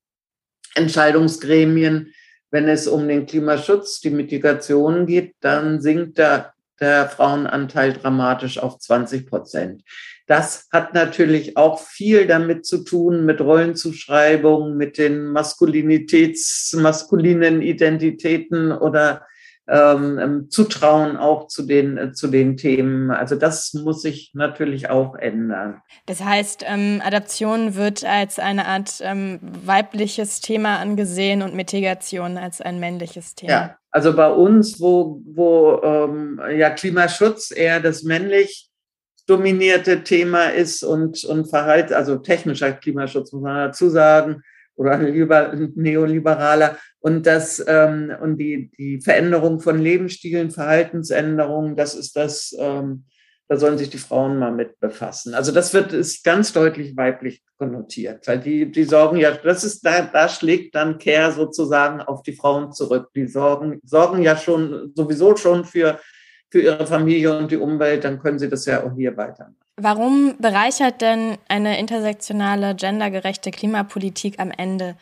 Entscheidungsgremien. 0.74 2.12
Wenn 2.50 2.68
es 2.68 2.86
um 2.88 3.06
den 3.06 3.26
Klimaschutz, 3.26 4.00
die 4.00 4.10
Mitigation 4.10 5.06
geht, 5.06 5.34
dann 5.40 5.80
sinkt 5.80 6.18
der, 6.18 6.52
der 6.80 7.08
Frauenanteil 7.08 7.92
dramatisch 7.92 8.58
auf 8.58 8.78
20 8.78 9.28
Prozent. 9.28 9.82
Das 10.26 10.68
hat 10.72 10.94
natürlich 10.94 11.56
auch 11.56 11.80
viel 11.80 12.26
damit 12.26 12.64
zu 12.64 12.82
tun, 12.82 13.24
mit 13.24 13.40
Rollenzuschreibungen, 13.40 14.76
mit 14.76 14.98
den 14.98 15.26
Maskulinitäts, 15.26 16.74
maskulinen 16.78 17.60
Identitäten 17.60 18.72
oder 18.72 19.26
ähm, 19.66 20.18
ähm, 20.18 20.50
Zutrauen 20.50 21.16
auch 21.16 21.46
zu 21.46 21.62
den, 21.62 21.96
äh, 21.96 22.12
zu 22.12 22.28
den 22.28 22.56
Themen. 22.56 23.10
Also 23.10 23.34
das 23.34 23.72
muss 23.72 24.02
sich 24.02 24.32
natürlich 24.34 24.90
auch 24.90 25.14
ändern. 25.14 25.80
Das 26.06 26.22
heißt, 26.22 26.64
ähm, 26.66 27.00
Adaption 27.02 27.74
wird 27.74 28.04
als 28.04 28.38
eine 28.38 28.66
Art 28.66 29.00
ähm, 29.00 29.40
weibliches 29.42 30.40
Thema 30.40 30.78
angesehen 30.78 31.40
und 31.40 31.54
Mitigation 31.54 32.36
als 32.36 32.60
ein 32.60 32.78
männliches 32.78 33.34
Thema. 33.34 33.52
Ja, 33.52 33.76
also 33.90 34.14
bei 34.14 34.30
uns, 34.30 34.80
wo, 34.80 35.22
wo 35.24 35.80
ähm, 35.82 36.40
ja 36.58 36.68
Klimaschutz 36.70 37.50
eher 37.50 37.80
das 37.80 38.02
männlich 38.02 38.68
dominierte 39.26 40.04
Thema 40.04 40.48
ist 40.48 40.82
und, 40.82 41.24
und 41.24 41.48
Verhalt, 41.48 41.90
also 41.90 42.16
technischer 42.16 42.72
Klimaschutz 42.72 43.32
muss 43.32 43.42
man 43.42 43.68
dazu 43.68 43.88
sagen, 43.88 44.42
oder 44.76 44.98
neoliberaler 44.98 46.76
und 47.04 47.26
das 47.26 47.62
ähm, 47.68 48.10
und 48.22 48.38
die 48.38 48.70
die 48.78 48.98
Veränderung 48.98 49.60
von 49.60 49.78
Lebensstilen, 49.78 50.50
Verhaltensänderungen, 50.50 51.76
das 51.76 51.94
ist 51.94 52.16
das, 52.16 52.56
ähm, 52.58 53.04
da 53.46 53.58
sollen 53.58 53.76
sich 53.76 53.90
die 53.90 53.98
Frauen 53.98 54.38
mal 54.38 54.52
mit 54.52 54.80
befassen. 54.80 55.34
Also 55.34 55.52
das 55.52 55.74
wird 55.74 55.92
ist 55.92 56.24
ganz 56.24 56.54
deutlich 56.54 56.96
weiblich 56.96 57.42
konnotiert, 57.58 58.26
weil 58.26 58.40
die 58.40 58.72
die 58.72 58.84
sorgen 58.84 59.18
ja, 59.18 59.32
das 59.32 59.64
ist 59.64 59.84
da 59.84 60.08
da 60.10 60.30
schlägt 60.30 60.74
dann 60.76 60.96
Care 60.96 61.30
sozusagen 61.32 62.00
auf 62.00 62.22
die 62.22 62.32
Frauen 62.32 62.72
zurück. 62.72 63.10
Die 63.14 63.26
sorgen 63.26 63.82
sorgen 63.84 64.22
ja 64.22 64.34
schon 64.34 64.92
sowieso 64.94 65.36
schon 65.36 65.66
für 65.66 66.00
für 66.50 66.62
ihre 66.62 66.86
Familie 66.86 67.36
und 67.36 67.50
die 67.50 67.58
Umwelt, 67.58 68.04
dann 68.04 68.18
können 68.18 68.38
sie 68.38 68.48
das 68.48 68.64
ja 68.64 68.82
auch 68.82 68.94
hier 68.96 69.14
weitermachen. 69.14 69.56
Warum 69.76 70.36
bereichert 70.38 71.02
denn 71.02 71.36
eine 71.48 71.78
intersektionale, 71.78 72.74
gendergerechte 72.76 73.50
Klimapolitik 73.50 74.38
am 74.38 74.50
Ende 74.50 74.96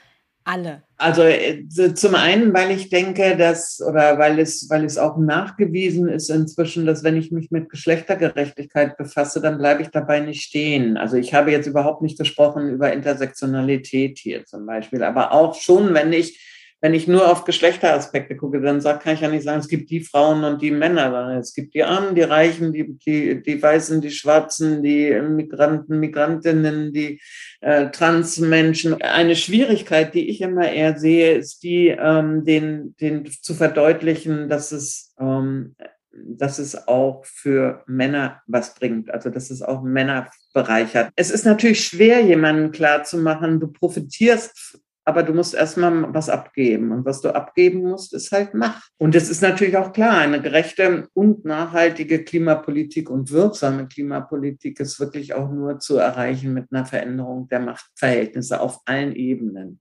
alle? 0.45 0.83
Also 0.97 1.23
äh, 1.23 1.65
zum 1.95 2.15
einen, 2.15 2.55
weil 2.55 2.71
ich 2.71 2.89
denke, 2.89 3.37
dass 3.37 3.81
oder 3.81 4.19
weil 4.19 4.39
es, 4.39 4.69
weil 4.71 4.85
es 4.85 4.99
auch 4.99 5.17
nachgewiesen 5.17 6.09
ist 6.09 6.31
inzwischen, 6.31 6.87
dass 6.87 7.03
wenn 7.05 7.17
ich 7.17 7.33
mich 7.33 7.51
mit 7.51 7.69
Geschlechtergerechtigkeit 7.71 8.97
befasse, 8.97 9.41
dann 9.41 9.59
bleibe 9.59 9.83
ich 9.83 9.89
dabei 9.89 10.21
nicht 10.21 10.43
stehen. 10.43 10.97
Also 10.97 11.17
ich 11.17 11.35
habe 11.35 11.51
jetzt 11.51 11.67
überhaupt 11.67 12.03
nicht 12.03 12.19
gesprochen 12.19 12.71
über 12.71 12.93
Intersektionalität 12.93 14.19
hier 14.19 14.45
zum 14.45 14.67
Beispiel, 14.67 15.03
aber 15.03 15.33
auch 15.33 15.55
schon, 15.55 15.95
wenn 15.95 16.13
ich 16.13 16.39
wenn 16.83 16.95
ich 16.95 17.07
nur 17.07 17.31
auf 17.31 17.45
Geschlechteraspekte 17.45 18.37
gucke, 18.37 18.61
dann 18.61 18.83
kann 18.83 19.15
ich 19.15 19.21
ja 19.21 19.29
nicht 19.29 19.45
sagen, 19.45 19.61
es 19.61 19.69
gibt 19.69 19.89
die 19.91 20.01
Frauen 20.01 20.43
und 20.43 20.61
die 20.61 20.73
Männer, 20.73 21.05
sondern 21.13 21.39
es 21.39 21.55
gibt 21.55 21.75
die 21.75 21.85
Armen, 21.85 22.17
die 22.17 22.23
Reichen, 22.23 22.73
die, 22.73 22.99
die, 22.99 23.41
die 23.41 23.63
Weißen, 23.63 24.01
die 24.01 24.11
Schwarzen, 24.11 24.83
die 24.83 25.13
Migranten, 25.21 26.01
Migrantinnen, 26.01 26.93
die 26.93 27.21
äh, 27.61 27.89
Transmenschen. 27.91 29.01
Eine 29.01 29.37
Schwierigkeit, 29.37 30.13
die 30.13 30.29
ich 30.29 30.41
immer 30.41 30.69
eher 30.73 30.99
sehe, 30.99 31.35
ist 31.35 31.63
die, 31.63 31.87
ähm, 31.87 32.45
den, 32.45 32.97
den 33.01 33.31
zu 33.31 33.55
verdeutlichen, 33.55 34.49
dass 34.49 34.73
es 34.73 35.15
ähm, 35.21 35.77
dass 36.15 36.59
es 36.59 36.89
auch 36.89 37.25
für 37.25 37.85
Männer 37.87 38.43
was 38.47 38.75
bringt, 38.75 39.11
also 39.11 39.31
dass 39.31 39.51
es 39.51 39.63
auch 39.63 39.83
Männer 39.83 40.31
bereichert. 40.53 41.11
Es 41.17 41.31
ist 41.31 41.47
natürlich 41.47 41.87
schwer, 41.87 42.21
jemandem 42.21 42.71
klarzumachen, 42.71 43.61
du 43.61 43.69
profitierst 43.69 44.82
aber 45.05 45.23
du 45.23 45.33
musst 45.33 45.55
erstmal 45.55 46.13
was 46.15 46.29
abgeben. 46.29 46.93
Und 46.93 47.05
was 47.05 47.21
du 47.21 47.35
abgeben 47.35 47.83
musst, 47.83 48.15
ist 48.15 48.31
halt 48.33 48.55
Macht. 48.55 48.91
Und 48.99 49.15
es 49.15 49.29
ist 49.29 49.43
natürlich 49.43 49.77
auch 49.77 49.93
klar, 49.93 50.19
eine 50.19 50.41
gerechte 50.41 51.09
und 51.15 51.45
nachhaltige 51.45 52.25
Klimapolitik 52.25 53.11
und 53.11 53.31
wirksame 53.31 53.89
Klimapolitik 53.89 54.79
ist 54.81 55.01
wirklich 55.01 55.35
auch 55.35 55.51
nur 55.51 55.79
zu 55.79 55.97
erreichen 55.97 56.55
mit 56.55 56.67
einer 56.71 56.87
Veränderung 56.87 57.49
der 57.49 57.61
Machtverhältnisse 57.61 58.61
auf 58.61 58.81
allen 58.85 59.15
Ebenen. 59.15 59.81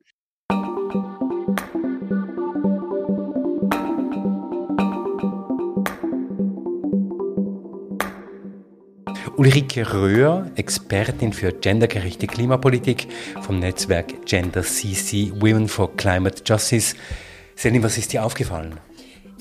Ulrike 9.41 9.91
Röhr, 9.91 10.51
Expertin 10.53 11.33
für 11.33 11.51
gendergerechte 11.51 12.27
Klimapolitik 12.27 13.07
vom 13.41 13.57
Netzwerk 13.57 14.27
Gender 14.27 14.61
CC 14.61 15.31
Women 15.33 15.67
for 15.67 15.97
Climate 15.97 16.43
Justice. 16.45 16.95
Selin, 17.55 17.81
was 17.81 17.97
ist 17.97 18.13
dir 18.13 18.23
aufgefallen? 18.23 18.79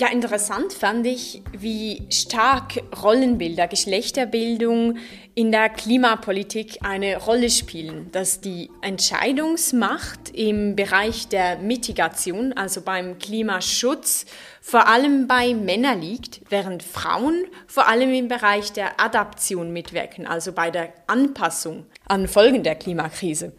Ja, 0.01 0.07
interessant 0.07 0.73
fand 0.73 1.05
ich, 1.05 1.43
wie 1.55 2.07
stark 2.09 2.81
Rollenbilder, 3.03 3.67
Geschlechterbildung 3.67 4.97
in 5.35 5.51
der 5.51 5.69
Klimapolitik 5.69 6.79
eine 6.81 7.17
Rolle 7.17 7.51
spielen, 7.51 8.11
dass 8.11 8.41
die 8.41 8.71
Entscheidungsmacht 8.81 10.31
im 10.33 10.75
Bereich 10.75 11.27
der 11.27 11.59
Mitigation, 11.59 12.51
also 12.53 12.81
beim 12.81 13.19
Klimaschutz, 13.19 14.25
vor 14.59 14.87
allem 14.87 15.27
bei 15.27 15.53
Männern 15.53 16.01
liegt, 16.01 16.41
während 16.49 16.81
Frauen 16.81 17.45
vor 17.67 17.87
allem 17.87 18.11
im 18.11 18.27
Bereich 18.27 18.73
der 18.73 18.99
Adaption 18.99 19.71
mitwirken, 19.71 20.25
also 20.25 20.51
bei 20.51 20.71
der 20.71 20.93
Anpassung 21.05 21.85
an 22.07 22.27
Folgen 22.27 22.63
der 22.63 22.73
Klimakrise. 22.73 23.53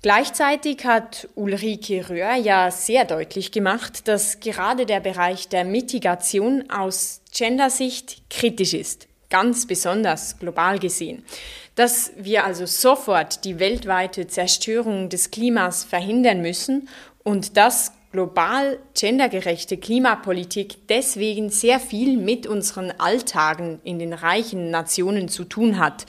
Gleichzeitig 0.00 0.84
hat 0.84 1.28
Ulrike 1.34 2.08
Röhr 2.08 2.34
ja 2.34 2.70
sehr 2.70 3.04
deutlich 3.04 3.50
gemacht, 3.50 4.06
dass 4.06 4.38
gerade 4.38 4.86
der 4.86 5.00
Bereich 5.00 5.48
der 5.48 5.64
Mitigation 5.64 6.70
aus 6.70 7.20
Gendersicht 7.36 8.22
kritisch 8.30 8.74
ist, 8.74 9.08
ganz 9.28 9.66
besonders 9.66 10.38
global 10.38 10.78
gesehen. 10.78 11.24
Dass 11.74 12.12
wir 12.16 12.44
also 12.44 12.64
sofort 12.64 13.44
die 13.44 13.58
weltweite 13.58 14.28
Zerstörung 14.28 15.08
des 15.08 15.32
Klimas 15.32 15.82
verhindern 15.82 16.42
müssen 16.42 16.88
und 17.24 17.56
dass 17.56 17.92
global 18.12 18.78
gendergerechte 18.94 19.78
Klimapolitik 19.78 20.86
deswegen 20.88 21.50
sehr 21.50 21.80
viel 21.80 22.16
mit 22.16 22.46
unseren 22.46 22.92
Alltagen 22.98 23.80
in 23.82 23.98
den 23.98 24.12
reichen 24.12 24.70
Nationen 24.70 25.28
zu 25.28 25.42
tun 25.42 25.80
hat 25.80 26.06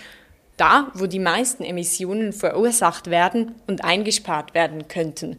da 0.60 0.92
wo 0.94 1.08
die 1.08 1.20
meisten 1.20 1.64
Emissionen 1.64 2.34
verursacht 2.34 3.10
werden 3.10 3.56
und 3.68 3.84
eingespart 3.84 4.54
werden 4.54 4.88
könnten. 4.88 5.38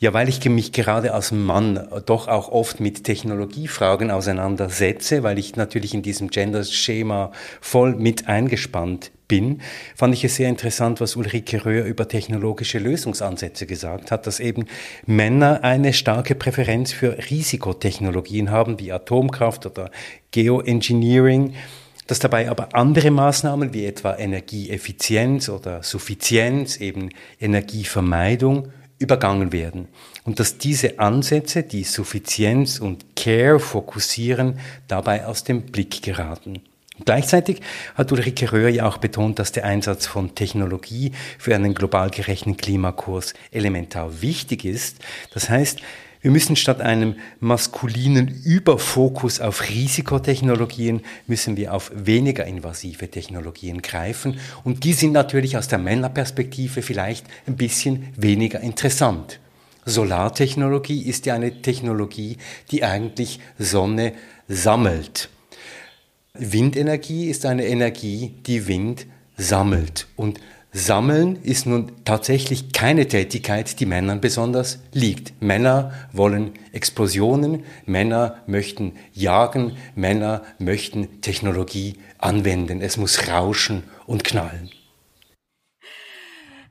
Ja, 0.00 0.12
weil 0.12 0.28
ich 0.28 0.44
mich 0.44 0.70
gerade 0.72 1.12
als 1.12 1.32
Mann 1.32 1.88
doch 2.06 2.28
auch 2.28 2.50
oft 2.50 2.78
mit 2.78 3.02
Technologiefragen 3.02 4.12
auseinandersetze, 4.12 5.24
weil 5.24 5.38
ich 5.38 5.56
natürlich 5.56 5.92
in 5.92 6.02
diesem 6.02 6.30
Gender-Schema 6.30 7.32
voll 7.60 7.96
mit 7.96 8.28
eingespannt 8.28 9.10
bin, 9.26 9.60
fand 9.96 10.14
ich 10.14 10.22
es 10.22 10.36
sehr 10.36 10.48
interessant, 10.48 11.00
was 11.00 11.16
Ulrike 11.16 11.64
Röhr 11.64 11.84
über 11.84 12.06
technologische 12.06 12.78
Lösungsansätze 12.78 13.66
gesagt 13.66 14.12
hat, 14.12 14.28
dass 14.28 14.38
eben 14.38 14.66
Männer 15.04 15.64
eine 15.64 15.92
starke 15.92 16.36
Präferenz 16.36 16.92
für 16.92 17.18
Risikotechnologien 17.30 18.52
haben, 18.52 18.78
wie 18.78 18.92
Atomkraft 18.92 19.66
oder 19.66 19.90
Geoengineering 20.30 21.54
dass 22.08 22.18
dabei 22.18 22.50
aber 22.50 22.74
andere 22.74 23.12
Maßnahmen 23.12 23.72
wie 23.72 23.86
etwa 23.86 24.16
Energieeffizienz 24.16 25.48
oder 25.48 25.84
Suffizienz, 25.84 26.78
eben 26.78 27.10
Energievermeidung, 27.38 28.72
übergangen 28.98 29.52
werden 29.52 29.86
und 30.24 30.40
dass 30.40 30.58
diese 30.58 30.98
Ansätze, 30.98 31.62
die 31.62 31.84
Suffizienz 31.84 32.80
und 32.80 33.14
Care 33.14 33.60
fokussieren, 33.60 34.58
dabei 34.88 35.24
aus 35.26 35.44
dem 35.44 35.62
Blick 35.62 36.02
geraten. 36.02 36.60
Gleichzeitig 37.04 37.60
hat 37.94 38.10
Ulrike 38.10 38.50
Röhr 38.50 38.68
ja 38.68 38.88
auch 38.88 38.98
betont, 38.98 39.38
dass 39.38 39.52
der 39.52 39.64
Einsatz 39.64 40.06
von 40.06 40.34
Technologie 40.34 41.12
für 41.38 41.54
einen 41.54 41.74
global 41.74 42.10
gerechten 42.10 42.56
Klimakurs 42.56 43.34
elementar 43.52 44.20
wichtig 44.20 44.64
ist. 44.64 44.96
Das 45.32 45.48
heißt, 45.48 45.80
wir 46.20 46.30
müssen 46.30 46.56
statt 46.56 46.80
einem 46.80 47.16
maskulinen 47.40 48.28
Überfokus 48.44 49.40
auf 49.40 49.68
Risikotechnologien, 49.68 51.02
müssen 51.26 51.56
wir 51.56 51.74
auf 51.74 51.92
weniger 51.94 52.44
invasive 52.44 53.08
Technologien 53.08 53.82
greifen. 53.82 54.38
Und 54.64 54.84
die 54.84 54.94
sind 54.94 55.12
natürlich 55.12 55.56
aus 55.56 55.68
der 55.68 55.78
Männerperspektive 55.78 56.82
vielleicht 56.82 57.26
ein 57.46 57.56
bisschen 57.56 58.08
weniger 58.16 58.60
interessant. 58.60 59.38
Solartechnologie 59.84 61.02
ist 61.02 61.26
ja 61.26 61.34
eine 61.34 61.62
Technologie, 61.62 62.36
die 62.70 62.84
eigentlich 62.84 63.40
Sonne 63.58 64.12
sammelt. 64.48 65.30
Windenergie 66.34 67.28
ist 67.28 67.46
eine 67.46 67.66
Energie, 67.66 68.34
die 68.46 68.66
Wind 68.66 69.06
sammelt. 69.36 70.06
Und 70.16 70.40
Sammeln 70.78 71.42
ist 71.42 71.66
nun 71.66 71.92
tatsächlich 72.04 72.72
keine 72.72 73.08
Tätigkeit, 73.08 73.80
die 73.80 73.86
Männern 73.86 74.20
besonders 74.20 74.78
liegt. 74.92 75.42
Männer 75.42 75.92
wollen 76.12 76.52
Explosionen, 76.72 77.64
Männer 77.84 78.42
möchten 78.46 78.92
jagen, 79.12 79.76
Männer 79.94 80.42
möchten 80.58 81.20
Technologie 81.20 81.96
anwenden. 82.18 82.80
Es 82.80 82.96
muss 82.96 83.28
rauschen 83.28 83.82
und 84.06 84.24
knallen. 84.24 84.70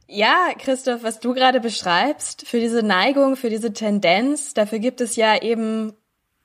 Ja, 0.08 0.54
Christoph, 0.58 1.04
was 1.04 1.20
du 1.20 1.34
gerade 1.34 1.60
beschreibst, 1.60 2.48
für 2.48 2.62
diese 2.62 2.82
Neigung, 2.82 3.36
für 3.36 3.50
diese 3.50 3.74
Tendenz, 3.74 4.54
dafür 4.54 4.80
gibt 4.80 5.02
es 5.02 5.18
ja 5.18 5.42
eben 5.42 5.92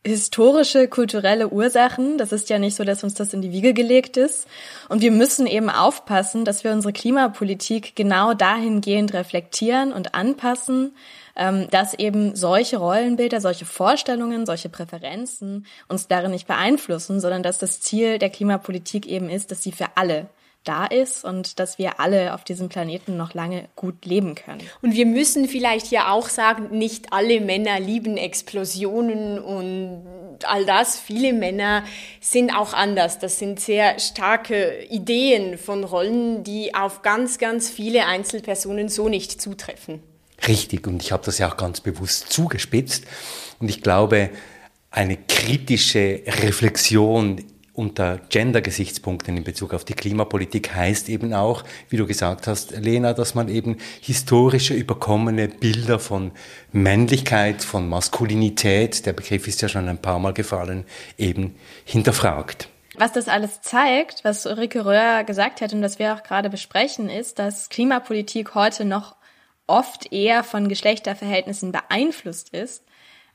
historische, 0.04 0.88
kulturelle 0.88 1.48
Ursachen. 1.48 2.18
Das 2.18 2.32
ist 2.32 2.50
ja 2.50 2.58
nicht 2.58 2.74
so, 2.74 2.84
dass 2.84 3.04
uns 3.04 3.14
das 3.14 3.32
in 3.32 3.42
die 3.42 3.52
Wiege 3.52 3.72
gelegt 3.72 4.16
ist. 4.16 4.48
Und 4.88 5.00
wir 5.00 5.12
müssen 5.12 5.46
eben 5.46 5.70
aufpassen, 5.70 6.44
dass 6.44 6.64
wir 6.64 6.72
unsere 6.72 6.92
Klimapolitik 6.92 7.94
genau 7.94 8.34
dahingehend 8.34 9.14
reflektieren 9.14 9.92
und 9.92 10.14
anpassen, 10.14 10.94
ähm, 11.36 11.68
dass 11.70 11.94
eben 11.94 12.34
solche 12.34 12.78
Rollenbilder, 12.78 13.40
solche 13.40 13.64
Vorstellungen, 13.64 14.44
solche 14.44 14.68
Präferenzen 14.68 15.66
uns 15.88 16.08
darin 16.08 16.32
nicht 16.32 16.48
beeinflussen, 16.48 17.20
sondern 17.20 17.44
dass 17.44 17.58
das 17.58 17.80
Ziel 17.80 18.18
der 18.18 18.30
Klimapolitik 18.30 19.06
eben 19.06 19.30
ist, 19.30 19.52
dass 19.52 19.62
sie 19.62 19.72
für 19.72 19.86
alle 19.94 20.26
da 20.64 20.86
ist 20.86 21.24
und 21.24 21.58
dass 21.58 21.78
wir 21.78 22.00
alle 22.00 22.34
auf 22.34 22.44
diesem 22.44 22.68
Planeten 22.68 23.16
noch 23.16 23.34
lange 23.34 23.68
gut 23.76 24.04
leben 24.04 24.34
können. 24.34 24.62
Und 24.80 24.94
wir 24.94 25.06
müssen 25.06 25.48
vielleicht 25.48 25.90
ja 25.90 26.10
auch 26.10 26.28
sagen, 26.28 26.76
nicht 26.76 27.12
alle 27.12 27.40
Männer 27.40 27.80
lieben 27.80 28.16
Explosionen 28.16 29.38
und 29.38 30.38
all 30.44 30.64
das. 30.64 30.98
Viele 30.98 31.32
Männer 31.32 31.84
sind 32.20 32.50
auch 32.54 32.72
anders. 32.72 33.18
Das 33.18 33.38
sind 33.38 33.60
sehr 33.60 33.98
starke 33.98 34.84
Ideen 34.84 35.58
von 35.58 35.84
Rollen, 35.84 36.44
die 36.44 36.74
auf 36.74 37.02
ganz, 37.02 37.38
ganz 37.38 37.68
viele 37.68 38.06
Einzelpersonen 38.06 38.88
so 38.88 39.08
nicht 39.08 39.40
zutreffen. 39.40 40.02
Richtig, 40.46 40.86
und 40.86 41.02
ich 41.02 41.12
habe 41.12 41.24
das 41.24 41.38
ja 41.38 41.50
auch 41.50 41.56
ganz 41.56 41.80
bewusst 41.80 42.32
zugespitzt. 42.32 43.04
Und 43.60 43.68
ich 43.68 43.82
glaube, 43.82 44.30
eine 44.90 45.16
kritische 45.16 46.22
Reflexion 46.26 47.44
unter 47.74 48.18
Gender-Gesichtspunkten 48.28 49.36
in 49.36 49.44
Bezug 49.44 49.72
auf 49.72 49.84
die 49.84 49.94
Klimapolitik 49.94 50.74
heißt 50.74 51.08
eben 51.08 51.32
auch, 51.32 51.64
wie 51.88 51.96
du 51.96 52.06
gesagt 52.06 52.46
hast, 52.46 52.72
Lena, 52.72 53.14
dass 53.14 53.34
man 53.34 53.48
eben 53.48 53.78
historische 54.00 54.74
überkommene 54.74 55.48
Bilder 55.48 55.98
von 55.98 56.32
Männlichkeit, 56.72 57.62
von 57.62 57.88
Maskulinität, 57.88 59.06
der 59.06 59.14
Begriff 59.14 59.48
ist 59.48 59.62
ja 59.62 59.68
schon 59.68 59.88
ein 59.88 60.02
paar 60.02 60.18
Mal 60.18 60.34
gefallen, 60.34 60.84
eben 61.16 61.54
hinterfragt. 61.84 62.68
Was 62.96 63.12
das 63.12 63.28
alles 63.28 63.62
zeigt, 63.62 64.22
was 64.22 64.44
Ulrike 64.44 64.84
Röhr 64.84 65.24
gesagt 65.24 65.62
hat 65.62 65.72
und 65.72 65.80
das 65.80 65.98
wir 65.98 66.14
auch 66.14 66.22
gerade 66.22 66.50
besprechen, 66.50 67.08
ist, 67.08 67.38
dass 67.38 67.70
Klimapolitik 67.70 68.54
heute 68.54 68.84
noch 68.84 69.16
oft 69.66 70.12
eher 70.12 70.44
von 70.44 70.68
Geschlechterverhältnissen 70.68 71.72
beeinflusst 71.72 72.50
ist 72.50 72.84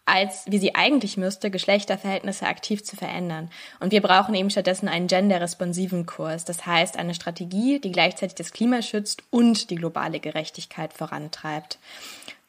als 0.07 0.45
wie 0.47 0.57
sie 0.57 0.73
eigentlich 0.73 1.17
müsste, 1.17 1.51
Geschlechterverhältnisse 1.51 2.47
aktiv 2.47 2.83
zu 2.83 2.95
verändern. 2.95 3.49
Und 3.79 3.91
wir 3.91 4.01
brauchen 4.01 4.33
eben 4.35 4.49
stattdessen 4.49 4.87
einen 4.87 5.07
genderresponsiven 5.07 6.05
Kurs. 6.05 6.45
Das 6.45 6.65
heißt, 6.65 6.97
eine 6.97 7.13
Strategie, 7.13 7.79
die 7.79 7.91
gleichzeitig 7.91 8.35
das 8.35 8.53
Klima 8.53 8.81
schützt 8.81 9.23
und 9.29 9.69
die 9.69 9.75
globale 9.75 10.19
Gerechtigkeit 10.19 10.93
vorantreibt. 10.93 11.77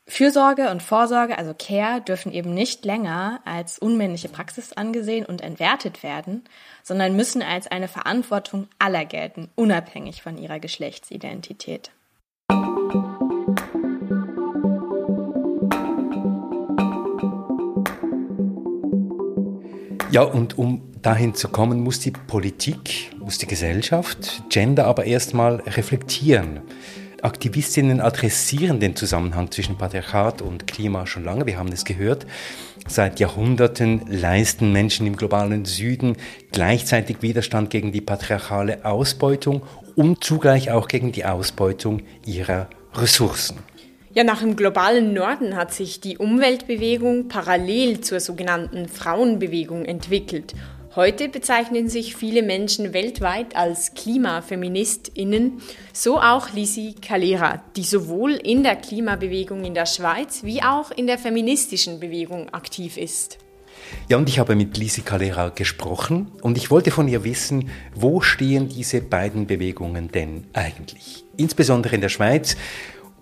Fürsorge 0.06 0.70
und 0.70 0.82
Vorsorge, 0.82 1.36
also 1.36 1.52
Care, 1.52 2.00
dürfen 2.00 2.32
eben 2.32 2.54
nicht 2.54 2.84
länger 2.86 3.40
als 3.44 3.78
unmännliche 3.78 4.30
Praxis 4.30 4.72
angesehen 4.72 5.26
und 5.26 5.42
entwertet 5.42 6.02
werden, 6.02 6.44
sondern 6.82 7.14
müssen 7.14 7.42
als 7.42 7.66
eine 7.66 7.88
Verantwortung 7.88 8.68
aller 8.78 9.04
gelten, 9.04 9.50
unabhängig 9.54 10.22
von 10.22 10.38
ihrer 10.38 10.60
Geschlechtsidentität. 10.60 11.90
Ja, 20.10 20.22
und 20.22 20.56
um 20.56 20.80
dahin 21.02 21.34
zu 21.34 21.48
kommen, 21.48 21.80
muss 21.80 22.00
die 22.00 22.12
Politik, 22.12 23.10
muss 23.18 23.36
die 23.36 23.46
Gesellschaft 23.46 24.42
Gender 24.48 24.86
aber 24.86 25.04
erstmal 25.04 25.56
reflektieren. 25.56 26.60
Aktivistinnen 27.20 28.00
adressieren 28.00 28.80
den 28.80 28.96
Zusammenhang 28.96 29.50
zwischen 29.50 29.76
Patriarchat 29.76 30.40
und 30.40 30.66
Klima 30.66 31.06
schon 31.06 31.24
lange, 31.24 31.44
wir 31.44 31.58
haben 31.58 31.72
es 31.72 31.84
gehört. 31.84 32.26
Seit 32.86 33.20
Jahrhunderten 33.20 34.00
leisten 34.08 34.72
Menschen 34.72 35.06
im 35.06 35.16
globalen 35.16 35.66
Süden 35.66 36.16
gleichzeitig 36.52 37.18
Widerstand 37.20 37.68
gegen 37.68 37.92
die 37.92 38.00
patriarchale 38.00 38.86
Ausbeutung 38.86 39.62
und 39.94 40.24
zugleich 40.24 40.70
auch 40.70 40.88
gegen 40.88 41.12
die 41.12 41.26
Ausbeutung 41.26 42.02
ihrer 42.24 42.70
Ressourcen. 42.94 43.58
Ja, 44.18 44.24
nach 44.24 44.40
dem 44.40 44.56
globalen 44.56 45.14
Norden 45.14 45.54
hat 45.54 45.72
sich 45.72 46.00
die 46.00 46.18
Umweltbewegung 46.18 47.28
parallel 47.28 48.00
zur 48.00 48.18
sogenannten 48.18 48.88
Frauenbewegung 48.88 49.84
entwickelt. 49.84 50.54
Heute 50.96 51.28
bezeichnen 51.28 51.88
sich 51.88 52.16
viele 52.16 52.42
Menschen 52.42 52.92
weltweit 52.92 53.54
als 53.54 53.94
KlimafeministInnen, 53.94 55.62
so 55.92 56.18
auch 56.18 56.52
Lisi 56.52 56.96
Calera, 57.00 57.62
die 57.76 57.84
sowohl 57.84 58.32
in 58.32 58.64
der 58.64 58.74
Klimabewegung 58.74 59.64
in 59.64 59.74
der 59.74 59.86
Schweiz 59.86 60.42
wie 60.42 60.64
auch 60.64 60.90
in 60.90 61.06
der 61.06 61.18
feministischen 61.18 62.00
Bewegung 62.00 62.48
aktiv 62.48 62.96
ist. 62.96 63.38
Ja, 64.08 64.16
und 64.16 64.28
ich 64.28 64.40
habe 64.40 64.56
mit 64.56 64.76
Lisi 64.76 65.02
Calera 65.02 65.50
gesprochen 65.50 66.32
und 66.42 66.58
ich 66.58 66.72
wollte 66.72 66.90
von 66.90 67.06
ihr 67.06 67.22
wissen, 67.22 67.70
wo 67.94 68.20
stehen 68.20 68.68
diese 68.68 69.00
beiden 69.00 69.46
Bewegungen 69.46 70.10
denn 70.10 70.44
eigentlich? 70.54 71.24
Insbesondere 71.36 71.94
in 71.94 72.00
der 72.00 72.08
Schweiz 72.08 72.56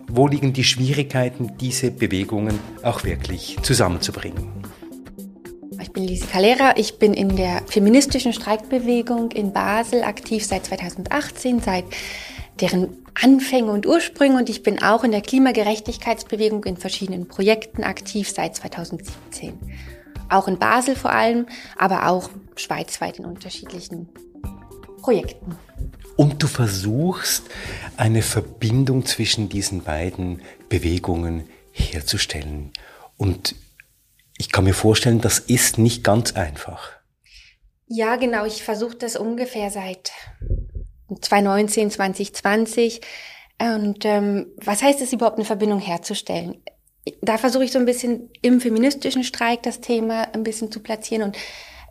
wo 0.09 0.27
liegen 0.27 0.53
die 0.53 0.63
Schwierigkeiten, 0.63 1.57
diese 1.59 1.91
Bewegungen 1.91 2.59
auch 2.83 3.03
wirklich 3.03 3.57
zusammenzubringen? 3.61 4.49
Ich 5.81 5.91
bin 5.91 6.05
Lise 6.05 6.25
Calera, 6.27 6.75
ich 6.77 6.97
bin 6.97 7.13
in 7.13 7.35
der 7.35 7.61
feministischen 7.67 8.33
Streikbewegung 8.33 9.31
in 9.31 9.53
Basel 9.53 10.03
aktiv 10.03 10.45
seit 10.45 10.65
2018, 10.65 11.59
seit 11.59 11.85
deren 12.59 12.89
Anfänge 13.13 13.71
und 13.71 13.85
Ursprünge 13.85 14.37
und 14.37 14.49
ich 14.49 14.63
bin 14.63 14.81
auch 14.81 15.03
in 15.03 15.11
der 15.11 15.21
Klimagerechtigkeitsbewegung 15.21 16.63
in 16.63 16.77
verschiedenen 16.77 17.27
Projekten 17.27 17.83
aktiv 17.83 18.29
seit 18.29 18.55
2017. 18.55 19.53
Auch 20.29 20.47
in 20.47 20.57
Basel 20.57 20.95
vor 20.95 21.11
allem, 21.11 21.45
aber 21.77 22.07
auch 22.07 22.29
schweizweit 22.55 23.19
in 23.19 23.25
unterschiedlichen 23.25 24.09
Projekten. 25.01 25.55
Und 26.17 26.41
du 26.41 26.47
versuchst 26.47 27.43
eine 27.95 28.23
Verbindung 28.23 29.05
zwischen 29.05 29.49
diesen 29.49 29.83
beiden 29.83 30.41
Bewegungen 30.67 31.47
herzustellen. 31.71 32.71
Und 33.17 33.55
ich 34.37 34.51
kann 34.51 34.63
mir 34.63 34.73
vorstellen, 34.73 35.21
das 35.21 35.39
ist 35.39 35.77
nicht 35.77 36.03
ganz 36.03 36.33
einfach. 36.33 36.91
Ja, 37.87 38.15
genau. 38.17 38.45
Ich 38.45 38.63
versuche 38.63 38.95
das 38.95 39.15
ungefähr 39.15 39.69
seit 39.71 40.11
2019, 41.21 41.91
2020. 41.91 43.01
Und 43.59 44.03
ähm, 44.05 44.47
was 44.57 44.81
heißt 44.81 45.01
es 45.01 45.13
überhaupt, 45.13 45.37
eine 45.37 45.45
Verbindung 45.45 45.79
herzustellen? 45.79 46.57
Da 47.21 47.37
versuche 47.37 47.63
ich 47.63 47.71
so 47.71 47.79
ein 47.79 47.85
bisschen 47.85 48.29
im 48.41 48.59
feministischen 48.59 49.23
Streik 49.23 49.63
das 49.63 49.81
Thema 49.81 50.33
ein 50.33 50.43
bisschen 50.43 50.71
zu 50.71 50.81
platzieren 50.81 51.23
und 51.23 51.37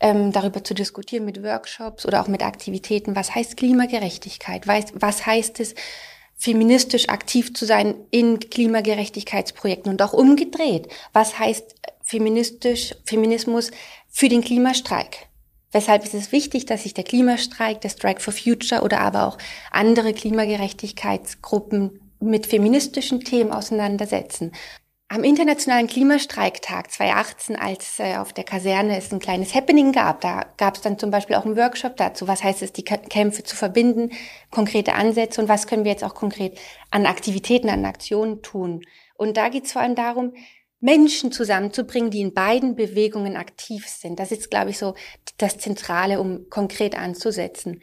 ähm, 0.01 0.32
darüber 0.32 0.62
zu 0.62 0.74
diskutieren 0.74 1.24
mit 1.24 1.42
Workshops 1.42 2.07
oder 2.07 2.22
auch 2.22 2.28
mit 2.28 2.42
Aktivitäten. 2.42 3.16
Was 3.16 3.34
heißt 3.34 3.57
Klimagerechtigkeit? 3.57 4.66
Was, 4.66 4.86
was 4.94 5.26
heißt 5.26 5.61
es, 5.61 5.74
feministisch 6.36 7.09
aktiv 7.09 7.55
zu 7.55 7.64
sein 7.64 7.94
in 8.11 8.40
Klimagerechtigkeitsprojekten 8.40 9.90
und 9.90 10.03
auch 10.03 10.12
umgedreht? 10.12 10.88
Was 11.12 11.38
heißt 11.38 11.74
feministisch, 12.03 12.94
Feminismus 13.05 13.70
für 14.09 14.28
den 14.28 14.42
Klimastreik? 14.42 15.28
Weshalb 15.72 16.05
ist 16.05 16.14
es 16.14 16.32
wichtig, 16.32 16.66
dass 16.66 16.84
sich 16.84 16.94
der 16.94 17.05
Klimastreik, 17.05 17.80
der 17.80 17.90
Strike 17.90 18.20
for 18.20 18.32
Future 18.32 18.82
oder 18.82 19.01
aber 19.01 19.26
auch 19.26 19.38
andere 19.70 20.12
Klimagerechtigkeitsgruppen 20.14 22.01
mit 22.20 22.47
feministischen 22.47 23.20
Themen 23.20 23.53
auseinandersetzen. 23.53 24.53
Am 25.09 25.22
Internationalen 25.22 25.86
Klimastreiktag 25.86 26.90
2018, 26.90 27.54
als 27.54 28.00
äh, 28.00 28.16
auf 28.16 28.32
der 28.32 28.42
Kaserne 28.42 28.98
es 28.98 29.12
ein 29.12 29.20
kleines 29.20 29.54
Happening 29.54 29.92
gab, 29.92 30.20
da 30.20 30.46
gab 30.57 30.74
es 30.74 30.80
dann 30.80 30.98
zum 30.98 31.12
Beispiel 31.12 31.36
auch 31.36 31.44
einen 31.44 31.57
Workshop 31.57 31.96
dazu, 31.96 32.26
was 32.26 32.42
heißt 32.42 32.61
es, 32.62 32.72
die 32.72 32.82
Kämpfe 32.82 33.44
zu 33.44 33.54
verbinden, 33.54 34.11
konkrete 34.50 34.94
Ansätze 34.94 35.40
und 35.40 35.48
was 35.48 35.68
können 35.68 35.84
wir 35.84 35.92
jetzt 35.92 36.02
auch 36.02 36.14
konkret 36.14 36.59
an 36.90 37.07
Aktivitäten, 37.07 37.68
an 37.68 37.84
Aktionen 37.84 38.42
tun. 38.42 38.82
Und 39.14 39.36
da 39.36 39.48
geht 39.48 39.66
es 39.66 39.72
vor 39.72 39.82
allem 39.82 39.94
darum, 39.94 40.34
Menschen 40.80 41.30
zusammenzubringen, 41.30 42.11
die 42.11 42.20
in 42.20 42.34
beiden 42.34 42.74
Bewegungen 42.74 43.36
aktiv 43.36 43.86
sind. 43.86 44.18
Das 44.18 44.32
ist, 44.32 44.50
glaube 44.50 44.70
ich, 44.70 44.78
so 44.78 44.96
das 45.38 45.59
Zentrale, 45.59 46.20
um 46.20 46.50
konkret 46.50 46.98
anzusetzen. 46.98 47.80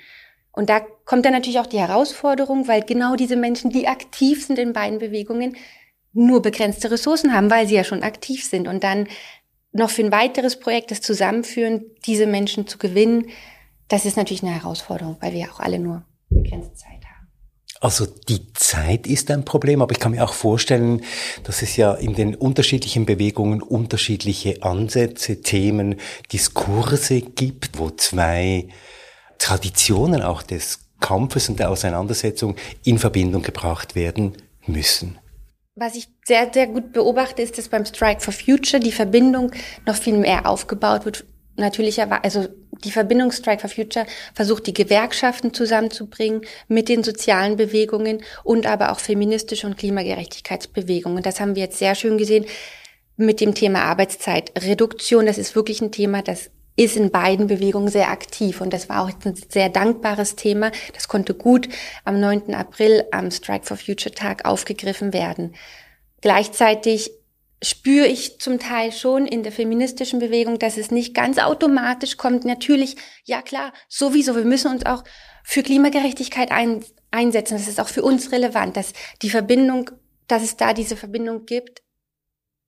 Und 0.51 0.69
da 0.69 0.81
kommt 1.05 1.25
dann 1.25 1.33
natürlich 1.33 1.59
auch 1.59 1.67
die 1.67 1.79
Herausforderung, 1.79 2.67
weil 2.67 2.83
genau 2.83 3.15
diese 3.15 3.37
Menschen, 3.37 3.71
die 3.71 3.87
aktiv 3.87 4.45
sind 4.45 4.59
in 4.59 4.73
beiden 4.73 4.99
Bewegungen, 4.99 5.55
nur 6.13 6.41
begrenzte 6.41 6.91
Ressourcen 6.91 7.33
haben, 7.33 7.49
weil 7.49 7.67
sie 7.67 7.75
ja 7.75 7.83
schon 7.83 8.03
aktiv 8.03 8.45
sind. 8.45 8.67
Und 8.67 8.83
dann 8.83 9.07
noch 9.71 9.89
für 9.89 10.03
ein 10.03 10.11
weiteres 10.11 10.59
Projekt 10.59 10.91
das 10.91 11.01
Zusammenführen, 11.01 11.85
diese 12.05 12.27
Menschen 12.27 12.67
zu 12.67 12.77
gewinnen, 12.77 13.29
das 13.87 14.05
ist 14.05 14.17
natürlich 14.17 14.43
eine 14.43 14.53
Herausforderung, 14.53 15.17
weil 15.19 15.33
wir 15.33 15.51
auch 15.51 15.59
alle 15.59 15.79
nur 15.79 16.05
begrenzte 16.29 16.73
Zeit 16.73 17.03
haben. 17.05 17.27
Also 17.81 18.05
die 18.05 18.53
Zeit 18.53 19.07
ist 19.07 19.29
ein 19.29 19.43
Problem, 19.43 19.81
aber 19.81 19.91
ich 19.91 19.99
kann 19.99 20.13
mir 20.13 20.23
auch 20.23 20.33
vorstellen, 20.33 21.03
dass 21.43 21.61
es 21.61 21.75
ja 21.75 21.93
in 21.93 22.15
den 22.15 22.33
unterschiedlichen 22.33 23.05
Bewegungen 23.05 23.61
unterschiedliche 23.61 24.63
Ansätze, 24.63 25.41
Themen, 25.41 25.99
Diskurse 26.31 27.21
gibt, 27.21 27.77
wo 27.77 27.89
zwei 27.89 28.69
Traditionen 29.37 30.21
auch 30.21 30.43
des 30.43 30.79
Kampfes 31.01 31.49
und 31.49 31.59
der 31.59 31.69
Auseinandersetzung 31.69 32.55
in 32.85 32.99
Verbindung 32.99 33.41
gebracht 33.41 33.95
werden 33.95 34.37
müssen. 34.65 35.19
Was 35.75 35.95
ich 35.95 36.07
sehr, 36.23 36.51
sehr 36.53 36.67
gut 36.67 36.93
beobachte, 36.93 37.41
ist, 37.41 37.57
dass 37.57 37.67
beim 37.67 37.83
Strike 37.85 38.21
for 38.21 38.31
Future 38.31 38.79
die 38.79 38.91
Verbindung 38.91 39.51
noch 39.87 39.95
viel 39.95 40.17
mehr 40.17 40.47
aufgebaut 40.47 41.05
wird. 41.05 41.25
Natürlicherweise, 41.55 42.23
also 42.23 42.47
die 42.83 42.91
Verbindung 42.91 43.31
Strike 43.31 43.61
for 43.61 43.69
Future 43.69 44.05
versucht, 44.35 44.67
die 44.67 44.73
Gewerkschaften 44.73 45.53
zusammenzubringen 45.53 46.41
mit 46.67 46.89
den 46.89 47.03
sozialen 47.03 47.57
Bewegungen 47.57 48.23
und 48.43 48.67
aber 48.67 48.91
auch 48.91 48.99
feministische 48.99 49.65
und 49.65 49.77
Klimagerechtigkeitsbewegungen. 49.77 51.23
Das 51.23 51.39
haben 51.39 51.55
wir 51.55 51.63
jetzt 51.63 51.79
sehr 51.79 51.95
schön 51.95 52.19
gesehen 52.19 52.45
mit 53.17 53.41
dem 53.41 53.55
Thema 53.55 53.83
Arbeitszeitreduktion. 53.83 55.25
Das 55.25 55.39
ist 55.39 55.55
wirklich 55.55 55.81
ein 55.81 55.91
Thema, 55.91 56.21
das 56.21 56.51
ist 56.75 56.95
in 56.95 57.11
beiden 57.11 57.47
Bewegungen 57.47 57.89
sehr 57.89 58.09
aktiv 58.09 58.61
und 58.61 58.73
das 58.73 58.89
war 58.89 59.03
auch 59.03 59.11
ein 59.25 59.35
sehr 59.49 59.69
dankbares 59.69 60.35
Thema. 60.35 60.71
Das 60.93 61.07
konnte 61.07 61.33
gut 61.33 61.69
am 62.03 62.19
9. 62.19 62.53
April 62.53 63.05
am 63.11 63.29
Strike 63.31 63.65
for 63.65 63.77
Future 63.77 64.13
Tag 64.13 64.45
aufgegriffen 64.45 65.13
werden. 65.13 65.55
Gleichzeitig 66.21 67.11
spüre 67.63 68.07
ich 68.07 68.39
zum 68.39 68.59
Teil 68.59 68.91
schon 68.91 69.25
in 69.25 69.43
der 69.43 69.51
feministischen 69.51 70.19
Bewegung, 70.19 70.59
dass 70.59 70.77
es 70.77 70.91
nicht 70.91 71.13
ganz 71.13 71.37
automatisch 71.37 72.17
kommt. 72.17 72.43
Natürlich, 72.43 72.97
ja 73.23 73.41
klar, 73.41 73.71
sowieso, 73.87 74.35
wir 74.35 74.45
müssen 74.45 74.71
uns 74.71 74.85
auch 74.85 75.03
für 75.43 75.63
Klimagerechtigkeit 75.63 76.51
ein, 76.51 76.83
einsetzen. 77.11 77.57
Das 77.57 77.67
ist 77.67 77.79
auch 77.79 77.87
für 77.87 78.03
uns 78.03 78.31
relevant, 78.31 78.75
dass 78.75 78.93
die 79.21 79.29
Verbindung, 79.29 79.91
dass 80.27 80.43
es 80.43 80.57
da 80.57 80.73
diese 80.73 80.97
Verbindung 80.97 81.45
gibt, 81.45 81.81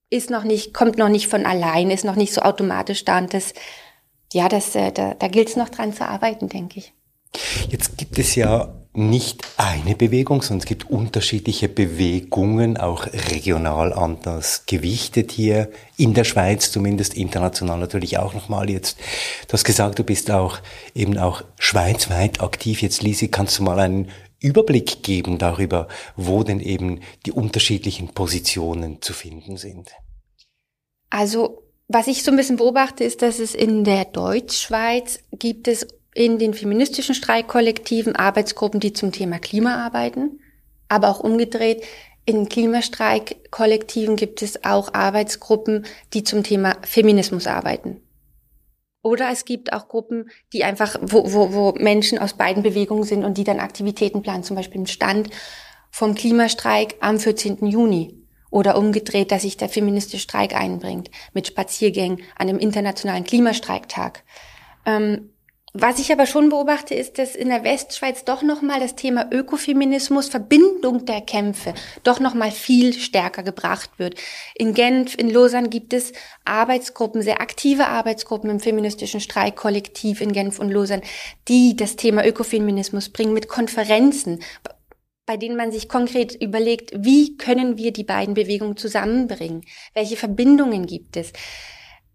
ist 0.09 0.29
noch 0.29 0.43
nicht, 0.43 0.73
kommt 0.73 0.97
noch 0.97 1.09
nicht 1.09 1.27
von 1.27 1.45
allein, 1.45 1.91
ist 1.91 2.05
noch 2.05 2.15
nicht 2.15 2.33
so 2.33 2.41
automatisch 2.41 3.03
da 3.05 3.17
und 3.17 3.33
das 3.33 3.53
ja, 4.33 4.49
das, 4.49 4.75
äh, 4.75 4.91
da, 4.91 5.13
da 5.13 5.27
gilt 5.27 5.49
es 5.49 5.55
noch 5.55 5.69
dran 5.69 5.93
zu 5.93 6.07
arbeiten, 6.07 6.49
denke 6.49 6.79
ich. 6.79 6.93
Jetzt 7.69 7.97
gibt 7.97 8.17
es 8.17 8.35
ja 8.35 8.73
nicht 8.95 9.43
eine 9.57 9.95
Bewegung, 9.95 10.41
sondern 10.41 10.59
es 10.59 10.65
gibt 10.65 10.89
unterschiedliche 10.89 11.67
Bewegungen, 11.67 12.77
auch 12.77 13.07
regional 13.07 13.91
anders 13.91 14.65
gewichtet 14.65 15.31
hier 15.31 15.69
in 15.97 16.13
der 16.13 16.23
Schweiz, 16.23 16.71
zumindest 16.71 17.13
international 17.13 17.79
natürlich 17.79 18.17
auch 18.17 18.33
nochmal 18.33 18.69
jetzt. 18.69 18.97
Du 19.47 19.53
hast 19.53 19.65
gesagt, 19.65 19.99
du 19.99 20.03
bist 20.03 20.31
auch 20.31 20.59
eben 20.93 21.17
auch 21.17 21.43
schweizweit 21.59 22.41
aktiv. 22.41 22.81
Jetzt, 22.81 23.03
Lisi, 23.03 23.27
kannst 23.27 23.59
du 23.59 23.63
mal 23.63 23.79
einen 23.79 24.09
Überblick 24.39 25.03
geben 25.03 25.37
darüber, 25.37 25.87
wo 26.15 26.43
denn 26.43 26.61
eben 26.61 27.01
die 27.25 27.31
unterschiedlichen 27.31 28.13
Positionen 28.13 29.01
zu 29.01 29.13
finden 29.13 29.57
sind? 29.57 29.91
Also 31.09 31.64
was 31.87 32.07
ich 32.07 32.23
so 32.23 32.31
ein 32.31 32.37
bisschen 32.37 32.57
beobachte, 32.57 33.03
ist, 33.03 33.21
dass 33.21 33.39
es 33.39 33.53
in 33.53 33.83
der 33.83 34.05
Deutschschweiz 34.05 35.19
gibt 35.31 35.67
es 35.67 35.87
in 36.13 36.39
den 36.39 36.53
feministischen 36.53 37.13
Streikkollektiven 37.13 38.15
Arbeitsgruppen, 38.15 38.79
die 38.79 38.93
zum 38.93 39.11
Thema 39.11 39.37
Klima 39.37 39.85
arbeiten, 39.85 40.39
aber 40.87 41.09
auch 41.09 41.19
umgedreht. 41.19 41.83
In 42.25 42.49
Klimastreikkollektiven 42.49 44.15
gibt 44.15 44.41
es 44.41 44.63
auch 44.63 44.93
Arbeitsgruppen, 44.93 45.85
die 46.13 46.23
zum 46.23 46.41
Thema 46.41 46.77
Feminismus 46.81 47.45
arbeiten. 47.45 48.01
Oder 49.03 49.29
es 49.29 49.45
gibt 49.45 49.71
auch 49.71 49.87
Gruppen, 49.87 50.31
die 50.51 50.63
einfach, 50.63 50.97
wo, 50.99 51.31
wo, 51.31 51.53
wo 51.53 51.73
Menschen 51.73 52.17
aus 52.17 52.33
beiden 52.33 52.63
Bewegungen 52.63 53.03
sind 53.03 53.23
und 53.23 53.37
die 53.37 53.43
dann 53.43 53.59
Aktivitäten 53.59 54.23
planen, 54.23 54.43
zum 54.43 54.55
Beispiel 54.55 54.81
im 54.81 54.87
Stand 54.87 55.29
vom 55.91 56.15
Klimastreik 56.15 56.95
am 57.01 57.19
14. 57.19 57.67
Juni 57.67 58.24
Oder 58.55 58.77
umgedreht, 58.77 59.33
dass 59.33 59.41
sich 59.41 59.57
der 59.57 59.67
feministische 59.67 60.23
Streik 60.23 60.55
einbringt 60.55 61.11
mit 61.33 61.45
Spaziergängen 61.45 62.21
an 62.37 62.47
dem 62.47 62.57
internationalen 62.57 63.25
Klimastreiktag. 63.25 64.23
Ähm, 64.85 65.31
was 65.73 65.99
ich 65.99 66.09
aber 66.13 66.25
schon 66.25 66.47
beobachte, 66.47 66.95
ist, 66.95 67.17
dass 67.17 67.35
in 67.35 67.49
der 67.49 67.65
Westschweiz 67.65 68.23
doch 68.23 68.43
nochmal 68.43 68.79
das 68.79 68.95
Thema 68.95 69.27
Ökofeminismus, 69.29 70.29
Verbindung 70.29 71.05
der 71.05 71.19
Kämpfe, 71.19 71.73
doch 72.03 72.21
nochmal 72.21 72.51
viel 72.51 72.93
stärker 72.93 73.43
gebracht 73.43 73.89
wird. 73.97 74.17
In 74.55 74.73
Genf, 74.73 75.17
in 75.17 75.29
Lausanne 75.29 75.67
gibt 75.67 75.91
es 75.91 76.13
Arbeitsgruppen, 76.45 77.21
sehr 77.23 77.41
aktive 77.41 77.87
Arbeitsgruppen 77.87 78.49
im 78.49 78.61
feministischen 78.61 79.19
Streikkollektiv 79.19 80.21
in 80.21 80.31
Genf 80.31 80.59
und 80.59 80.71
Lausanne, 80.71 81.03
die 81.49 81.75
das 81.75 81.97
Thema 81.97 82.25
Ökofeminismus 82.25 83.09
bringen 83.09 83.33
mit 83.33 83.49
Konferenzen, 83.49 84.39
bei 85.25 85.37
denen 85.37 85.57
man 85.57 85.71
sich 85.71 85.89
konkret 85.89 86.35
überlegt, 86.41 86.91
wie 86.95 87.37
können 87.37 87.77
wir 87.77 87.91
die 87.91 88.03
beiden 88.03 88.33
Bewegungen 88.33 88.77
zusammenbringen? 88.77 89.63
Welche 89.93 90.17
Verbindungen 90.17 90.85
gibt 90.85 91.17
es? 91.17 91.33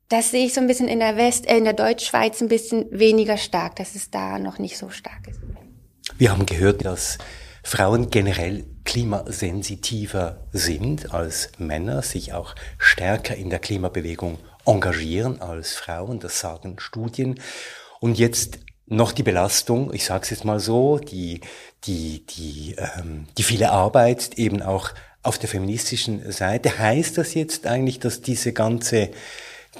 Das 0.08 0.30
sehe 0.30 0.46
ich 0.46 0.54
so 0.54 0.60
ein 0.60 0.66
bisschen 0.66 0.88
in 0.88 1.00
der 1.00 1.16
West, 1.16 1.48
äh, 1.48 1.56
in 1.56 1.64
der 1.64 1.72
Deutschschweiz 1.72 2.40
ein 2.40 2.48
bisschen 2.48 2.86
weniger 2.90 3.36
stark, 3.36 3.76
dass 3.76 3.94
es 3.94 4.10
da 4.10 4.38
noch 4.38 4.58
nicht 4.58 4.76
so 4.76 4.90
stark 4.90 5.28
ist. 5.28 5.40
Wir 6.18 6.32
haben 6.32 6.46
gehört, 6.46 6.84
dass 6.84 7.18
Frauen 7.62 8.10
generell 8.10 8.64
klimasensitiver 8.84 10.46
sind 10.52 11.12
als 11.12 11.52
Männer, 11.58 12.02
sich 12.02 12.32
auch 12.32 12.54
stärker 12.78 13.36
in 13.36 13.50
der 13.50 13.58
Klimabewegung 13.58 14.38
engagieren 14.66 15.40
als 15.40 15.74
Frauen, 15.74 16.18
das 16.18 16.40
sagen 16.40 16.76
Studien. 16.78 17.40
Und 18.00 18.18
jetzt 18.18 18.58
noch 18.90 19.12
die 19.12 19.22
Belastung, 19.22 19.94
ich 19.94 20.04
sage 20.04 20.24
es 20.24 20.30
jetzt 20.30 20.44
mal 20.44 20.60
so, 20.60 20.98
die, 20.98 21.40
die, 21.84 22.26
die, 22.26 22.74
ähm, 22.76 23.26
die 23.38 23.44
viele 23.44 23.70
Arbeit 23.70 24.36
eben 24.36 24.62
auch 24.62 24.90
auf 25.22 25.38
der 25.38 25.48
feministischen 25.48 26.30
Seite. 26.32 26.78
Heißt 26.78 27.16
das 27.16 27.34
jetzt 27.34 27.66
eigentlich, 27.66 28.00
dass 28.00 28.20
diese 28.20 28.52
ganze 28.52 29.10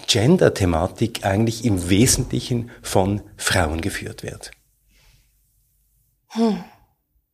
Gender-Thematik 0.07 1.25
eigentlich 1.25 1.65
im 1.65 1.91
Wesentlichen 1.91 2.71
von 2.83 3.23
Frauen 3.37 3.81
geführt 3.81 4.23
wird? 4.23 4.53
Hm. 6.29 6.63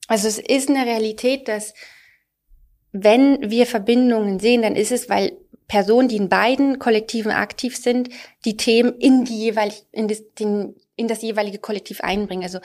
Also 0.08 0.28
es 0.28 0.38
ist 0.38 0.70
eine 0.70 0.86
Realität, 0.86 1.48
dass 1.48 1.74
wenn 2.92 3.50
wir 3.50 3.66
Verbindungen 3.66 4.40
sehen, 4.40 4.62
dann 4.62 4.76
ist 4.76 4.92
es, 4.92 5.10
weil 5.10 5.36
Personen, 5.68 6.08
die 6.08 6.16
in 6.16 6.28
beiden 6.30 6.78
Kollektiven 6.78 7.32
aktiv 7.32 7.76
sind, 7.76 8.08
die 8.44 8.56
Themen 8.56 8.94
in 8.98 9.24
die 9.24 9.38
jeweilig, 9.38 9.84
in 9.92 10.08
den, 10.38 10.76
in 10.96 11.08
das 11.08 11.22
jeweilige 11.22 11.58
Kollektiv 11.58 12.00
einbringen. 12.00 12.42
Also 12.42 12.58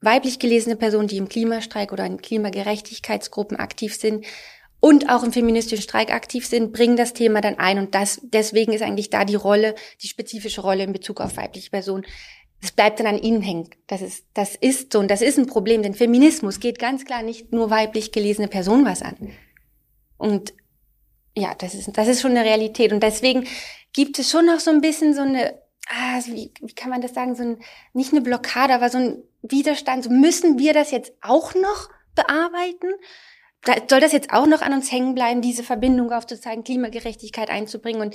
weiblich 0.00 0.38
gelesene 0.38 0.76
Personen, 0.76 1.08
die 1.08 1.16
im 1.16 1.28
Klimastreik 1.28 1.92
oder 1.92 2.06
in 2.06 2.20
Klimagerechtigkeitsgruppen 2.20 3.58
aktiv 3.58 3.96
sind, 3.96 4.24
und 4.84 5.08
auch 5.08 5.22
im 5.22 5.32
feministischen 5.32 5.82
Streik 5.82 6.12
aktiv 6.12 6.46
sind, 6.46 6.74
bringen 6.74 6.98
das 6.98 7.14
Thema 7.14 7.40
dann 7.40 7.58
ein. 7.58 7.78
Und 7.78 7.94
das, 7.94 8.20
deswegen 8.22 8.74
ist 8.74 8.82
eigentlich 8.82 9.08
da 9.08 9.24
die 9.24 9.34
Rolle, 9.34 9.74
die 10.02 10.08
spezifische 10.08 10.60
Rolle 10.60 10.84
in 10.84 10.92
Bezug 10.92 11.22
auf 11.22 11.38
weibliche 11.38 11.70
Personen. 11.70 12.04
Es 12.60 12.70
bleibt 12.70 13.00
dann 13.00 13.06
an 13.06 13.18
ihnen 13.18 13.40
hängen. 13.40 13.70
Das 13.86 14.02
ist, 14.02 14.26
das 14.34 14.54
ist 14.54 14.92
so 14.92 14.98
und 14.98 15.10
das 15.10 15.22
ist 15.22 15.38
ein 15.38 15.46
Problem, 15.46 15.82
denn 15.82 15.94
Feminismus 15.94 16.60
geht 16.60 16.78
ganz 16.78 17.06
klar 17.06 17.22
nicht 17.22 17.50
nur 17.50 17.70
weiblich 17.70 18.12
gelesene 18.12 18.46
Personen 18.46 18.84
was 18.84 19.00
an. 19.00 19.30
Und 20.18 20.52
ja, 21.34 21.54
das 21.54 21.74
ist, 21.74 21.88
das 21.96 22.06
ist 22.06 22.20
schon 22.20 22.32
eine 22.32 22.44
Realität. 22.44 22.92
Und 22.92 23.02
deswegen 23.02 23.46
gibt 23.94 24.18
es 24.18 24.30
schon 24.30 24.44
noch 24.44 24.60
so 24.60 24.70
ein 24.70 24.82
bisschen 24.82 25.14
so 25.14 25.22
eine, 25.22 25.54
ah, 25.88 26.20
wie, 26.26 26.52
wie 26.60 26.74
kann 26.74 26.90
man 26.90 27.00
das 27.00 27.14
sagen, 27.14 27.34
so 27.34 27.42
ein, 27.42 27.58
nicht 27.92 28.12
eine 28.12 28.20
Blockade, 28.20 28.74
aber 28.74 28.90
so 28.90 28.98
ein 28.98 29.22
Widerstand. 29.42 30.04
So 30.04 30.10
müssen 30.10 30.58
wir 30.58 30.72
das 30.72 30.90
jetzt 30.90 31.12
auch 31.20 31.54
noch 31.54 31.90
bearbeiten? 32.14 32.88
soll 33.88 34.00
das 34.00 34.12
jetzt 34.12 34.30
auch 34.30 34.46
noch 34.46 34.60
an 34.60 34.74
uns 34.74 34.92
hängen 34.92 35.14
bleiben, 35.14 35.40
diese 35.40 35.62
Verbindung 35.62 36.12
aufzuzeigen, 36.12 36.64
Klimagerechtigkeit 36.64 37.48
einzubringen 37.48 38.02
und 38.02 38.14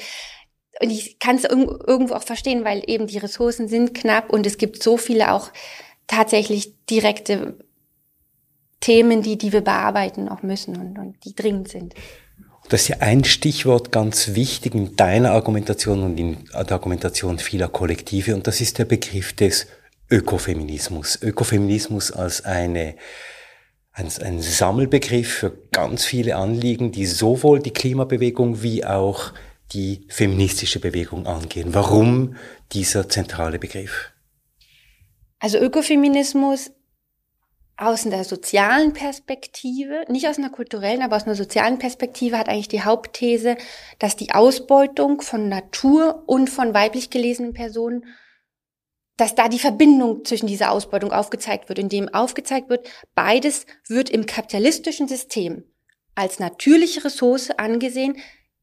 und 0.82 0.92
ich 0.92 1.20
kann 1.20 1.36
es 1.36 1.44
irgendwo 1.44 2.14
auch 2.14 2.24
verstehen, 2.24 2.64
weil 2.64 2.84
eben 2.86 3.08
die 3.08 3.18
Ressourcen 3.18 3.68
sind 3.68 3.94
knapp 3.94 4.30
und 4.32 4.46
es 4.46 4.58
gibt 4.58 4.82
so 4.82 4.96
viele 4.96 5.34
auch 5.34 5.52
tatsächlich 6.08 6.74
direkte 6.86 7.58
Themen, 8.80 9.22
die, 9.22 9.38
die 9.38 9.52
wir 9.52 9.62
bearbeiten 9.62 10.30
auch 10.30 10.42
müssen 10.42 10.78
und, 10.80 10.98
und 10.98 11.26
die 11.26 11.36
dringend 11.36 11.68
sind. 11.68 11.96
Das 12.70 12.84
ist 12.84 12.88
ja 12.90 12.98
ein 13.00 13.24
Stichwort 13.24 13.92
ganz 13.92 14.36
wichtig 14.36 14.76
in 14.76 14.96
deiner 14.96 15.32
Argumentation 15.32 16.04
und 16.04 16.20
in 16.20 16.46
der 16.54 16.72
Argumentation 16.72 17.40
vieler 17.40 17.68
Kollektive 17.68 18.36
und 18.36 18.46
das 18.46 18.62
ist 18.62 18.78
der 18.78 18.86
Begriff 18.86 19.34
des 19.34 19.66
Ökofeminismus. 20.12 21.20
Ökofeminismus 21.22 22.12
als 22.12 22.46
eine 22.46 22.96
ein, 23.92 24.08
ein 24.24 24.42
Sammelbegriff 24.42 25.34
für 25.34 25.52
ganz 25.72 26.06
viele 26.06 26.36
Anliegen, 26.36 26.92
die 26.92 27.06
sowohl 27.06 27.60
die 27.60 27.72
Klimabewegung 27.74 28.62
wie 28.62 28.86
auch 28.86 29.34
die 29.74 30.06
feministische 30.08 30.80
Bewegung 30.80 31.28
angehen. 31.28 31.74
Warum 31.74 32.36
dieser 32.72 33.10
zentrale 33.10 33.60
Begriff? 33.60 34.12
Also 35.40 35.58
Ökofeminismus 35.58 36.72
aus 37.80 38.06
einer 38.06 38.24
sozialen 38.26 38.94
Perspektive, 38.94 40.04
nicht 40.10 40.28
aus 40.28 40.38
einer 40.38 40.50
kulturellen, 40.50 41.02
aber 41.02 41.16
aus 41.16 41.24
einer 41.24 41.36
sozialen 41.36 41.80
Perspektive 41.80 42.38
hat 42.38 42.50
eigentlich 42.50 42.68
die 42.68 42.84
Hauptthese, 42.84 43.56
dass 44.00 44.18
die 44.18 44.32
Ausbeutung 44.34 45.22
von 45.22 45.48
Natur 45.48 46.24
und 46.28 46.50
von 46.50 46.74
weiblich 46.74 47.10
gelesenen 47.10 47.54
Personen 47.54 48.06
dass 49.20 49.36
da 49.36 49.50
die 49.50 49.60
Verbindung 49.60 50.24
zwischen 50.24 50.48
dieser 50.48 50.72
Ausbeutung 50.72 51.12
aufgezeigt 51.12 51.68
wird, 51.68 51.78
indem 51.78 52.08
aufgezeigt 52.08 52.70
wird, 52.70 52.88
beides 53.16 53.66
wird 53.90 54.10
im 54.10 54.26
kapitalistischen 54.26 55.10
System 55.10 55.66
als 56.16 56.40
natürliche 56.40 57.04
Ressource 57.04 57.52
angesehen, 57.52 58.16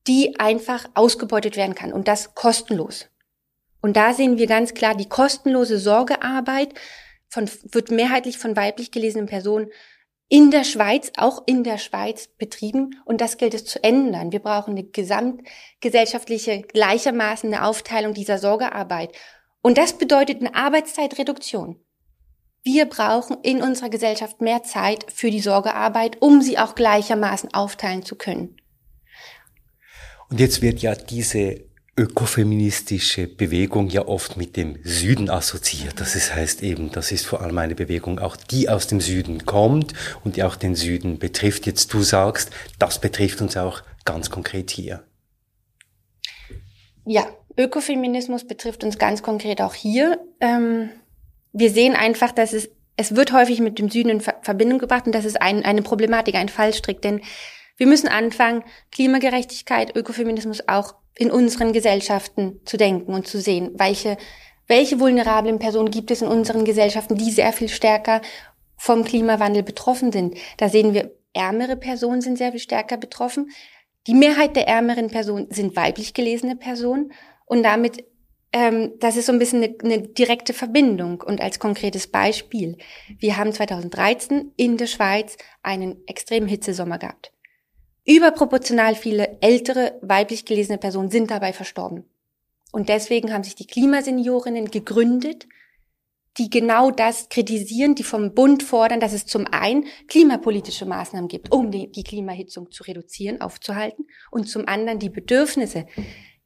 die 0.06 0.40
einfach 0.40 0.88
ausgebeutet 0.94 1.56
werden 1.56 1.74
kann 1.74 1.92
und 1.92 2.08
das 2.08 2.34
kostenlos. 2.34 3.06
Und 3.82 3.98
da 3.98 4.14
sehen 4.14 4.38
wir 4.38 4.46
ganz 4.46 4.72
klar, 4.72 4.94
die 4.94 5.08
kostenlose 5.08 5.78
Sorgearbeit 5.78 6.72
von, 7.36 7.50
wird 7.70 7.90
mehrheitlich 7.90 8.38
von 8.38 8.56
weiblich 8.56 8.90
gelesenen 8.90 9.26
Personen 9.26 9.68
in 10.28 10.50
der 10.50 10.64
Schweiz, 10.64 11.12
auch 11.16 11.42
in 11.46 11.62
der 11.62 11.78
Schweiz 11.78 12.28
betrieben 12.28 13.00
und 13.04 13.20
das 13.20 13.36
gilt 13.36 13.54
es 13.54 13.64
zu 13.64 13.84
ändern. 13.84 14.32
Wir 14.32 14.40
brauchen 14.40 14.70
eine 14.70 14.84
gesamtgesellschaftliche, 14.84 16.62
gleichermaßen 16.62 17.52
eine 17.52 17.64
Aufteilung 17.64 18.14
dieser 18.14 18.38
Sorgearbeit 18.38 19.12
und 19.60 19.76
das 19.76 19.98
bedeutet 19.98 20.40
eine 20.40 20.54
Arbeitszeitreduktion. 20.54 21.78
Wir 22.62 22.86
brauchen 22.86 23.36
in 23.42 23.62
unserer 23.62 23.90
Gesellschaft 23.90 24.40
mehr 24.40 24.62
Zeit 24.64 25.04
für 25.12 25.30
die 25.30 25.40
Sorgearbeit, 25.40 26.16
um 26.20 26.40
sie 26.40 26.58
auch 26.58 26.74
gleichermaßen 26.74 27.54
aufteilen 27.54 28.02
zu 28.02 28.16
können. 28.16 28.56
Und 30.28 30.40
jetzt 30.40 30.62
wird 30.62 30.80
ja 30.80 30.94
diese 30.96 31.60
ökofeministische 31.96 33.26
Bewegung 33.26 33.88
ja 33.88 34.06
oft 34.06 34.36
mit 34.36 34.56
dem 34.56 34.78
Süden 34.84 35.30
assoziiert. 35.30 35.98
Das 35.98 36.34
heißt 36.34 36.62
eben, 36.62 36.90
das 36.92 37.10
ist 37.10 37.24
vor 37.24 37.40
allem 37.40 37.56
eine 37.56 37.74
Bewegung 37.74 38.18
auch, 38.18 38.36
die 38.36 38.68
aus 38.68 38.86
dem 38.86 39.00
Süden 39.00 39.46
kommt 39.46 39.94
und 40.22 40.36
die 40.36 40.44
auch 40.44 40.56
den 40.56 40.74
Süden 40.74 41.18
betrifft. 41.18 41.66
Jetzt 41.66 41.92
du 41.94 42.02
sagst, 42.02 42.50
das 42.78 43.00
betrifft 43.00 43.40
uns 43.40 43.56
auch 43.56 43.82
ganz 44.04 44.30
konkret 44.30 44.70
hier. 44.70 45.04
Ja, 47.06 47.26
Ökofeminismus 47.56 48.46
betrifft 48.46 48.84
uns 48.84 48.98
ganz 48.98 49.22
konkret 49.22 49.62
auch 49.62 49.74
hier. 49.74 50.20
Ähm, 50.40 50.90
wir 51.52 51.70
sehen 51.70 51.94
einfach, 51.94 52.32
dass 52.32 52.52
es, 52.52 52.68
es 52.96 53.16
wird 53.16 53.32
häufig 53.32 53.60
mit 53.60 53.78
dem 53.78 53.88
Süden 53.88 54.10
in 54.10 54.20
Verbindung 54.20 54.78
gebracht 54.78 55.06
und 55.06 55.14
das 55.14 55.24
ist 55.24 55.40
ein, 55.40 55.64
eine 55.64 55.80
Problematik, 55.80 56.34
ein 56.34 56.50
Fallstrick, 56.50 57.00
denn 57.00 57.22
wir 57.78 57.86
müssen 57.86 58.08
anfangen, 58.08 58.64
Klimagerechtigkeit, 58.90 59.94
Ökofeminismus 59.96 60.66
auch 60.66 60.94
in 61.18 61.30
unseren 61.30 61.72
Gesellschaften 61.72 62.60
zu 62.64 62.76
denken 62.76 63.12
und 63.14 63.26
zu 63.26 63.40
sehen, 63.40 63.72
welche, 63.76 64.16
welche 64.66 65.00
vulnerablen 65.00 65.58
Personen 65.58 65.90
gibt 65.90 66.10
es 66.10 66.22
in 66.22 66.28
unseren 66.28 66.64
Gesellschaften, 66.64 67.16
die 67.16 67.30
sehr 67.30 67.52
viel 67.52 67.68
stärker 67.68 68.20
vom 68.76 69.04
Klimawandel 69.04 69.62
betroffen 69.62 70.12
sind. 70.12 70.36
Da 70.58 70.68
sehen 70.68 70.92
wir, 70.92 71.12
ärmere 71.32 71.76
Personen 71.76 72.20
sind 72.20 72.38
sehr 72.38 72.50
viel 72.50 72.60
stärker 72.60 72.96
betroffen. 72.96 73.50
Die 74.06 74.14
Mehrheit 74.14 74.56
der 74.56 74.68
ärmeren 74.68 75.08
Personen 75.08 75.48
sind 75.50 75.74
weiblich 75.76 76.14
gelesene 76.14 76.56
Personen 76.56 77.12
und 77.46 77.62
damit, 77.62 78.04
ähm, 78.52 78.92
das 79.00 79.16
ist 79.16 79.26
so 79.26 79.32
ein 79.32 79.38
bisschen 79.38 79.62
eine, 79.62 79.74
eine 79.82 80.02
direkte 80.02 80.52
Verbindung. 80.52 81.22
Und 81.22 81.40
als 81.40 81.58
konkretes 81.58 82.06
Beispiel, 82.06 82.76
wir 83.18 83.36
haben 83.36 83.52
2013 83.52 84.52
in 84.56 84.76
der 84.76 84.86
Schweiz 84.86 85.36
einen 85.62 86.06
extremen 86.06 86.48
Hitzesommer 86.48 86.98
gehabt. 86.98 87.32
Überproportional 88.06 88.94
viele 88.94 89.38
ältere 89.40 89.98
weiblich 90.00 90.44
gelesene 90.44 90.78
Personen 90.78 91.10
sind 91.10 91.30
dabei 91.30 91.52
verstorben. 91.52 92.04
Und 92.72 92.88
deswegen 92.88 93.32
haben 93.32 93.44
sich 93.44 93.54
die 93.54 93.66
Klimaseniorinnen 93.66 94.70
gegründet, 94.70 95.46
die 96.38 96.50
genau 96.50 96.90
das 96.90 97.28
kritisieren, 97.28 97.94
die 97.94 98.02
vom 98.02 98.34
Bund 98.34 98.62
fordern, 98.62 99.00
dass 99.00 99.12
es 99.12 99.26
zum 99.26 99.46
einen 99.46 99.86
klimapolitische 100.06 100.84
Maßnahmen 100.84 101.28
gibt, 101.28 101.50
um 101.50 101.70
die, 101.70 101.90
die 101.90 102.04
Klimahitzung 102.04 102.70
zu 102.70 102.84
reduzieren, 102.84 103.40
aufzuhalten, 103.40 104.06
und 104.30 104.48
zum 104.48 104.68
anderen 104.68 104.98
die 104.98 105.10
Bedürfnisse 105.10 105.86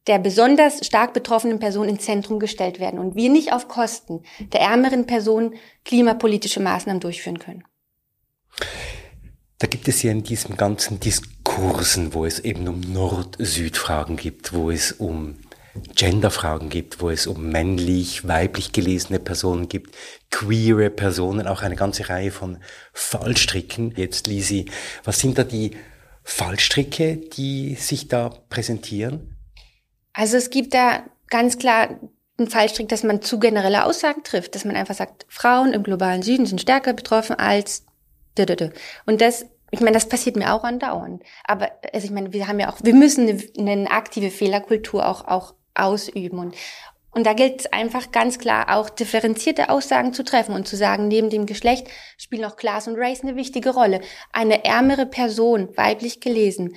der 0.07 0.19
besonders 0.19 0.87
stark 0.87 1.13
betroffenen 1.13 1.59
Person 1.59 1.89
ins 1.89 2.05
Zentrum 2.05 2.39
gestellt 2.39 2.81
werden 2.81 2.99
und 2.99 3.17
wir 3.17 3.29
nicht 3.29 3.53
auf 3.53 3.69
Kosten 3.69 4.23
der 4.53 4.61
ärmeren 4.61 5.07
Person 5.07 5.55
klimapolitische 5.85 6.61
Maßnahmen 6.61 7.01
durchführen 7.01 7.39
können. 7.39 7.65
Da 9.61 9.69
gibt 9.69 9.87
es 9.87 10.03
ja 10.03 10.11
in 10.11 10.25
diesem 10.25 10.57
ganzen 10.57 10.99
Diskurs 10.99 11.41
Diskursen, 11.51 12.15
wo 12.15 12.25
es 12.25 12.39
eben 12.39 12.69
um 12.69 12.81
Nord-Süd-Fragen 12.81 14.17
gibt, 14.17 14.53
wo 14.53 14.71
es 14.71 14.93
um 14.93 15.37
Genderfragen 15.95 16.69
gibt, 16.69 17.01
wo 17.01 17.11
es 17.11 17.27
um 17.27 17.51
männlich, 17.51 18.27
weiblich 18.27 18.73
gelesene 18.73 19.19
Personen 19.19 19.69
gibt, 19.69 19.97
queere 20.31 20.91
Personen, 20.91 21.47
auch 21.47 21.63
eine 21.63 21.77
ganze 21.77 22.09
Reihe 22.09 22.31
von 22.31 22.59
Fallstricken. 22.93 23.95
Jetzt, 23.97 24.27
Lisi, 24.27 24.67
was 25.05 25.19
sind 25.19 25.39
da 25.39 25.45
die 25.45 25.73
Fallstricke, 26.23 27.17
die 27.17 27.75
sich 27.75 28.09
da 28.09 28.31
präsentieren? 28.49 29.37
Also 30.13 30.37
es 30.37 30.51
gibt 30.51 30.75
da 30.75 31.05
ganz 31.29 31.59
klar 31.59 32.01
einen 32.39 32.49
Fallstrick, 32.49 32.89
dass 32.89 33.03
man 33.03 33.23
zu 33.23 33.39
generelle 33.39 33.85
Aussagen 33.85 34.23
trifft, 34.25 34.55
dass 34.55 34.65
man 34.65 34.77
einfach 34.77 34.95
sagt, 34.95 35.27
Frauen 35.29 35.73
im 35.73 35.83
globalen 35.83 36.23
Süden 36.23 36.47
sind 36.47 36.61
stärker 36.61 36.93
betroffen 36.93 37.37
als 37.37 37.85
und 39.07 39.21
das 39.21 39.47
ich 39.71 39.81
meine, 39.81 39.93
das 39.93 40.09
passiert 40.09 40.37
mir 40.37 40.53
auch 40.53 40.65
andauernd. 40.65 41.23
Aber 41.45 41.71
also 41.93 42.05
ich 42.05 42.11
meine, 42.11 42.33
wir 42.33 42.49
haben 42.49 42.59
ja 42.59 42.71
auch, 42.71 42.79
wir 42.83 42.95
müssen 42.95 43.29
eine, 43.29 43.41
eine 43.59 43.91
aktive 43.91 44.31
Fehlerkultur 44.31 45.07
auch, 45.07 45.27
auch 45.27 45.55
ausüben. 45.75 46.39
Und, 46.39 46.55
und 47.13 47.25
da 47.25 47.35
gilt 47.35 47.61
es 47.61 47.73
einfach 47.73 48.11
ganz 48.11 48.39
klar 48.39 48.77
auch 48.77 48.91
differenzierte 48.91 49.71
Aussagen 49.71 50.13
zu 50.13 50.25
treffen 50.25 50.55
und 50.55 50.67
zu 50.67 50.77
sagen, 50.77 51.09
neben 51.09 51.31
dem 51.31 51.47
Geschlecht 51.47 51.89
spielen 52.19 52.45
auch 52.45 52.57
Class 52.57 52.89
und 52.89 52.97
Race 52.97 53.23
eine 53.23 53.37
wichtige 53.37 53.71
Rolle. 53.71 54.01
Eine 54.33 54.65
ärmere 54.65 55.07
Person, 55.07 55.69
weiblich 55.77 56.21
gelesen, 56.21 56.75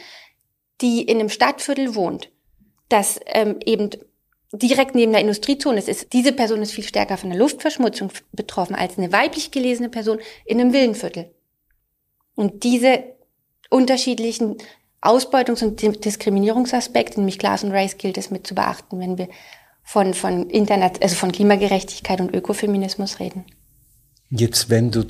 die 0.82 1.02
in 1.02 1.20
einem 1.20 1.30
Stadtviertel 1.30 1.96
wohnt, 1.96 2.30
das 2.90 3.20
ähm, 3.26 3.58
eben 3.66 3.90
direkt 4.52 4.94
neben 4.94 5.14
der 5.14 5.22
Industriezone 5.22 5.80
ist, 5.80 5.90
ist, 5.90 6.14
diese 6.14 6.32
Person 6.32 6.62
ist 6.62 6.74
viel 6.74 6.84
stärker 6.84 7.18
von 7.18 7.32
der 7.32 7.40
Luftverschmutzung 7.40 8.12
betroffen 8.34 8.76
als 8.76 9.00
eine 9.00 9.12
weiblich 9.12 9.50
gelesene 9.50 9.90
Person 9.90 10.20
in 10.46 10.60
einem 10.60 10.74
Villenviertel. 10.74 11.32
Und 12.36 12.64
diese 12.64 13.04
unterschiedlichen 13.70 14.58
Ausbeutungs- 15.02 15.64
und 15.64 15.82
Diskriminierungsaspekte, 16.06 17.20
nämlich 17.20 17.40
Class 17.40 17.64
und 17.64 17.72
Race, 17.72 17.98
gilt 17.98 18.18
es 18.18 18.32
mit 18.32 18.48
zu 18.48 18.56
beachten, 18.56 19.00
wenn 19.00 19.18
wir 19.18 19.28
von, 19.84 20.14
von 20.14 20.50
Internet, 20.50 21.04
also 21.04 21.16
von 21.16 21.32
Klimagerechtigkeit 21.32 22.22
und 22.22 22.34
Ökofeminismus 22.34 23.20
reden. 23.20 23.46
Jetzt, 24.30 24.70
wenn 24.70 24.92
du 24.92 25.06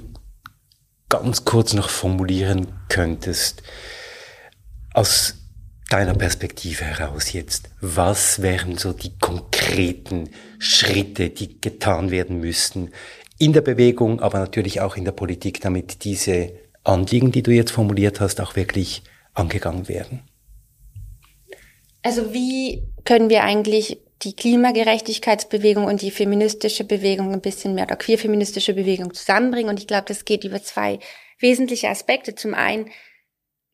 ganz 1.09 1.45
kurz 1.45 1.73
noch 1.73 1.89
formulieren 1.89 2.67
könntest, 2.89 3.61
aus 4.93 5.35
deiner 5.89 6.15
Perspektive 6.15 6.85
heraus 6.85 7.33
jetzt, 7.33 7.69
was 7.79 8.41
wären 8.41 8.77
so 8.79 8.93
die 8.93 9.17
konkreten 9.19 10.31
Schritte, 10.57 11.29
die 11.29 11.61
getan 11.61 12.09
werden 12.09 12.39
müssten 12.39 12.89
in 13.37 13.53
der 13.53 13.61
Bewegung, 13.61 14.21
aber 14.21 14.39
natürlich 14.39 14.81
auch 14.81 14.95
in 14.95 15.05
der 15.05 15.11
Politik, 15.11 15.61
damit 15.61 16.03
diese 16.03 16.53
Anliegen, 16.83 17.31
die 17.31 17.43
du 17.43 17.51
jetzt 17.51 17.71
formuliert 17.71 18.19
hast, 18.19 18.41
auch 18.41 18.55
wirklich 18.55 19.03
angegangen 19.33 19.87
werden? 19.87 20.21
Also 22.01 22.33
wie 22.33 22.83
können 23.05 23.29
wir 23.29 23.43
eigentlich 23.43 23.99
die 24.21 24.35
Klimagerechtigkeitsbewegung 24.35 25.85
und 25.85 26.01
die 26.01 26.11
feministische 26.11 26.83
Bewegung 26.83 27.31
ein 27.31 27.41
bisschen 27.41 27.75
mehr 27.75 27.85
oder 27.85 27.95
queerfeministische 27.95 28.73
Bewegung 28.73 29.13
zusammenbringen? 29.13 29.69
Und 29.69 29.79
ich 29.79 29.87
glaube, 29.87 30.05
das 30.07 30.25
geht 30.25 30.43
über 30.43 30.61
zwei 30.61 30.99
wesentliche 31.39 31.89
Aspekte. 31.89 32.35
Zum 32.35 32.53
einen 32.53 32.89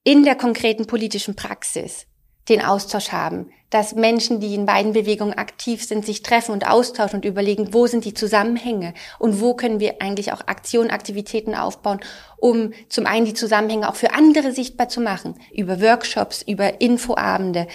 in 0.03 0.23
der 0.23 0.35
konkreten 0.35 0.85
politischen 0.85 1.35
Praxis 1.35 2.07
den 2.47 2.61
Austausch 2.61 3.11
haben, 3.11 3.51
dass 3.69 3.93
Menschen, 3.93 4.39
die 4.39 4.55
in 4.55 4.65
beiden 4.65 4.93
Bewegungen 4.93 5.33
aktiv 5.33 5.83
sind, 5.83 6.05
sich 6.05 6.23
treffen 6.23 6.51
und 6.51 6.67
austauschen 6.67 7.17
und 7.17 7.25
überlegen, 7.25 7.73
wo 7.73 7.85
sind 7.87 8.05
die 8.05 8.13
Zusammenhänge 8.13 8.93
und 9.19 9.41
wo 9.41 9.53
können 9.53 9.79
wir 9.79 10.01
eigentlich 10.01 10.31
auch 10.33 10.41
Aktionen, 10.47 10.89
Aktivitäten 10.89 11.53
aufbauen, 11.55 11.99
um 12.37 12.73
zum 12.89 13.05
einen 13.05 13.25
die 13.25 13.33
Zusammenhänge 13.33 13.87
auch 13.87 13.95
für 13.95 14.13
andere 14.13 14.51
sichtbar 14.51 14.89
zu 14.89 15.01
machen, 15.01 15.35
über 15.53 15.81
Workshops, 15.81 16.41
über 16.41 16.81
Infoabende, 16.81 17.67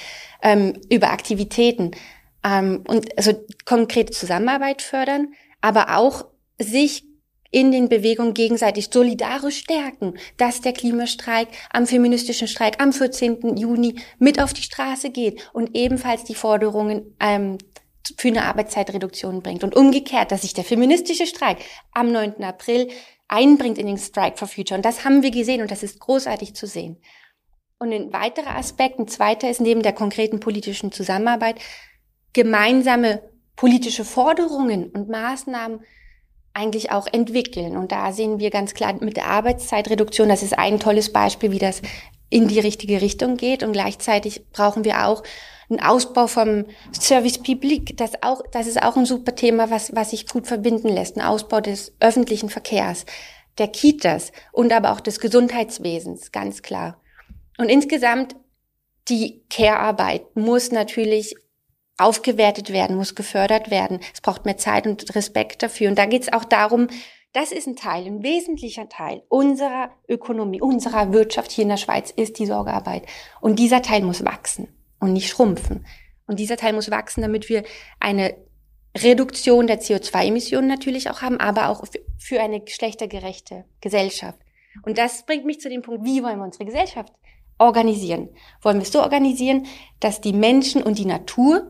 ähm, 0.43 0.75
über 0.91 1.11
Aktivitäten 1.11 1.93
ähm, 2.45 2.83
und 2.89 3.17
also 3.17 3.33
konkrete 3.65 4.13
Zusammenarbeit 4.13 4.83
fördern, 4.83 5.33
aber 5.61 5.97
auch 5.97 6.27
sich 6.59 7.05
in 7.55 7.71
den 7.71 7.89
Bewegungen 7.89 8.35
gegenseitig 8.35 8.89
solidarisch 8.93 9.59
stärken, 9.59 10.15
dass 10.37 10.61
der 10.61 10.73
Klimastreik 10.73 11.47
am 11.73 11.87
feministischen 11.87 12.49
Streik 12.49 12.83
am 12.83 12.93
14. 12.93 13.57
Juni 13.57 13.95
mit 14.19 14.43
auf 14.43 14.53
die 14.53 14.63
Straße 14.63 15.11
geht 15.11 15.49
und 15.53 15.77
ebenfalls 15.77 16.25
die 16.25 16.35
Forderungen 16.35 17.15
ähm, 17.21 17.59
für 18.19 18.27
eine 18.27 18.47
Arbeitszeitreduktion 18.47 19.41
bringt. 19.41 19.63
Und 19.63 19.77
umgekehrt, 19.77 20.33
dass 20.33 20.43
sich 20.43 20.53
der 20.53 20.65
feministische 20.65 21.29
Streik 21.29 21.59
am 21.93 22.11
9. 22.11 22.43
April 22.43 22.89
einbringt 23.29 23.79
in 23.79 23.87
den 23.87 23.99
Strike 23.99 24.37
for 24.37 24.49
Future. 24.49 24.77
Und 24.77 24.85
das 24.85 25.05
haben 25.05 25.23
wir 25.23 25.31
gesehen 25.31 25.63
und 25.63 25.71
das 25.71 25.85
ist 25.85 26.01
großartig 26.01 26.57
zu 26.57 26.67
sehen. 26.67 27.01
Und 27.79 27.93
ein 27.93 28.13
weiterer 28.13 28.57
Aspekt, 28.57 28.99
ein 28.99 29.07
zweiter 29.07 29.49
ist 29.49 29.61
neben 29.61 29.85
der 29.85 29.93
konkreten 29.93 30.41
politischen 30.41 30.91
Zusammenarbeit, 30.91 31.61
gemeinsame 32.33 33.23
politische 33.55 34.05
Forderungen 34.05 34.91
und 34.91 35.09
Maßnahmen 35.09 35.85
eigentlich 36.55 36.93
auch 36.93 37.07
entwickeln. 37.11 37.77
Und 37.77 37.93
da 37.93 38.13
sehen 38.13 38.39
wir 38.39 38.51
ganz 38.51 38.75
klar 38.75 38.95
mit 39.01 39.17
der 39.17 39.27
Arbeitszeitreduktion, 39.27 40.29
das 40.29 40.43
ist 40.43 40.57
ein 40.59 40.81
tolles 40.81 41.13
Beispiel, 41.13 41.51
wie 41.51 41.59
das 41.59 41.83
in 42.31 42.49
die 42.49 42.61
richtige 42.61 43.01
Richtung 43.01 43.37
geht. 43.37 43.63
Und 43.63 43.73
gleichzeitig 43.73 44.45
brauchen 44.53 44.85
wir 44.85 45.07
auch 45.07 45.23
einen 45.69 45.81
Ausbau 45.81 46.27
vom 46.27 46.65
Service 46.93 47.39
Public. 47.39 47.97
Das 47.97 48.23
auch, 48.23 48.43
das 48.53 48.67
ist 48.67 48.83
auch 48.83 48.97
ein 48.97 49.07
super 49.07 49.35
Thema, 49.35 49.71
was, 49.71 49.95
was 49.95 50.11
sich 50.11 50.27
gut 50.29 50.47
verbinden 50.47 50.89
lässt. 50.89 51.17
Ein 51.17 51.23
Ausbau 51.23 51.61
des 51.61 51.93
öffentlichen 52.01 52.49
Verkehrs, 52.49 53.07
der 53.59 53.69
Kitas 53.69 54.33
und 54.53 54.73
aber 54.73 54.93
auch 54.93 55.01
des 55.01 55.21
Gesundheitswesens, 55.21 56.33
ganz 56.33 56.63
klar. 56.63 57.01
Und 57.59 57.69
insgesamt 57.69 58.37
die 59.09 59.45
Care-Arbeit 59.51 60.35
muss 60.35 60.73
natürlich 60.73 61.37
aufgewertet 61.97 62.73
werden, 62.73 62.97
muss 62.97 63.15
gefördert 63.15 63.71
werden. 63.71 64.01
Es 64.13 64.21
braucht 64.21 64.45
mehr 64.45 64.57
Zeit 64.57 64.87
und 64.87 65.15
Respekt 65.15 65.63
dafür. 65.63 65.89
Und 65.89 65.99
da 65.99 66.07
geht 66.07 66.23
es 66.23 66.33
auch 66.33 66.45
darum, 66.45 66.89
das 67.33 67.51
ist 67.51 67.67
ein 67.67 67.77
Teil, 67.77 68.07
ein 68.07 68.23
wesentlicher 68.23 68.89
Teil 68.89 69.23
unserer 69.29 69.91
Ökonomie, 70.09 70.61
unserer 70.61 71.13
Wirtschaft 71.13 71.51
hier 71.51 71.63
in 71.63 71.69
der 71.69 71.77
Schweiz 71.77 72.13
ist 72.13 72.39
die 72.39 72.47
Sorgearbeit. 72.47 73.07
Und 73.41 73.59
dieser 73.59 73.83
Teil 73.83 74.03
muss 74.03 74.25
wachsen 74.25 74.69
und 75.01 75.13
nicht 75.13 75.29
schrumpfen. 75.29 75.85
Und 76.27 76.39
dieser 76.39 76.57
Teil 76.57 76.73
muss 76.73 76.91
wachsen, 76.91 77.23
damit 77.23 77.49
wir 77.49 77.65
eine 77.99 78.37
Reduktion 78.97 79.67
der 79.67 79.81
CO2-Emissionen 79.81 80.69
natürlich 80.69 81.11
auch 81.11 81.23
haben, 81.23 81.41
aber 81.41 81.69
auch 81.69 81.85
für 82.19 82.41
eine 82.41 82.61
geschlechtergerechte 82.61 83.65
Gesellschaft. 83.81 84.39
Und 84.83 84.99
das 84.99 85.27
bringt 85.27 85.45
mich 85.45 85.61
zu 85.61 85.69
dem 85.69 85.83
Punkt, 85.83 86.05
wie 86.05 86.23
wollen 86.23 86.39
wir 86.39 86.45
unsere 86.45 86.65
Gesellschaft 86.65 87.13
organisieren? 87.59 88.29
Wollen 88.63 88.79
wir 88.79 88.83
es 88.83 88.93
so 88.93 89.03
organisieren, 89.03 89.67
dass 90.01 90.21
die 90.21 90.33
Menschen 90.33 90.83
und 90.83 90.99
die 90.99 91.05
Natur 91.05 91.69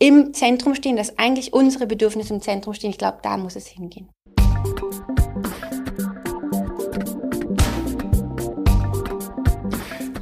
im 0.00 0.32
Zentrum 0.32 0.74
stehen, 0.74 0.96
dass 0.96 1.18
eigentlich 1.18 1.52
unsere 1.52 1.86
Bedürfnisse 1.86 2.32
im 2.34 2.40
Zentrum 2.40 2.74
stehen. 2.74 2.90
Ich 2.90 2.98
glaube, 2.98 3.18
da 3.22 3.36
muss 3.36 3.54
es 3.54 3.66
hingehen. 3.66 4.08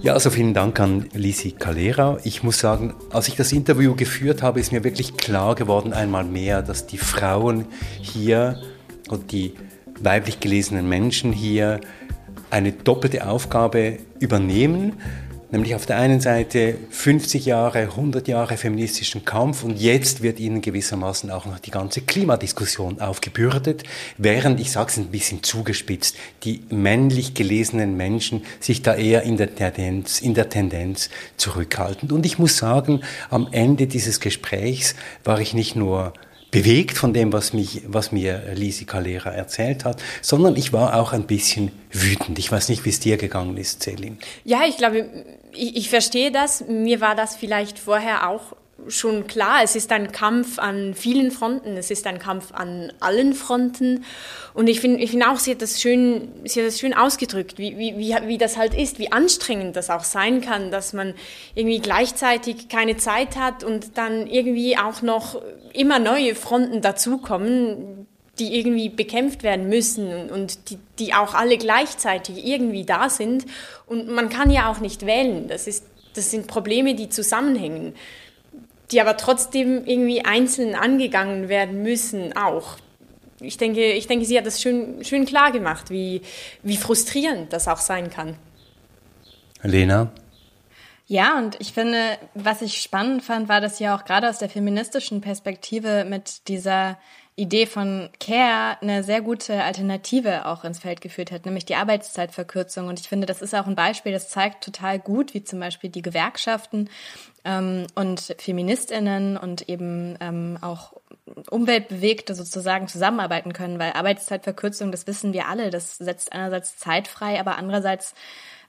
Ja, 0.01 0.15
also 0.15 0.31
vielen 0.31 0.53
Dank 0.53 0.81
an 0.81 1.09
Lisi 1.13 1.53
Calera. 1.53 2.19
Ich 2.25 2.43
muss 2.43 2.59
sagen, 2.59 2.95
als 3.13 3.29
ich 3.29 3.37
das 3.37 3.53
Interview 3.53 3.95
geführt 3.95 4.43
habe, 4.43 4.59
ist 4.59 4.73
mir 4.73 4.83
wirklich 4.83 5.17
klar 5.17 5.55
geworden 5.55 5.93
einmal 5.93 6.25
mehr, 6.25 6.63
dass 6.63 6.87
die 6.87 6.99
Frauen 6.99 7.67
hier 8.01 8.61
und 9.09 9.31
die 9.31 9.55
weiblich 10.01 10.41
gelesenen 10.41 10.89
Menschen 10.89 11.33
hier 11.33 11.81
eine 12.51 12.73
doppelte 12.73 13.29
Aufgabe 13.29 13.99
übernehmen 14.19 14.95
Nämlich 15.51 15.75
auf 15.75 15.87
der 15.87 15.97
einen 15.97 16.21
Seite 16.21 16.77
50 16.91 17.47
Jahre, 17.47 17.79
100 17.79 18.29
Jahre 18.29 18.59
feministischen 18.59 19.25
Kampf 19.25 19.65
und 19.65 19.81
jetzt 19.81 20.23
wird 20.23 20.41
ihnen 20.41 20.61
gewissermaßen 20.61 21.31
auch 21.31 21.47
noch 21.47 21.59
die 21.59 21.71
ganze 21.71 22.03
Klimadiskussion 22.03 23.01
aufgebürdet, 23.01 23.85
während, 24.19 24.61
ich 24.61 24.71
sage 24.71 24.91
es 24.91 24.99
ein 24.99 25.07
bisschen 25.07 25.43
zugespitzt, 25.43 26.17
die 26.45 26.61
männlich 26.69 27.33
gelesenen 27.33 27.97
Menschen 27.97 28.43
sich 28.61 28.83
da 28.83 28.95
eher 28.95 29.23
in 29.23 29.39
der 29.39 29.55
Tendenz, 29.55 30.21
in 30.21 30.35
der 30.35 30.51
Tendenz 30.51 31.09
zurückhalten. 31.39 32.11
Und 32.13 32.27
ich 32.27 32.39
muss 32.39 32.59
sagen, 32.59 33.01
am 33.31 33.49
Ende 33.51 33.87
dieses 33.87 34.21
Gesprächs 34.21 34.97
war 35.25 35.41
ich 35.41 35.55
nicht 35.55 35.75
nur 35.75 36.13
bewegt 36.51 36.97
von 36.97 37.13
dem, 37.13 37.33
was, 37.33 37.53
mich, 37.53 37.83
was 37.87 38.13
mir 38.13 38.53
Lisi 38.55 38.85
Calera 38.85 39.31
erzählt 39.31 39.85
hat, 39.85 40.03
sondern 40.23 40.57
ich 40.57 40.73
war 40.73 40.95
auch 40.95 41.13
ein 41.13 41.27
bisschen 41.27 41.73
wütend. 41.91 42.39
Ich 42.39 42.51
weiß 42.51 42.69
nicht, 42.69 42.85
wie 42.85 42.91
es 42.91 43.01
dir 43.01 43.17
gegangen 43.17 43.57
ist, 43.57 43.83
Celine. 43.83 44.17
Ja, 44.45 44.63
ich 44.67 44.79
glaube, 44.79 45.09
ich, 45.53 45.77
ich 45.77 45.91
verstehe 45.91 46.31
das. 46.31 46.65
Mir 46.67 47.01
war 47.01 47.15
das 47.15 47.37
vielleicht 47.37 47.79
vorher 47.79 48.29
auch 48.29 48.55
schon 48.87 49.27
klar, 49.27 49.63
es 49.65 49.75
ist 49.75 49.91
ein 49.91 50.13
Kampf 50.13 50.59
an 50.59 50.95
vielen 50.95 51.31
Fronten, 51.31 51.77
es 51.77 51.91
ist 51.91 52.07
ein 52.07 52.19
Kampf 52.19 52.53
an 52.53 52.93
allen 53.01 53.35
Fronten. 53.35 54.05
Und 54.55 54.69
ich 54.69 54.81
finde 54.81 55.01
ich 55.01 55.11
finde 55.11 55.29
auch, 55.29 55.39
sie 55.39 55.51
hat 55.51 55.63
das 55.63 55.81
schön, 55.81 56.29
sie 56.45 56.61
hat 56.61 56.69
das 56.69 56.79
schön 56.79 56.95
ausgedrückt, 56.95 57.59
wie, 57.59 57.77
wie, 57.77 57.99
wie, 57.99 58.15
wie 58.27 58.39
das 58.39 58.57
halt 58.57 58.75
ist, 58.75 58.99
wie 58.99 59.11
anstrengend 59.11 59.75
das 59.77 59.91
auch 59.91 60.05
sein 60.05 60.41
kann, 60.41 60.71
dass 60.71 60.93
man 60.93 61.15
irgendwie 61.55 61.81
gleichzeitig 61.81 62.69
keine 62.69 62.97
Zeit 62.97 63.37
hat 63.37 63.65
und 63.65 63.99
dann 63.99 64.27
irgendwie 64.27 64.79
auch 64.79 65.03
noch 65.03 65.43
immer 65.73 65.99
neue 65.99 66.35
Fronten 66.35 66.81
dazukommen, 66.81 68.07
die 68.39 68.59
irgendwie 68.59 68.89
bekämpft 68.89 69.43
werden 69.43 69.69
müssen 69.69 70.31
und 70.31 70.71
die, 70.71 70.79
die 70.99 71.15
auch 71.15 71.35
alle 71.35 71.59
gleichzeitig 71.59 72.45
irgendwie 72.47 72.85
da 72.85 73.09
sind. 73.09 73.47
Und 73.87 74.09
man 74.09 74.29
kann 74.29 74.51
ja 74.51 74.71
auch 74.71 74.81
nicht 74.81 75.07
wählen. 75.07 75.49
Das, 75.49 75.67
ist, 75.67 75.85
das 76.15 76.31
sind 76.31 76.47
Probleme, 76.47 76.95
die 76.95 77.09
zusammenhängen, 77.09 77.95
die 78.91 79.01
aber 79.01 79.17
trotzdem 79.17 79.87
irgendwie 79.87 80.25
einzeln 80.25 80.75
angegangen 80.75 81.49
werden 81.49 81.83
müssen 81.83 82.37
auch. 82.37 82.79
Ich 83.41 83.57
denke, 83.57 83.93
ich 83.93 84.07
denke, 84.07 84.25
sie 84.25 84.37
hat 84.37 84.47
das 84.47 84.61
schön, 84.61 85.05
schön 85.05 85.25
klar 85.25 85.53
gemacht, 85.53 85.91
wie, 85.91 86.23
wie 86.63 86.77
frustrierend 86.77 87.53
das 87.53 87.69
auch 87.69 87.79
sein 87.79 88.11
kann. 88.11 88.37
Lena? 89.63 90.11
Ja, 91.07 91.39
und 91.39 91.57
ich 91.59 91.73
finde, 91.73 92.19
was 92.35 92.61
ich 92.61 92.83
spannend 92.83 93.23
fand, 93.23 93.49
war, 93.49 93.63
dass 93.63 93.79
ja 93.79 93.97
auch 93.97 94.05
gerade 94.05 94.29
aus 94.29 94.39
der 94.39 94.51
feministischen 94.51 95.23
Perspektive 95.23 96.05
mit 96.05 96.49
dieser 96.49 96.99
Idee 97.39 97.67
von 97.67 98.11
Care 98.19 98.77
eine 98.81 99.05
sehr 99.05 99.21
gute 99.23 99.63
Alternative 99.63 100.47
auch 100.47 100.65
ins 100.65 100.81
Feld 100.81 101.01
geführt 101.01 101.31
hat, 101.31 101.47
nämlich 101.47 101.65
die 101.65 101.77
Arbeitszeitverkürzung. 101.77 102.89
Und 102.89 102.99
ich 102.99 103.09
finde, 103.09 103.27
das 103.27 103.43
ist 103.43 103.55
auch 103.55 103.69
ein 103.69 103.77
Beispiel, 103.77 104.11
das 104.11 104.29
zeigt 104.29 104.65
total 104.65 104.99
gut, 104.99 105.35
wie 105.35 105.45
zum 105.45 105.61
Beispiel 105.61 105.89
die 105.89 106.03
Gewerkschaften 106.03 106.91
ähm, 107.45 107.87
und 107.95 108.35
Feministinnen 108.39 109.37
und 109.37 109.69
eben 109.69 110.17
ähm, 110.21 110.59
auch 110.63 110.95
Umweltbewegte 111.49 112.35
sozusagen 112.35 112.89
zusammenarbeiten 112.89 113.53
können, 113.53 113.79
weil 113.79 113.93
Arbeitszeitverkürzung, 113.93 114.91
das 114.91 115.07
wissen 115.07 115.33
wir 115.33 115.47
alle, 115.47 115.71
das 115.71 115.97
setzt 115.97 116.33
einerseits 116.33 116.77
Zeit 116.77 117.07
frei, 117.07 117.39
aber 117.39 117.57
andererseits 117.57 118.15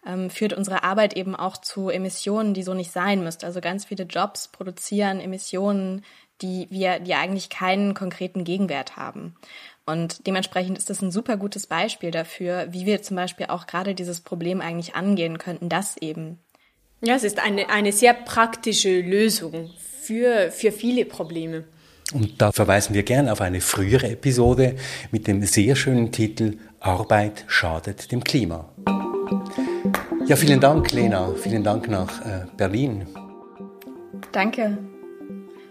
ähm, 0.06 0.30
führt 0.30 0.54
unsere 0.54 0.84
Arbeit 0.84 1.16
eben 1.16 1.36
auch 1.36 1.58
zu 1.58 1.90
Emissionen, 1.90 2.54
die 2.54 2.64
so 2.64 2.76
nicht 2.76 2.92
sein 2.92 3.24
müssten. 3.24 3.46
Also 3.46 3.62
ganz 3.62 3.86
viele 3.86 4.04
Jobs 4.04 4.48
produzieren 4.48 5.20
Emissionen, 5.20 6.04
die 6.42 6.68
wir, 6.70 7.00
die 7.00 7.14
eigentlich 7.16 7.50
keinen 7.50 7.94
konkreten 7.94 8.44
Gegenwert 8.44 8.98
haben. 8.98 9.36
Und 9.86 10.28
dementsprechend 10.28 10.78
ist 10.78 10.90
das 10.90 11.02
ein 11.02 11.12
super 11.12 11.38
gutes 11.38 11.66
Beispiel 11.66 12.12
dafür, 12.12 12.68
wie 12.72 12.86
wir 12.86 13.02
zum 13.02 13.16
Beispiel 13.18 13.48
auch 13.48 13.66
gerade 13.66 13.96
dieses 13.96 14.22
Problem 14.22 14.62
eigentlich 14.62 14.96
angehen 14.96 15.40
könnten, 15.40 15.68
dass 15.68 15.98
eben. 15.98 16.38
Ja, 17.02 17.16
es 17.16 17.24
ist 17.24 17.40
eine, 17.40 17.70
eine 17.70 17.92
sehr 17.92 18.14
praktische 18.14 19.02
Lösung 19.02 19.72
für, 20.02 20.52
für 20.52 20.72
viele 20.72 21.06
Probleme. 21.06 21.64
Und 22.14 22.42
da 22.42 22.52
verweisen 22.52 22.94
wir 22.94 23.04
gern 23.04 23.30
auf 23.30 23.42
eine 23.42 23.62
frühere 23.62 24.10
Episode 24.10 24.76
mit 25.12 25.28
dem 25.28 25.44
sehr 25.44 25.76
schönen 25.76 26.12
Titel 26.12 26.58
Arbeit 26.80 27.46
schadet 27.48 28.12
dem 28.12 28.24
Klima. 28.24 28.70
Ja, 30.26 30.36
vielen 30.36 30.60
Dank, 30.60 30.92
Lena. 30.92 31.34
Vielen 31.36 31.64
Dank 31.64 31.88
nach 31.88 32.22
äh, 32.26 32.46
Berlin. 32.58 33.08
Danke. 34.32 34.78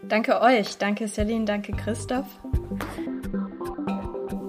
Danke 0.08 0.40
euch. 0.40 0.78
Danke 0.78 1.06
Celine, 1.06 1.44
danke 1.44 1.72
Christoph. 1.72 2.26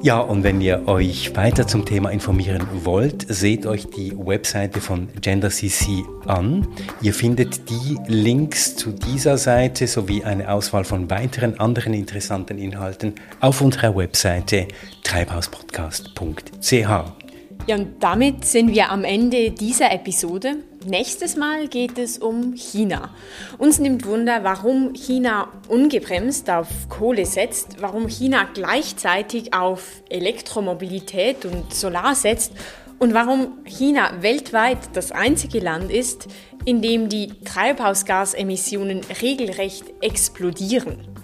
Ja, 0.02 0.20
und 0.20 0.46
wenn 0.46 0.62
ihr 0.62 0.88
euch 0.88 1.36
weiter 1.36 1.68
zum 1.68 1.84
Thema 1.84 2.10
informieren 2.10 2.66
wollt, 2.86 3.26
seht 3.28 3.66
euch 3.66 3.90
die 3.90 4.18
Webseite 4.18 4.80
von 4.80 5.10
GenderCC 5.20 6.06
an. 6.26 6.66
Ihr 7.02 7.14
findet 7.14 7.70
die 7.70 7.98
Links 8.08 8.78
zu 8.78 8.92
dieser 8.92 9.38
Seite 9.38 9.88
sowie 9.88 10.24
eine 10.24 10.54
Auswahl 10.54 10.86
von 10.86 11.10
weiteren 11.10 11.60
anderen 11.60 11.94
interessanten 11.94 12.58
Inhalten 12.58 13.16
auf 13.42 13.60
unserer 13.60 13.94
Webseite 13.94 14.70
treibhauspodcast.ch. 15.04 17.29
Ja, 17.70 17.76
und 17.76 18.02
damit 18.02 18.46
sind 18.46 18.74
wir 18.74 18.90
am 18.90 19.04
Ende 19.04 19.52
dieser 19.52 19.92
Episode. 19.92 20.64
Nächstes 20.88 21.36
Mal 21.36 21.68
geht 21.68 22.00
es 22.00 22.18
um 22.18 22.56
China. 22.56 23.14
Uns 23.60 23.78
nimmt 23.78 24.08
Wunder, 24.08 24.44
warum 24.44 24.94
China 24.96 25.50
ungebremst 25.68 26.50
auf 26.50 26.68
Kohle 26.90 27.28
setzt, 27.28 27.80
warum 27.80 28.08
China 28.08 28.48
gleichzeitig 28.52 29.54
auf 29.54 30.02
Elektromobilität 30.10 31.46
und 31.46 31.72
Solar 31.72 32.16
setzt 32.16 32.54
und 32.98 33.14
warum 33.14 33.60
China 33.66 34.14
weltweit 34.20 34.80
das 34.94 35.12
einzige 35.12 35.60
Land 35.60 35.92
ist, 35.92 36.28
in 36.66 36.82
dem 36.82 37.08
die 37.08 37.40
Treibhausgasemissionen 37.46 39.02
regelrecht 39.22 39.84
explodieren. 40.02 41.19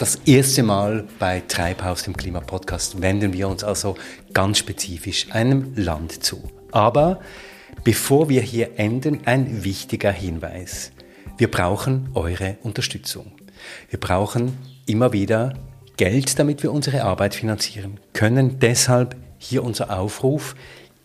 Das 0.00 0.14
erste 0.24 0.62
Mal 0.62 1.06
bei 1.18 1.42
Treibhaus, 1.46 2.04
dem 2.04 2.16
Klimapodcast, 2.16 3.02
wenden 3.02 3.34
wir 3.34 3.46
uns 3.48 3.62
also 3.62 3.98
ganz 4.32 4.56
spezifisch 4.56 5.26
einem 5.30 5.74
Land 5.76 6.24
zu. 6.24 6.42
Aber 6.72 7.20
bevor 7.84 8.30
wir 8.30 8.40
hier 8.40 8.78
enden, 8.78 9.20
ein 9.26 9.62
wichtiger 9.62 10.10
Hinweis. 10.10 10.92
Wir 11.36 11.50
brauchen 11.50 12.08
eure 12.14 12.56
Unterstützung. 12.62 13.32
Wir 13.90 14.00
brauchen 14.00 14.56
immer 14.86 15.12
wieder 15.12 15.52
Geld, 15.98 16.38
damit 16.38 16.62
wir 16.62 16.72
unsere 16.72 17.04
Arbeit 17.04 17.34
finanzieren 17.34 18.00
können. 18.14 18.58
Deshalb 18.58 19.16
hier 19.36 19.62
unser 19.62 19.94
Aufruf. 19.94 20.56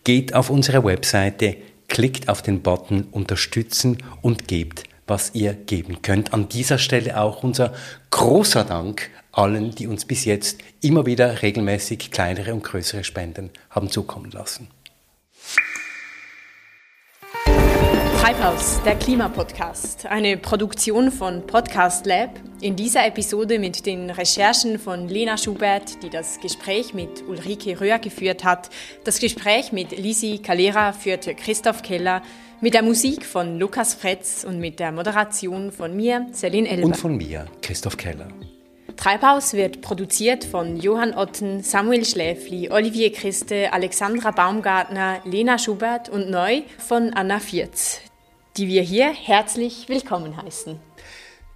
Geht 0.04 0.32
auf 0.32 0.48
unsere 0.48 0.82
Webseite, 0.84 1.58
klickt 1.88 2.30
auf 2.30 2.40
den 2.40 2.62
Button 2.62 3.08
Unterstützen 3.10 3.98
und 4.22 4.48
gebt 4.48 4.84
was 5.06 5.34
ihr 5.34 5.54
geben 5.54 6.02
könnt. 6.02 6.32
An 6.32 6.48
dieser 6.48 6.78
Stelle 6.78 7.20
auch 7.20 7.42
unser 7.42 7.72
großer 8.10 8.64
Dank 8.64 9.10
allen, 9.32 9.74
die 9.74 9.86
uns 9.86 10.04
bis 10.04 10.24
jetzt 10.24 10.60
immer 10.80 11.06
wieder 11.06 11.42
regelmäßig 11.42 12.10
kleinere 12.10 12.54
und 12.54 12.64
größere 12.64 13.04
Spenden 13.04 13.50
haben 13.70 13.90
zukommen 13.90 14.30
lassen. 14.30 14.68
Treibhaus, 18.20 18.82
der 18.84 18.96
Klimapodcast, 18.96 20.06
eine 20.06 20.36
Produktion 20.36 21.12
von 21.12 21.46
Podcast 21.46 22.06
Lab. 22.06 22.30
In 22.60 22.74
dieser 22.74 23.06
Episode 23.06 23.60
mit 23.60 23.86
den 23.86 24.10
Recherchen 24.10 24.80
von 24.80 25.06
Lena 25.06 25.38
Schubert, 25.38 26.02
die 26.02 26.10
das 26.10 26.40
Gespräch 26.40 26.92
mit 26.92 27.22
Ulrike 27.28 27.80
Röhr 27.80 28.00
geführt 28.00 28.42
hat. 28.42 28.70
Das 29.04 29.20
Gespräch 29.20 29.70
mit 29.70 29.96
Lisi 29.96 30.40
Calera 30.42 30.92
führte 30.92 31.36
Christoph 31.36 31.82
Keller. 31.82 32.20
Mit 32.62 32.72
der 32.72 32.82
Musik 32.82 33.26
von 33.26 33.58
Lukas 33.58 33.92
Fretz 33.92 34.42
und 34.42 34.58
mit 34.58 34.80
der 34.80 34.90
Moderation 34.90 35.70
von 35.70 35.94
mir, 35.94 36.26
Celine 36.32 36.66
Elber. 36.70 36.86
Und 36.86 36.96
von 36.96 37.14
mir, 37.14 37.44
Christoph 37.60 37.98
Keller. 37.98 38.28
Treibhaus 38.96 39.52
wird 39.52 39.82
produziert 39.82 40.42
von 40.42 40.78
Johann 40.78 41.12
Otten, 41.12 41.62
Samuel 41.62 42.06
Schläfli, 42.06 42.70
Olivier 42.70 43.12
Christe, 43.12 43.74
Alexandra 43.74 44.30
Baumgartner, 44.30 45.20
Lena 45.24 45.58
Schubert 45.58 46.08
und 46.08 46.30
neu 46.30 46.62
von 46.78 47.12
Anna 47.12 47.40
Vierz, 47.40 48.00
die 48.56 48.68
wir 48.68 48.80
hier 48.80 49.12
herzlich 49.12 49.90
willkommen 49.90 50.42
heißen. 50.42 50.80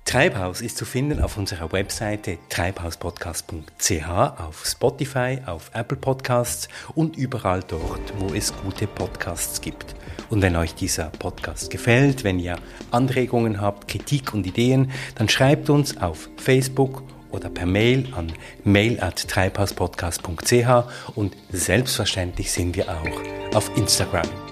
Treibhaus 0.05 0.61
ist 0.61 0.77
zu 0.77 0.85
finden 0.85 1.23
auf 1.23 1.39
unserer 1.39 1.73
Webseite 1.73 2.37
treibhauspodcast.ch, 2.51 4.09
auf 4.09 4.67
Spotify, 4.67 5.39
auf 5.47 5.71
Apple 5.73 5.97
Podcasts 5.97 6.69
und 6.95 7.17
überall 7.17 7.63
dort, 7.67 8.13
wo 8.19 8.35
es 8.35 8.53
gute 8.63 8.87
Podcasts 8.87 9.63
gibt. 9.63 9.95
Und 10.31 10.41
wenn 10.43 10.57
euch 10.57 10.75
dieser 10.75 11.11
Podcast 11.11 11.71
gefällt, 11.71 12.25
wenn 12.25 12.39
ihr 12.39 12.57
Anregungen 12.91 13.61
habt, 13.61 13.89
Kritik 13.89 14.33
und 14.33 14.47
Ideen, 14.47 14.91
dann 15.17 15.29
schreibt 15.29 15.69
uns 15.69 15.99
auf 15.99 16.31
Facebook 16.37 17.03
oder 17.31 17.51
per 17.51 17.67
Mail 17.67 18.07
an 18.17 18.33
mail@treibhauspodcast.ch 18.65 21.17
und 21.17 21.37
selbstverständlich 21.51 22.51
sind 22.53 22.77
wir 22.77 22.89
auch 22.89 23.55
auf 23.55 23.77
Instagram. 23.77 24.50